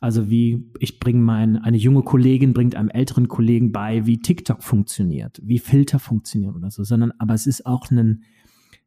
Also 0.00 0.30
wie 0.30 0.70
ich 0.78 0.98
bringe 0.98 1.20
mein, 1.20 1.58
eine 1.58 1.76
junge 1.76 2.02
Kollegin 2.02 2.54
bringt 2.54 2.74
einem 2.74 2.88
älteren 2.88 3.28
Kollegen 3.28 3.70
bei, 3.70 4.06
wie 4.06 4.18
TikTok 4.18 4.62
funktioniert, 4.62 5.40
wie 5.44 5.58
Filter 5.58 5.98
funktionieren 5.98 6.56
oder 6.56 6.70
so, 6.70 6.84
sondern 6.84 7.12
aber 7.18 7.34
es 7.34 7.46
ist 7.46 7.66
auch 7.66 7.90
ein, 7.90 8.24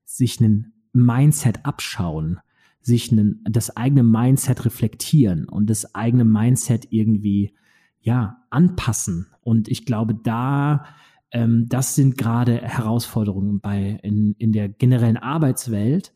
sich 0.03 0.41
ein 0.41 0.73
Mindset 0.91 1.65
abschauen 1.65 2.39
sich 2.83 3.11
einen, 3.11 3.43
das 3.49 3.75
eigene 3.75 4.03
Mindset 4.03 4.65
reflektieren 4.65 5.49
und 5.49 5.69
das 5.69 5.95
eigene 5.95 6.25
Mindset 6.25 6.87
irgendwie 6.91 7.55
ja 7.99 8.43
anpassen. 8.49 9.27
Und 9.41 9.67
ich 9.69 9.85
glaube, 9.85 10.13
da 10.13 10.85
ähm, 11.31 11.67
das 11.67 11.95
sind 11.95 12.17
gerade 12.17 12.61
Herausforderungen 12.61 13.59
bei 13.59 13.99
in, 14.03 14.35
in 14.37 14.51
der 14.51 14.69
generellen 14.69 15.17
Arbeitswelt. 15.17 16.13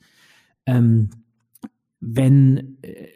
Ähm, 0.65 1.09
wenn 1.99 2.77
äh, 2.83 3.07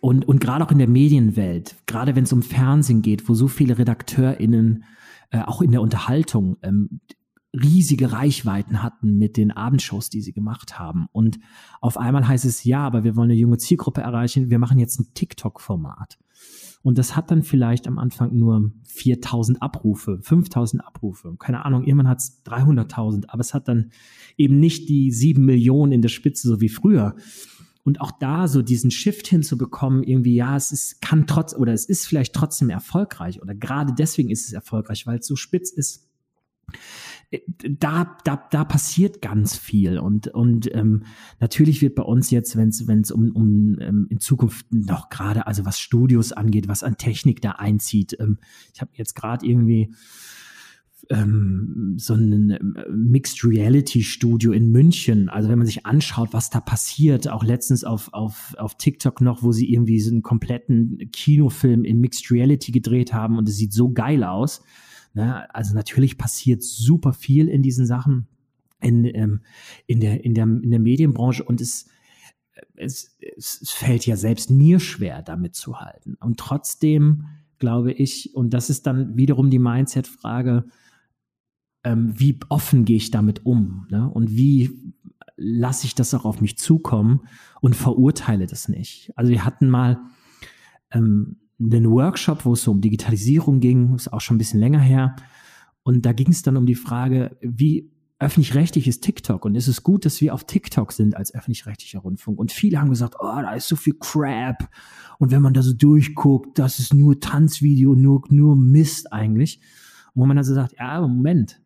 und, 0.00 0.26
und 0.26 0.40
gerade 0.40 0.64
auch 0.64 0.70
in 0.70 0.78
der 0.78 0.88
Medienwelt, 0.88 1.76
gerade 1.86 2.14
wenn 2.14 2.24
es 2.24 2.32
um 2.32 2.42
Fernsehen 2.42 3.02
geht, 3.02 3.28
wo 3.28 3.34
so 3.34 3.48
viele 3.48 3.78
RedakteurInnen 3.78 4.84
äh, 5.30 5.40
auch 5.40 5.62
in 5.62 5.72
der 5.72 5.82
Unterhaltung 5.82 6.56
ähm, 6.62 7.00
riesige 7.54 8.12
Reichweiten 8.12 8.82
hatten 8.82 9.18
mit 9.18 9.36
den 9.36 9.50
Abendshows, 9.50 10.10
die 10.10 10.20
sie 10.20 10.32
gemacht 10.32 10.78
haben. 10.78 11.06
Und 11.12 11.38
auf 11.80 11.96
einmal 11.96 12.26
heißt 12.26 12.44
es, 12.44 12.64
ja, 12.64 12.84
aber 12.84 13.04
wir 13.04 13.16
wollen 13.16 13.30
eine 13.30 13.38
junge 13.38 13.58
Zielgruppe 13.58 14.00
erreichen, 14.00 14.50
wir 14.50 14.58
machen 14.58 14.78
jetzt 14.78 14.98
ein 14.98 15.14
TikTok-Format. 15.14 16.18
Und 16.82 16.98
das 16.98 17.16
hat 17.16 17.30
dann 17.30 17.42
vielleicht 17.42 17.86
am 17.86 17.98
Anfang 17.98 18.36
nur 18.36 18.70
4000 18.84 19.62
Abrufe, 19.62 20.18
5000 20.20 20.84
Abrufe, 20.84 21.34
keine 21.38 21.64
Ahnung, 21.64 21.84
irgendwann 21.84 22.08
hat 22.08 22.18
es 22.18 22.42
300.000, 22.44 23.24
aber 23.28 23.40
es 23.40 23.54
hat 23.54 23.68
dann 23.68 23.90
eben 24.36 24.60
nicht 24.60 24.90
die 24.90 25.10
sieben 25.10 25.46
Millionen 25.46 25.92
in 25.92 26.02
der 26.02 26.10
Spitze, 26.10 26.46
so 26.46 26.60
wie 26.60 26.68
früher. 26.68 27.16
Und 27.84 28.02
auch 28.02 28.12
da 28.12 28.48
so 28.48 28.60
diesen 28.60 28.90
Shift 28.90 29.26
hinzubekommen, 29.26 30.02
irgendwie, 30.02 30.34
ja, 30.34 30.56
es 30.56 30.72
ist, 30.72 31.00
kann 31.00 31.26
trotz, 31.26 31.54
oder 31.54 31.72
es 31.72 31.86
ist 31.86 32.06
vielleicht 32.06 32.34
trotzdem 32.34 32.68
erfolgreich, 32.68 33.40
oder 33.40 33.54
gerade 33.54 33.94
deswegen 33.96 34.30
ist 34.30 34.46
es 34.46 34.52
erfolgreich, 34.52 35.06
weil 35.06 35.20
es 35.20 35.26
so 35.26 35.36
spitz 35.36 35.70
ist 35.70 36.10
da, 37.46 38.16
da, 38.24 38.48
da 38.50 38.64
passiert 38.64 39.22
ganz 39.22 39.56
viel 39.56 39.98
und, 39.98 40.28
und 40.28 40.74
ähm, 40.74 41.04
natürlich 41.40 41.82
wird 41.82 41.94
bei 41.94 42.02
uns 42.02 42.30
jetzt, 42.30 42.56
wenn 42.56 42.68
es 42.68 42.86
wenn 42.86 43.00
es 43.00 43.10
um, 43.10 43.30
um 43.32 43.78
ähm, 43.80 44.06
in 44.10 44.20
Zukunft 44.20 44.66
noch 44.72 45.08
gerade, 45.08 45.46
also 45.46 45.64
was 45.64 45.78
Studios 45.78 46.32
angeht, 46.32 46.68
was 46.68 46.82
an 46.82 46.96
Technik 46.96 47.40
da 47.40 47.52
einzieht, 47.52 48.16
ähm, 48.20 48.38
ich 48.72 48.80
habe 48.80 48.90
jetzt 48.94 49.14
gerade 49.14 49.46
irgendwie 49.46 49.94
ähm, 51.10 51.94
so 51.98 52.14
ein 52.14 52.50
ähm, 52.50 52.76
Mixed 52.90 53.44
Reality 53.44 54.02
Studio 54.02 54.52
in 54.52 54.70
München. 54.70 55.28
Also 55.28 55.48
wenn 55.48 55.58
man 55.58 55.66
sich 55.66 55.86
anschaut, 55.86 56.32
was 56.32 56.50
da 56.50 56.60
passiert, 56.60 57.28
auch 57.28 57.44
letztens 57.44 57.84
auf, 57.84 58.12
auf, 58.12 58.54
auf 58.58 58.76
TikTok 58.76 59.20
noch, 59.20 59.42
wo 59.42 59.52
sie 59.52 59.72
irgendwie 59.72 60.00
so 60.00 60.10
einen 60.10 60.22
kompletten 60.22 61.10
Kinofilm 61.12 61.84
in 61.84 62.00
Mixed 62.00 62.30
Reality 62.30 62.72
gedreht 62.72 63.12
haben 63.12 63.38
und 63.38 63.48
es 63.48 63.56
sieht 63.56 63.72
so 63.72 63.92
geil 63.92 64.24
aus. 64.24 64.62
Ne? 65.14 65.52
Also 65.54 65.74
natürlich 65.74 66.18
passiert 66.18 66.62
super 66.62 67.12
viel 67.12 67.48
in 67.48 67.62
diesen 67.62 67.86
Sachen 67.86 68.28
in, 68.80 69.04
ähm, 69.04 69.40
in, 69.86 70.00
der, 70.00 70.24
in, 70.24 70.34
der, 70.34 70.44
in 70.44 70.70
der 70.70 70.80
Medienbranche 70.80 71.42
und 71.42 71.60
es, 71.60 71.88
es, 72.76 73.16
es 73.36 73.70
fällt 73.70 74.06
ja 74.06 74.16
selbst 74.16 74.50
mir 74.50 74.78
schwer, 74.80 75.22
damit 75.22 75.54
zu 75.54 75.80
halten. 75.80 76.16
Und 76.20 76.38
trotzdem 76.38 77.26
glaube 77.58 77.92
ich, 77.92 78.34
und 78.34 78.50
das 78.52 78.68
ist 78.68 78.86
dann 78.86 79.16
wiederum 79.16 79.48
die 79.50 79.58
Mindset-Frage, 79.58 80.66
ähm, 81.84 82.12
wie 82.18 82.38
offen 82.48 82.84
gehe 82.84 82.96
ich 82.96 83.10
damit 83.10 83.46
um 83.46 83.86
ne? 83.90 84.08
und 84.08 84.36
wie 84.36 84.94
lasse 85.36 85.86
ich 85.86 85.94
das 85.94 86.14
auch 86.14 86.24
auf 86.24 86.40
mich 86.40 86.58
zukommen 86.58 87.26
und 87.60 87.74
verurteile 87.74 88.46
das 88.46 88.68
nicht. 88.68 89.12
Also 89.16 89.30
wir 89.30 89.44
hatten 89.44 89.68
mal 89.68 90.00
ähm, 90.90 91.36
einen 91.60 91.90
Workshop, 91.90 92.44
wo 92.44 92.54
es 92.54 92.62
so 92.62 92.70
um 92.70 92.80
Digitalisierung 92.80 93.60
ging, 93.60 93.94
ist 93.94 94.12
auch 94.12 94.20
schon 94.20 94.36
ein 94.36 94.38
bisschen 94.38 94.60
länger 94.60 94.80
her. 94.80 95.16
Und 95.82 96.06
da 96.06 96.12
ging 96.12 96.28
es 96.28 96.42
dann 96.42 96.56
um 96.56 96.66
die 96.66 96.74
Frage, 96.74 97.36
wie 97.40 97.90
öffentlich-rechtlich 98.18 98.88
ist 98.88 99.02
TikTok 99.02 99.44
und 99.44 99.54
ist 99.54 99.68
es 99.68 99.82
gut, 99.82 100.04
dass 100.04 100.20
wir 100.20 100.34
auf 100.34 100.44
TikTok 100.44 100.92
sind 100.92 101.16
als 101.16 101.34
öffentlich-rechtlicher 101.34 102.00
Rundfunk. 102.00 102.38
Und 102.38 102.52
viele 102.52 102.80
haben 102.80 102.88
gesagt, 102.88 103.16
oh, 103.18 103.40
da 103.40 103.54
ist 103.54 103.68
so 103.68 103.76
viel 103.76 103.94
Crap. 103.98 104.68
Und 105.18 105.30
wenn 105.30 105.42
man 105.42 105.52
da 105.52 105.62
so 105.62 105.74
durchguckt, 105.74 106.58
das 106.58 106.78
ist 106.78 106.94
nur 106.94 107.20
Tanzvideo, 107.20 107.94
nur, 107.94 108.22
nur 108.30 108.56
Mist 108.56 109.12
eigentlich. 109.12 109.60
Und 110.14 110.22
wo 110.22 110.26
man 110.26 110.38
also 110.38 110.54
sagt, 110.54 110.74
ja, 110.78 111.00
Moment, 111.00 111.60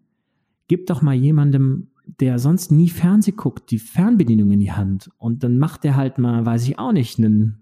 gib 0.68 0.86
doch 0.86 1.03
mal 1.03 1.14
jemandem, 1.14 1.89
der 2.20 2.39
sonst 2.39 2.72
nie 2.72 2.89
Fernseh 2.89 3.32
guckt, 3.32 3.70
die 3.70 3.78
Fernbedienung 3.78 4.51
in 4.51 4.61
die 4.61 4.72
Hand. 4.72 5.11
Und 5.18 5.45
dann 5.45 5.59
macht 5.59 5.84
der 5.84 5.97
halt 5.97 6.18
mal, 6.18 6.45
weiß 6.47 6.64
ich 6.64 6.78
auch 6.78 6.93
nicht, 6.93 7.18
einen 7.18 7.59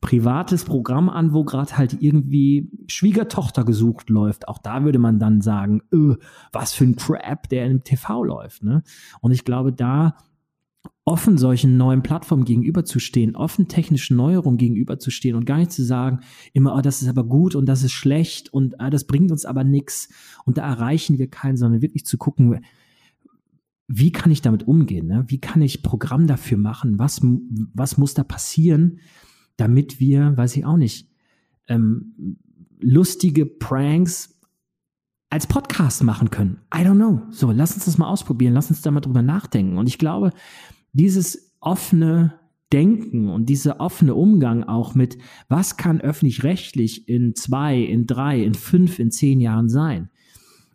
privates 0.00 0.64
Programm 0.64 1.08
an, 1.08 1.32
wo 1.32 1.44
gerade 1.44 1.76
halt 1.78 2.02
irgendwie 2.02 2.70
Schwiegertochter 2.88 3.64
gesucht 3.64 4.10
läuft. 4.10 4.48
Auch 4.48 4.58
da 4.58 4.84
würde 4.84 4.98
man 4.98 5.18
dann 5.18 5.40
sagen, 5.40 5.82
öh, 5.92 6.16
was 6.52 6.74
für 6.74 6.84
ein 6.84 6.96
Crap, 6.96 7.48
der 7.48 7.66
im 7.66 7.84
TV 7.84 8.22
läuft. 8.22 8.62
Ne? 8.62 8.82
Und 9.20 9.32
ich 9.32 9.44
glaube, 9.44 9.72
da 9.72 10.16
offen 11.06 11.36
solchen 11.36 11.76
neuen 11.76 12.02
Plattformen 12.02 12.44
gegenüberzustehen, 12.44 13.36
offen 13.36 13.68
technischen 13.68 14.16
Neuerungen 14.16 14.58
gegenüberzustehen 14.58 15.36
und 15.36 15.44
gar 15.44 15.58
nicht 15.58 15.72
zu 15.72 15.84
sagen, 15.84 16.20
immer, 16.52 16.74
oh, 16.74 16.80
das 16.80 17.02
ist 17.02 17.08
aber 17.08 17.24
gut 17.24 17.54
und 17.54 17.66
das 17.66 17.82
ist 17.82 17.92
schlecht 17.92 18.52
und 18.52 18.80
ah, 18.80 18.90
das 18.90 19.06
bringt 19.06 19.30
uns 19.30 19.44
aber 19.44 19.64
nichts 19.64 20.08
und 20.44 20.56
da 20.56 20.66
erreichen 20.66 21.18
wir 21.18 21.28
keinen, 21.28 21.56
sondern 21.56 21.82
wirklich 21.82 22.06
zu 22.06 22.16
gucken, 22.16 22.60
wie 23.86 24.12
kann 24.12 24.32
ich 24.32 24.40
damit 24.40 24.66
umgehen? 24.66 25.06
Ne? 25.06 25.24
Wie 25.28 25.40
kann 25.40 25.60
ich 25.60 25.82
Programm 25.82 26.26
dafür 26.26 26.56
machen? 26.56 26.98
Was, 26.98 27.20
was 27.74 27.98
muss 27.98 28.14
da 28.14 28.24
passieren, 28.24 28.98
damit 29.56 30.00
wir, 30.00 30.36
weiß 30.36 30.56
ich 30.56 30.64
auch 30.64 30.76
nicht, 30.76 31.08
ähm, 31.68 32.36
lustige 32.80 33.46
Pranks 33.46 34.40
als 35.30 35.46
Podcast 35.46 36.02
machen 36.04 36.30
können. 36.30 36.60
I 36.72 36.78
don't 36.78 36.96
know. 36.96 37.22
So, 37.30 37.50
lass 37.50 37.74
uns 37.74 37.86
das 37.86 37.98
mal 37.98 38.08
ausprobieren, 38.08 38.54
lass 38.54 38.70
uns 38.70 38.82
da 38.82 38.90
mal 38.90 39.00
drüber 39.00 39.22
nachdenken. 39.22 39.78
Und 39.78 39.88
ich 39.88 39.98
glaube, 39.98 40.30
dieses 40.92 41.56
offene 41.60 42.38
Denken 42.72 43.28
und 43.28 43.48
dieser 43.48 43.80
offene 43.80 44.14
Umgang 44.14 44.64
auch 44.64 44.94
mit, 44.94 45.18
was 45.48 45.76
kann 45.76 46.00
öffentlich-rechtlich 46.00 47.08
in 47.08 47.34
zwei, 47.34 47.78
in 47.78 48.06
drei, 48.06 48.42
in 48.42 48.54
fünf, 48.54 48.98
in 48.98 49.10
zehn 49.10 49.40
Jahren 49.40 49.68
sein? 49.68 50.10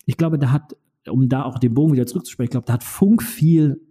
Ich 0.05 0.17
glaube, 0.17 0.39
da 0.39 0.51
hat, 0.51 0.75
um 1.09 1.29
da 1.29 1.43
auch 1.43 1.59
den 1.59 1.73
Bogen 1.73 1.93
wieder 1.93 2.07
zurückzusprechen, 2.07 2.47
ich 2.47 2.51
glaube, 2.51 2.67
da 2.67 2.73
hat 2.73 2.83
Funk 2.83 3.23
viel 3.23 3.81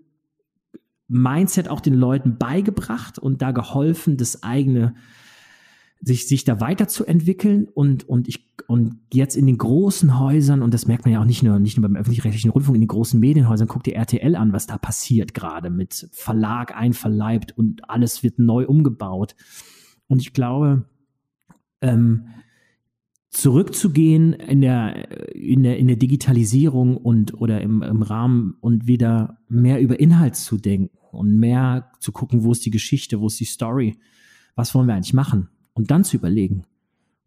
Mindset 1.08 1.68
auch 1.68 1.80
den 1.80 1.94
Leuten 1.94 2.36
beigebracht 2.36 3.18
und 3.18 3.40
da 3.40 3.50
geholfen, 3.50 4.18
das 4.18 4.42
eigene, 4.42 4.94
sich, 6.00 6.28
sich 6.28 6.44
da 6.44 6.60
weiterzuentwickeln 6.60 7.66
und, 7.66 8.06
und 8.08 8.28
ich, 8.28 8.52
und 8.66 9.00
jetzt 9.12 9.34
in 9.34 9.46
den 9.46 9.56
großen 9.56 10.18
Häusern, 10.18 10.62
und 10.62 10.74
das 10.74 10.86
merkt 10.86 11.06
man 11.06 11.14
ja 11.14 11.20
auch 11.20 11.24
nicht 11.24 11.42
nur, 11.42 11.58
nicht 11.58 11.78
nur 11.78 11.88
beim 11.88 11.96
öffentlich-rechtlichen 11.96 12.50
Rundfunk, 12.50 12.76
in 12.76 12.82
den 12.82 12.88
großen 12.88 13.18
Medienhäusern, 13.18 13.68
guckt 13.68 13.86
ihr 13.86 13.96
RTL 13.96 14.36
an, 14.36 14.52
was 14.52 14.66
da 14.66 14.76
passiert 14.76 15.32
gerade 15.32 15.70
mit 15.70 16.08
Verlag 16.12 16.76
einverleibt 16.76 17.56
und 17.56 17.88
alles 17.88 18.22
wird 18.22 18.38
neu 18.38 18.66
umgebaut. 18.66 19.34
Und 20.08 20.20
ich 20.20 20.34
glaube, 20.34 20.84
ähm, 21.80 22.26
zurückzugehen 23.30 24.34
in 24.34 24.60
der, 24.60 25.34
in 25.34 25.62
der, 25.62 25.78
in 25.78 25.86
der 25.86 25.96
Digitalisierung 25.96 26.96
und 26.96 27.34
oder 27.34 27.60
im, 27.62 27.82
im 27.82 28.02
Rahmen 28.02 28.56
und 28.60 28.86
wieder 28.86 29.38
mehr 29.48 29.80
über 29.80 29.98
Inhalt 29.98 30.36
zu 30.36 30.58
denken 30.58 30.97
und 31.12 31.38
mehr 31.38 31.92
zu 32.00 32.12
gucken, 32.12 32.44
wo 32.44 32.52
ist 32.52 32.64
die 32.64 32.70
Geschichte, 32.70 33.20
wo 33.20 33.26
ist 33.26 33.40
die 33.40 33.44
Story, 33.44 33.98
was 34.54 34.74
wollen 34.74 34.86
wir 34.86 34.94
eigentlich 34.94 35.14
machen 35.14 35.48
und 35.74 35.90
dann 35.90 36.04
zu 36.04 36.16
überlegen, 36.16 36.64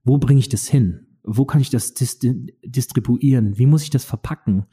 wo 0.03 0.17
bringe 0.17 0.39
ich 0.39 0.49
das 0.49 0.67
hin, 0.67 1.07
wo 1.23 1.45
kann 1.45 1.61
ich 1.61 1.69
das 1.69 1.93
dis 1.93 2.19
distribuieren, 2.63 3.57
wie 3.57 3.65
muss 3.65 3.83
ich 3.83 3.89
das 3.89 4.05
verpacken. 4.05 4.65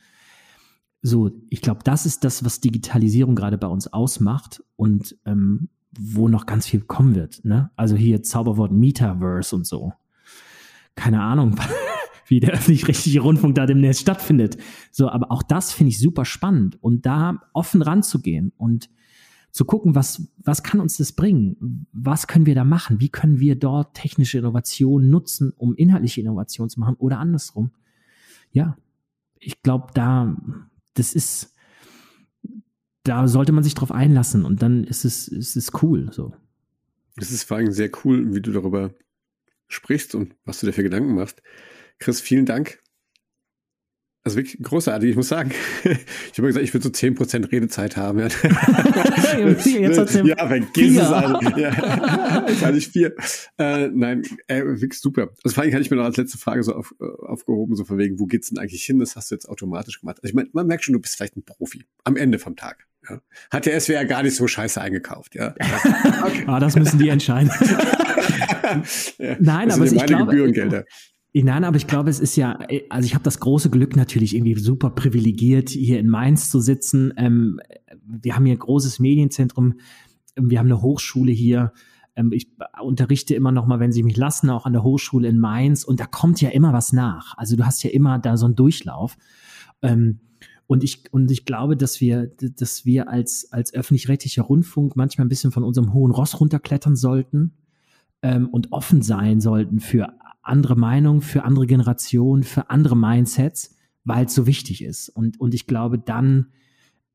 So, 1.03 1.31
ich 1.51 1.61
glaube, 1.61 1.81
das 1.85 2.07
ist 2.07 2.25
das, 2.25 2.45
was 2.45 2.61
Digitalisierung 2.61 3.37
gerade 3.37 3.59
bei 3.59 3.69
uns 3.69 3.93
ausmacht 3.93 4.63
und 4.77 5.17
ähm, 5.25 5.69
wo 5.99 6.29
noch 6.29 6.47
ganz 6.47 6.67
viel 6.67 6.81
kommen 6.81 7.15
wird. 7.15 7.45
Ne? 7.45 7.71
Also 7.77 7.97
hier 7.97 8.23
Zauberwort 8.23 8.73
Metaverse 8.73 9.55
und 9.55 9.67
so 9.67 9.93
keine 10.99 11.23
Ahnung, 11.23 11.57
wie 12.27 12.41
der 12.41 12.53
öffentlich-rechtliche 12.53 13.21
Rundfunk 13.21 13.55
da 13.55 13.65
demnächst 13.65 14.03
stattfindet. 14.03 14.59
So, 14.91 15.09
aber 15.09 15.31
auch 15.31 15.43
das 15.43 15.73
finde 15.73 15.91
ich 15.91 15.99
super 15.99 16.25
spannend 16.27 16.77
und 16.83 17.07
da 17.07 17.41
offen 17.55 17.81
ranzugehen 17.81 18.53
und 18.59 18.91
zu 19.51 19.65
gucken, 19.65 19.95
was, 19.95 20.29
was 20.39 20.63
kann 20.63 20.81
uns 20.81 20.97
das 20.97 21.13
bringen? 21.13 21.87
Was 21.93 22.27
können 22.27 22.47
wir 22.47 22.55
da 22.55 22.65
machen? 22.65 23.01
Wie 23.01 23.09
können 23.09 23.41
wir 23.41 23.57
dort 23.57 23.95
technische 23.95 24.39
Innovationen 24.39 25.11
nutzen, 25.11 25.53
um 25.57 25.75
inhaltliche 25.75 26.21
Innovationen 26.21 26.71
zu 26.71 26.81
machen 26.81 26.97
oder 26.99 27.19
andersrum? 27.19 27.73
Ja, 28.53 28.77
ich 29.39 29.63
glaube, 29.63 29.89
da, 29.95 30.37
das 30.95 31.15
ist, 31.15 31.55
da 33.05 33.27
sollte 33.29 33.53
man 33.53 33.65
sich 33.65 33.75
drauf 33.75 33.93
einlassen 33.93 34.45
und 34.45 34.63
dann 34.63 34.85
ist 34.85 35.05
es, 35.05 35.29
ist 35.29 35.57
es 35.57 35.73
cool, 35.83 36.13
so. 36.13 36.35
Es 37.17 37.33
ist 37.33 37.45
vor 37.45 37.57
allem 37.57 37.73
sehr 37.73 37.91
cool, 38.05 38.35
wie 38.35 38.41
du 38.41 38.53
darüber 38.53 38.95
sprichst 39.67 40.15
und 40.15 40.35
was 40.45 40.61
du 40.61 40.67
dir 40.67 40.73
für 40.73 40.83
Gedanken 40.83 41.15
machst. 41.15 41.43
Chris, 41.99 42.21
vielen 42.21 42.47
Dank. 42.47 42.81
Also 44.25 44.37
wirklich 44.37 44.63
großartig, 44.63 45.11
ich 45.11 45.17
muss 45.17 45.29
sagen. 45.29 45.53
Ich 46.33 46.39
habe 46.39 46.49
gesagt, 46.49 46.65
ich 46.65 46.73
würde 46.73 46.85
so 46.85 46.91
10% 46.91 47.51
Redezeit 47.51 47.97
haben. 47.97 48.21
Ja. 48.21 48.27
Jetzt 49.39 49.67
ja, 50.25 50.47
vergiss 50.47 50.97
es 50.97 51.01
also. 51.01 51.41
Ja. 51.59 52.47
Kann 52.61 52.77
ich 52.77 52.89
vier. 52.89 53.15
Äh, 53.59 53.89
nein, 53.89 54.23
äh, 54.47 54.63
wirklich 54.63 55.01
super. 55.01 55.31
Also 55.43 55.55
vor 55.55 55.65
allem 55.65 55.73
hatte 55.73 55.83
ich 55.83 55.91
mir 55.91 55.97
noch 55.97 56.05
als 56.05 56.17
letzte 56.17 56.39
Frage 56.39 56.63
so 56.63 56.75
auf, 56.75 56.95
äh, 57.01 57.27
aufgehoben, 57.27 57.75
so 57.75 57.85
von 57.85 57.99
wegen, 57.99 58.21
wo 58.21 58.27
geht's 58.27 58.51
denn 58.51 58.59
eigentlich 58.59 58.85
hin? 58.85 59.01
Das 59.01 59.17
hast 59.17 59.31
du 59.31 59.35
jetzt 59.35 59.49
automatisch 59.49 60.01
gemacht. 60.01 60.19
Also 60.19 60.29
ich 60.29 60.35
meine, 60.35 60.49
man 60.53 60.67
merkt 60.67 60.85
schon, 60.85 60.93
du 60.93 61.01
bist 61.01 61.17
vielleicht 61.17 61.37
ein 61.37 61.43
Profi 61.45 61.85
am 62.05 62.17
Ende 62.17 62.39
vom 62.39 62.55
Tag. 62.55 62.87
Ja. 63.09 63.21
Hat 63.51 63.67
der 63.67 63.81
SWR 63.81 64.05
gar 64.05 64.23
nicht 64.23 64.37
so 64.37 64.47
scheiße 64.47 64.81
eingekauft, 64.81 65.35
ja. 65.35 65.55
Okay. 66.23 66.45
ah, 66.47 66.61
das 66.61 66.77
müssen 66.77 66.99
die 66.99 67.09
entscheiden. 67.09 67.51
ja, 69.19 69.37
Nein, 69.41 69.73
aber 69.73 69.87
ich 69.87 70.07
glaube, 70.07 70.27
Gebührengelder. 70.27 70.85
Nein, 71.35 71.65
aber 71.65 71.77
ich 71.77 71.87
glaube, 71.87 72.11
es 72.11 72.21
ist 72.21 72.37
ja, 72.37 72.59
also 72.89 73.07
ich 73.07 73.15
habe 73.15 73.23
das 73.23 73.39
große 73.39 73.71
Glück 73.71 73.97
natürlich 73.97 74.35
irgendwie 74.35 74.59
super 74.59 74.91
privilegiert, 74.91 75.69
hier 75.69 76.01
in 76.01 76.09
Mainz 76.09 76.51
zu 76.51 76.61
sitzen. 76.61 77.13
Ähm, 77.17 77.61
wir 78.05 78.35
haben 78.35 78.47
hier 78.47 78.55
ein 78.55 78.59
großes 78.59 78.99
Medienzentrum, 78.99 79.75
wir 80.37 80.59
haben 80.59 80.67
eine 80.67 80.81
Hochschule 80.81 81.31
hier. 81.31 81.73
Ähm, 82.17 82.33
ich 82.33 82.49
unterrichte 82.83 83.35
immer 83.35 83.53
noch 83.53 83.67
mal, 83.67 83.79
wenn 83.79 83.93
sie 83.93 84.03
mich 84.03 84.17
lassen, 84.17 84.49
auch 84.51 84.65
an 84.65 84.73
der 84.73 84.83
Hochschule 84.83 85.29
in 85.29 85.39
Mainz 85.39 85.85
und 85.85 86.01
da 86.01 86.07
kommt 86.07 86.41
ja 86.41 86.49
immer 86.49 86.73
was 86.73 86.93
nach. 86.93 87.37
Also 87.37 87.57
du 87.57 87.65
hast 87.65 87.83
ja 87.83 87.91
immer 87.91 88.19
da 88.19 88.37
so 88.37 88.47
einen 88.47 88.57
Durchlauf. 88.57 89.17
Ähm, 89.83 90.21
und 90.67 90.85
ich, 90.85 91.05
und 91.13 91.31
ich 91.31 91.45
glaube, 91.45 91.77
dass 91.77 92.01
wir, 92.01 92.27
dass 92.27 92.85
wir 92.85 93.09
als, 93.09 93.49
als 93.53 93.73
öffentlich-rechtlicher 93.73 94.43
Rundfunk 94.43 94.97
manchmal 94.97 95.27
ein 95.27 95.31
bisschen 95.31 95.51
von 95.51 95.63
unserem 95.63 95.93
hohen 95.93 96.11
Ross 96.11 96.41
runterklettern 96.41 96.97
sollten 96.97 97.53
ähm, 98.23 98.49
und 98.49 98.73
offen 98.73 99.03
sein 99.03 99.41
sollten 99.41 99.81
für 99.81 100.13
andere 100.49 100.77
Meinungen, 100.77 101.21
für 101.21 101.45
andere 101.45 101.67
Generationen, 101.67 102.43
für 102.43 102.71
andere 102.71 102.97
Mindsets, 102.97 103.77
weil 104.05 104.27
es 104.27 104.35
so 104.35 104.47
wichtig 104.47 104.83
ist. 104.83 105.09
Und, 105.09 105.41
und 105.41 105.55
ich 105.55 105.67
glaube, 105.67 105.99
dann 105.99 106.49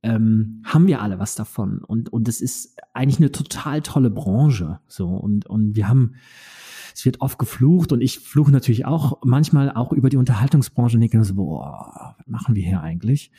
ähm, 0.03 0.61
haben 0.65 0.87
wir 0.87 1.01
alle 1.01 1.17
was 1.17 1.35
davon. 1.35 1.79
Und, 1.79 2.11
und 2.11 2.27
es 2.27 2.41
ist 2.41 2.77
eigentlich 2.93 3.19
eine 3.19 3.31
total 3.31 3.81
tolle 3.81 4.09
Branche. 4.09 4.79
So, 4.87 5.07
und, 5.07 5.45
und 5.45 5.75
wir 5.75 5.87
haben, 5.87 6.15
es 6.93 7.05
wird 7.05 7.21
oft 7.21 7.39
geflucht 7.39 7.91
und 7.91 8.01
ich 8.01 8.19
fluche 8.19 8.51
natürlich 8.51 8.85
auch 8.85 9.21
manchmal 9.23 9.71
auch 9.71 9.93
über 9.93 10.09
die 10.09 10.17
Unterhaltungsbranche 10.17 10.97
und 10.97 11.01
denke 11.01 11.23
so, 11.23 11.35
boah, 11.35 12.15
was 12.17 12.27
machen 12.27 12.55
wir 12.55 12.63
hier 12.63 12.81
eigentlich? 12.81 13.31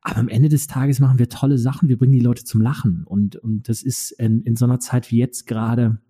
Aber 0.00 0.18
am 0.18 0.28
Ende 0.28 0.48
des 0.48 0.66
Tages 0.66 1.00
machen 1.00 1.18
wir 1.18 1.28
tolle 1.28 1.58
Sachen, 1.58 1.88
wir 1.88 1.98
bringen 1.98 2.12
die 2.12 2.20
Leute 2.20 2.44
zum 2.44 2.60
Lachen. 2.60 3.04
Und, 3.04 3.36
und 3.36 3.68
das 3.68 3.82
ist 3.82 4.10
in, 4.12 4.42
in 4.42 4.56
so 4.56 4.64
einer 4.64 4.80
Zeit 4.80 5.10
wie 5.10 5.18
jetzt 5.18 5.46
gerade 5.46 6.00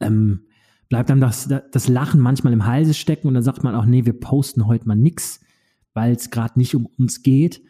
ähm, 0.00 0.46
bleibt 0.88 1.10
dann 1.10 1.20
das, 1.20 1.48
das 1.72 1.88
Lachen 1.88 2.20
manchmal 2.20 2.52
im 2.52 2.66
Halse 2.66 2.94
stecken 2.94 3.28
und 3.28 3.34
dann 3.34 3.42
sagt 3.42 3.64
man 3.64 3.74
auch, 3.74 3.86
nee, 3.86 4.04
wir 4.04 4.18
posten 4.18 4.66
heute 4.66 4.86
mal 4.86 4.94
nix, 4.94 5.40
weil 5.94 6.12
es 6.14 6.30
gerade 6.30 6.58
nicht 6.58 6.74
um 6.74 6.86
uns 6.98 7.22
geht. 7.22 7.62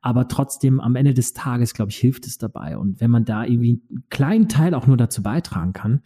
Aber 0.00 0.28
trotzdem, 0.28 0.80
am 0.80 0.96
Ende 0.96 1.14
des 1.14 1.32
Tages, 1.32 1.72
glaube 1.72 1.90
ich, 1.90 1.96
hilft 1.96 2.26
es 2.26 2.36
dabei. 2.36 2.76
Und 2.76 3.00
wenn 3.00 3.10
man 3.10 3.24
da 3.24 3.44
irgendwie 3.44 3.82
einen 3.88 4.04
kleinen 4.10 4.48
Teil 4.48 4.74
auch 4.74 4.86
nur 4.86 4.98
dazu 4.98 5.22
beitragen 5.22 5.72
kann, 5.72 6.02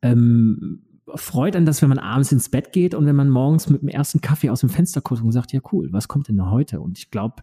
ähm, 0.00 0.82
freut 1.14 1.54
an 1.54 1.66
das, 1.66 1.82
wenn 1.82 1.88
man 1.88 1.98
abends 1.98 2.32
ins 2.32 2.48
Bett 2.48 2.72
geht 2.72 2.94
und 2.94 3.06
wenn 3.06 3.16
man 3.16 3.28
morgens 3.28 3.68
mit 3.68 3.82
dem 3.82 3.88
ersten 3.88 4.20
Kaffee 4.20 4.50
aus 4.50 4.60
dem 4.60 4.70
Fenster 4.70 5.00
guckt 5.00 5.22
und 5.22 5.32
sagt, 5.32 5.52
ja 5.52 5.60
cool, 5.72 5.92
was 5.92 6.08
kommt 6.08 6.28
denn 6.28 6.50
heute? 6.50 6.80
Und 6.80 6.98
ich 6.98 7.10
glaube, 7.10 7.42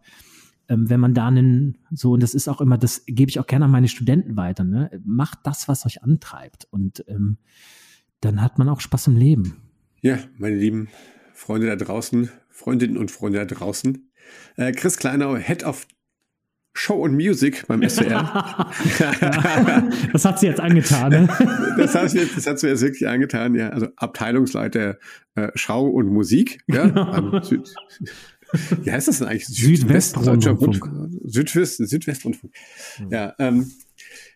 ähm, 0.67 0.89
wenn 0.89 0.99
man 0.99 1.13
da 1.13 1.27
einen, 1.27 1.77
so, 1.91 2.13
und 2.13 2.23
das 2.23 2.33
ist 2.33 2.47
auch 2.47 2.61
immer, 2.61 2.77
das 2.77 3.03
gebe 3.05 3.29
ich 3.29 3.39
auch 3.39 3.47
gerne 3.47 3.65
an 3.65 3.71
meine 3.71 3.87
Studenten 3.87 4.35
weiter, 4.35 4.63
ne? 4.63 4.89
macht 5.05 5.39
das, 5.43 5.67
was 5.67 5.85
euch 5.85 6.03
antreibt. 6.03 6.67
Und 6.71 7.05
ähm, 7.07 7.37
dann 8.24 8.41
hat 8.41 8.57
man 8.57 8.69
auch 8.69 8.80
Spaß 8.80 9.07
im 9.07 9.17
Leben. 9.17 9.57
Ja, 10.01 10.19
meine 10.38 10.55
lieben 10.55 10.89
Freunde 11.34 11.67
da 11.67 11.76
draußen, 11.76 12.30
Freundinnen 12.49 12.97
und 12.97 13.11
Freunde 13.11 13.39
da 13.39 13.45
draußen, 13.45 14.09
Äh, 14.55 14.71
Chris 14.71 14.97
Kleinau, 14.97 15.36
Head 15.36 15.65
of 15.65 15.86
Show 16.76 16.95
und 16.95 17.13
Music 17.13 17.67
beim 17.67 17.88
SWR. 17.88 18.71
das 20.11 20.26
hat 20.26 20.39
sie 20.39 20.47
jetzt 20.47 20.59
angetan. 20.59 21.11
Ne? 21.11 21.28
das, 21.78 21.93
hat 21.93 22.09
sie 22.09 22.19
jetzt, 22.19 22.36
das 22.36 22.47
hat 22.47 22.59
sie 22.59 22.67
jetzt 22.67 22.82
wirklich 22.82 23.07
angetan, 23.07 23.53
ja. 23.53 23.69
Also 23.69 23.89
Abteilungsleiter 23.95 24.97
äh, 25.36 25.49
Schau 25.55 25.86
und 25.86 26.07
Musik. 26.07 26.63
Ja, 26.67 27.43
Süd, 27.43 27.69
wie 28.84 28.91
heißt 28.91 29.07
das 29.07 29.19
denn 29.19 29.28
eigentlich? 29.28 29.47
Südwestrundfunk. 29.47 30.89
Südwest, 31.26 31.78
Südwestrundfunk. 31.78 32.53
Ja, 33.09 33.36
ähm, 33.38 33.71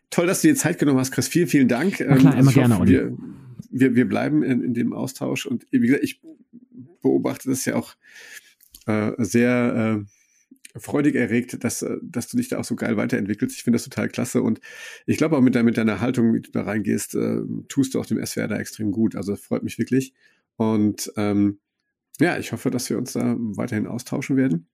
toll, 0.10 0.28
dass 0.28 0.42
du 0.42 0.50
dir 0.50 0.56
Zeit 0.56 0.80
genommen 0.80 1.00
hast, 1.00 1.12
Chris. 1.12 1.28
Vielen, 1.28 1.48
vielen 1.48 1.68
Dank. 1.68 2.04
Na 2.08 2.18
klar, 2.18 2.34
ähm, 2.34 2.40
immer 2.40 2.52
gerne, 2.52 2.78
hoffe, 2.78 2.88
wir, 2.88 3.18
wir, 3.70 3.95
wir 3.95 4.07
bleiben 4.07 4.43
in, 4.43 4.61
in 4.61 4.74
dem 4.74 4.93
Austausch 4.93 5.45
und 5.45 5.65
wie 5.72 5.80
gesagt, 5.80 6.03
ich 6.03 6.22
beobachte 7.01 7.49
das 7.49 7.65
ja 7.65 7.76
auch 7.76 7.95
äh, 8.86 9.11
sehr 9.18 10.05
äh, 10.05 10.80
freudig 10.80 11.15
erregt, 11.15 11.63
dass, 11.63 11.82
äh, 11.82 11.97
dass 12.01 12.28
du 12.28 12.38
dich 12.38 12.49
da 12.49 12.59
auch 12.59 12.63
so 12.63 12.76
geil 12.76 12.97
weiterentwickelst. 12.97 13.55
Ich 13.55 13.63
finde 13.63 13.76
das 13.76 13.84
total 13.84 14.09
klasse 14.09 14.41
und 14.41 14.59
ich 15.05 15.18
glaube 15.18 15.38
auch 15.38 15.41
mit, 15.41 15.61
mit 15.63 15.78
deiner 15.78 16.01
Haltung, 16.01 16.34
wie 16.34 16.41
du 16.41 16.51
da 16.51 16.63
reingehst, 16.63 17.15
äh, 17.15 17.41
tust 17.68 17.93
du 17.93 17.99
auch 17.99 18.05
dem 18.05 18.24
SWR 18.26 18.47
da 18.47 18.57
extrem 18.57 18.91
gut. 18.91 19.15
Also 19.15 19.36
freut 19.36 19.63
mich 19.63 19.78
wirklich. 19.78 20.13
Und 20.55 21.11
ähm, 21.18 21.59
ja, 22.20 22.38
ich 22.38 22.51
hoffe, 22.51 22.72
dass 22.72 22.89
wir 22.89 22.97
uns 22.97 23.13
da 23.13 23.36
weiterhin 23.38 23.88
austauschen 23.88 24.38
werden. 24.38 24.68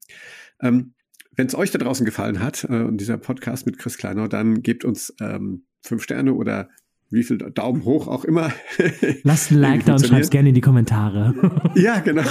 Ähm, 0.61 0.93
Wenn 1.35 1.47
es 1.47 1.55
euch 1.55 1.71
da 1.71 1.79
draußen 1.79 2.05
gefallen 2.05 2.39
hat 2.39 2.63
äh, 2.69 2.83
und 2.83 2.97
dieser 2.97 3.17
Podcast 3.17 3.65
mit 3.65 3.77
Chris 3.77 3.97
Kleiner, 3.97 4.29
dann 4.29 4.61
gebt 4.61 4.85
uns 4.85 5.13
ähm, 5.19 5.65
fünf 5.81 6.03
Sterne 6.03 6.33
oder 6.33 6.69
wie 7.14 7.24
viel 7.24 7.38
Daumen 7.38 7.86
hoch 7.86 8.07
auch 8.07 8.26
immer. 8.26 8.51
Lasst 9.24 9.51
ein 9.51 9.57
Like 9.59 9.86
da 9.86 9.93
und 9.93 10.05
schreibt 10.05 10.32
gerne 10.32 10.49
in 10.49 10.55
die 10.55 10.61
Kommentare. 10.61 11.72
ja, 11.76 11.99
genau. 11.99 12.24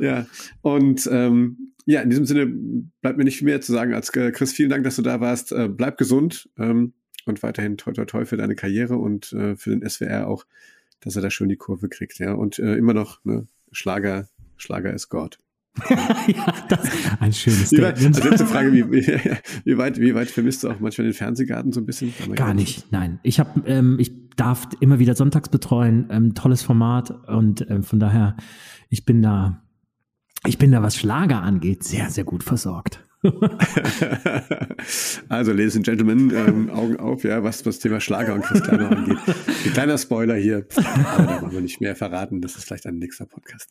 ja, 0.00 0.26
und 0.60 1.08
ähm, 1.10 1.72
ja, 1.86 2.00
in 2.00 2.10
diesem 2.10 2.26
Sinne 2.26 2.46
bleibt 3.00 3.18
mir 3.18 3.24
nicht 3.24 3.42
mehr 3.42 3.60
zu 3.60 3.72
sagen 3.72 3.94
als 3.94 4.14
äh, 4.14 4.32
Chris, 4.32 4.52
vielen 4.52 4.70
Dank, 4.70 4.84
dass 4.84 4.96
du 4.96 5.02
da 5.02 5.20
warst. 5.20 5.52
Äh, 5.52 5.68
bleib 5.68 5.98
gesund 5.98 6.48
ähm, 6.58 6.92
und 7.26 7.42
weiterhin 7.42 7.76
toi 7.76 7.92
toi 7.92 8.04
toi 8.04 8.24
für 8.24 8.36
deine 8.36 8.54
Karriere 8.54 8.96
und 8.96 9.32
äh, 9.32 9.56
für 9.56 9.70
den 9.70 9.88
SWR 9.88 10.28
auch, 10.28 10.44
dass 11.00 11.16
er 11.16 11.22
da 11.22 11.30
schön 11.30 11.48
die 11.48 11.56
Kurve 11.56 11.88
kriegt. 11.88 12.18
Ja, 12.18 12.34
und 12.34 12.58
äh, 12.58 12.74
immer 12.76 12.94
noch 12.94 13.24
ne, 13.24 13.46
Schlager, 13.70 14.28
Schlager 14.56 14.92
ist 14.92 15.08
Gott. 15.08 15.38
ja, 16.26 16.54
das 16.68 16.80
ein 17.20 17.32
schönes 17.32 17.68
Statement. 17.68 18.16
Also 18.16 18.28
letzte 18.28 18.46
Frage, 18.46 18.72
wie, 18.72 18.90
wie, 18.90 19.20
wie, 19.64 19.78
weit, 19.78 19.98
wie 19.98 20.14
weit 20.14 20.28
vermisst 20.28 20.64
du 20.64 20.68
auch 20.68 20.80
manchmal 20.80 21.06
den 21.06 21.14
Fernsehgarten 21.14 21.72
so 21.72 21.80
ein 21.80 21.86
bisschen? 21.86 22.12
Gar 22.34 22.52
nicht, 22.52 22.92
nein. 22.92 23.20
Ich 23.22 23.40
habe, 23.40 23.62
ähm, 23.66 23.96
ich 23.98 24.12
darf 24.36 24.68
immer 24.80 24.98
wieder 24.98 25.14
sonntags 25.14 25.48
betreuen, 25.48 26.08
ähm, 26.10 26.34
tolles 26.34 26.62
Format 26.62 27.10
und 27.28 27.66
ähm, 27.70 27.84
von 27.84 28.00
daher, 28.00 28.36
ich 28.90 29.06
bin 29.06 29.22
da, 29.22 29.62
ich 30.46 30.58
bin 30.58 30.72
da, 30.72 30.82
was 30.82 30.96
Schlager 30.96 31.40
angeht, 31.42 31.84
sehr, 31.84 32.10
sehr 32.10 32.24
gut 32.24 32.42
versorgt. 32.42 33.06
also, 35.28 35.52
Ladies 35.52 35.76
and 35.76 35.84
Gentlemen, 35.84 36.32
ähm, 36.34 36.70
Augen 36.70 36.96
auf, 36.96 37.22
ja, 37.22 37.44
was 37.44 37.62
das 37.62 37.78
Thema 37.78 38.00
Schlager 38.00 38.34
und 38.34 38.42
Chris 38.42 38.62
Kleiner 38.62 38.90
angeht. 38.90 39.18
Ein 39.26 39.72
kleiner 39.72 39.96
Spoiler 39.96 40.34
hier, 40.34 40.66
aber 40.76 41.26
da 41.26 41.40
wollen 41.42 41.52
wir 41.52 41.60
nicht 41.60 41.80
mehr 41.80 41.94
verraten. 41.94 42.40
Das 42.40 42.56
ist 42.56 42.64
vielleicht 42.64 42.84
ein 42.86 42.98
nächster 42.98 43.26
Podcast. 43.26 43.70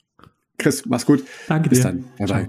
Chris, 0.62 0.86
mach's 0.86 1.06
gut. 1.06 1.24
Danke 1.48 1.70
Bis 1.70 1.80
dir. 1.80 1.86
dann. 1.86 2.06
Bye 2.18 2.28
bye. 2.28 2.48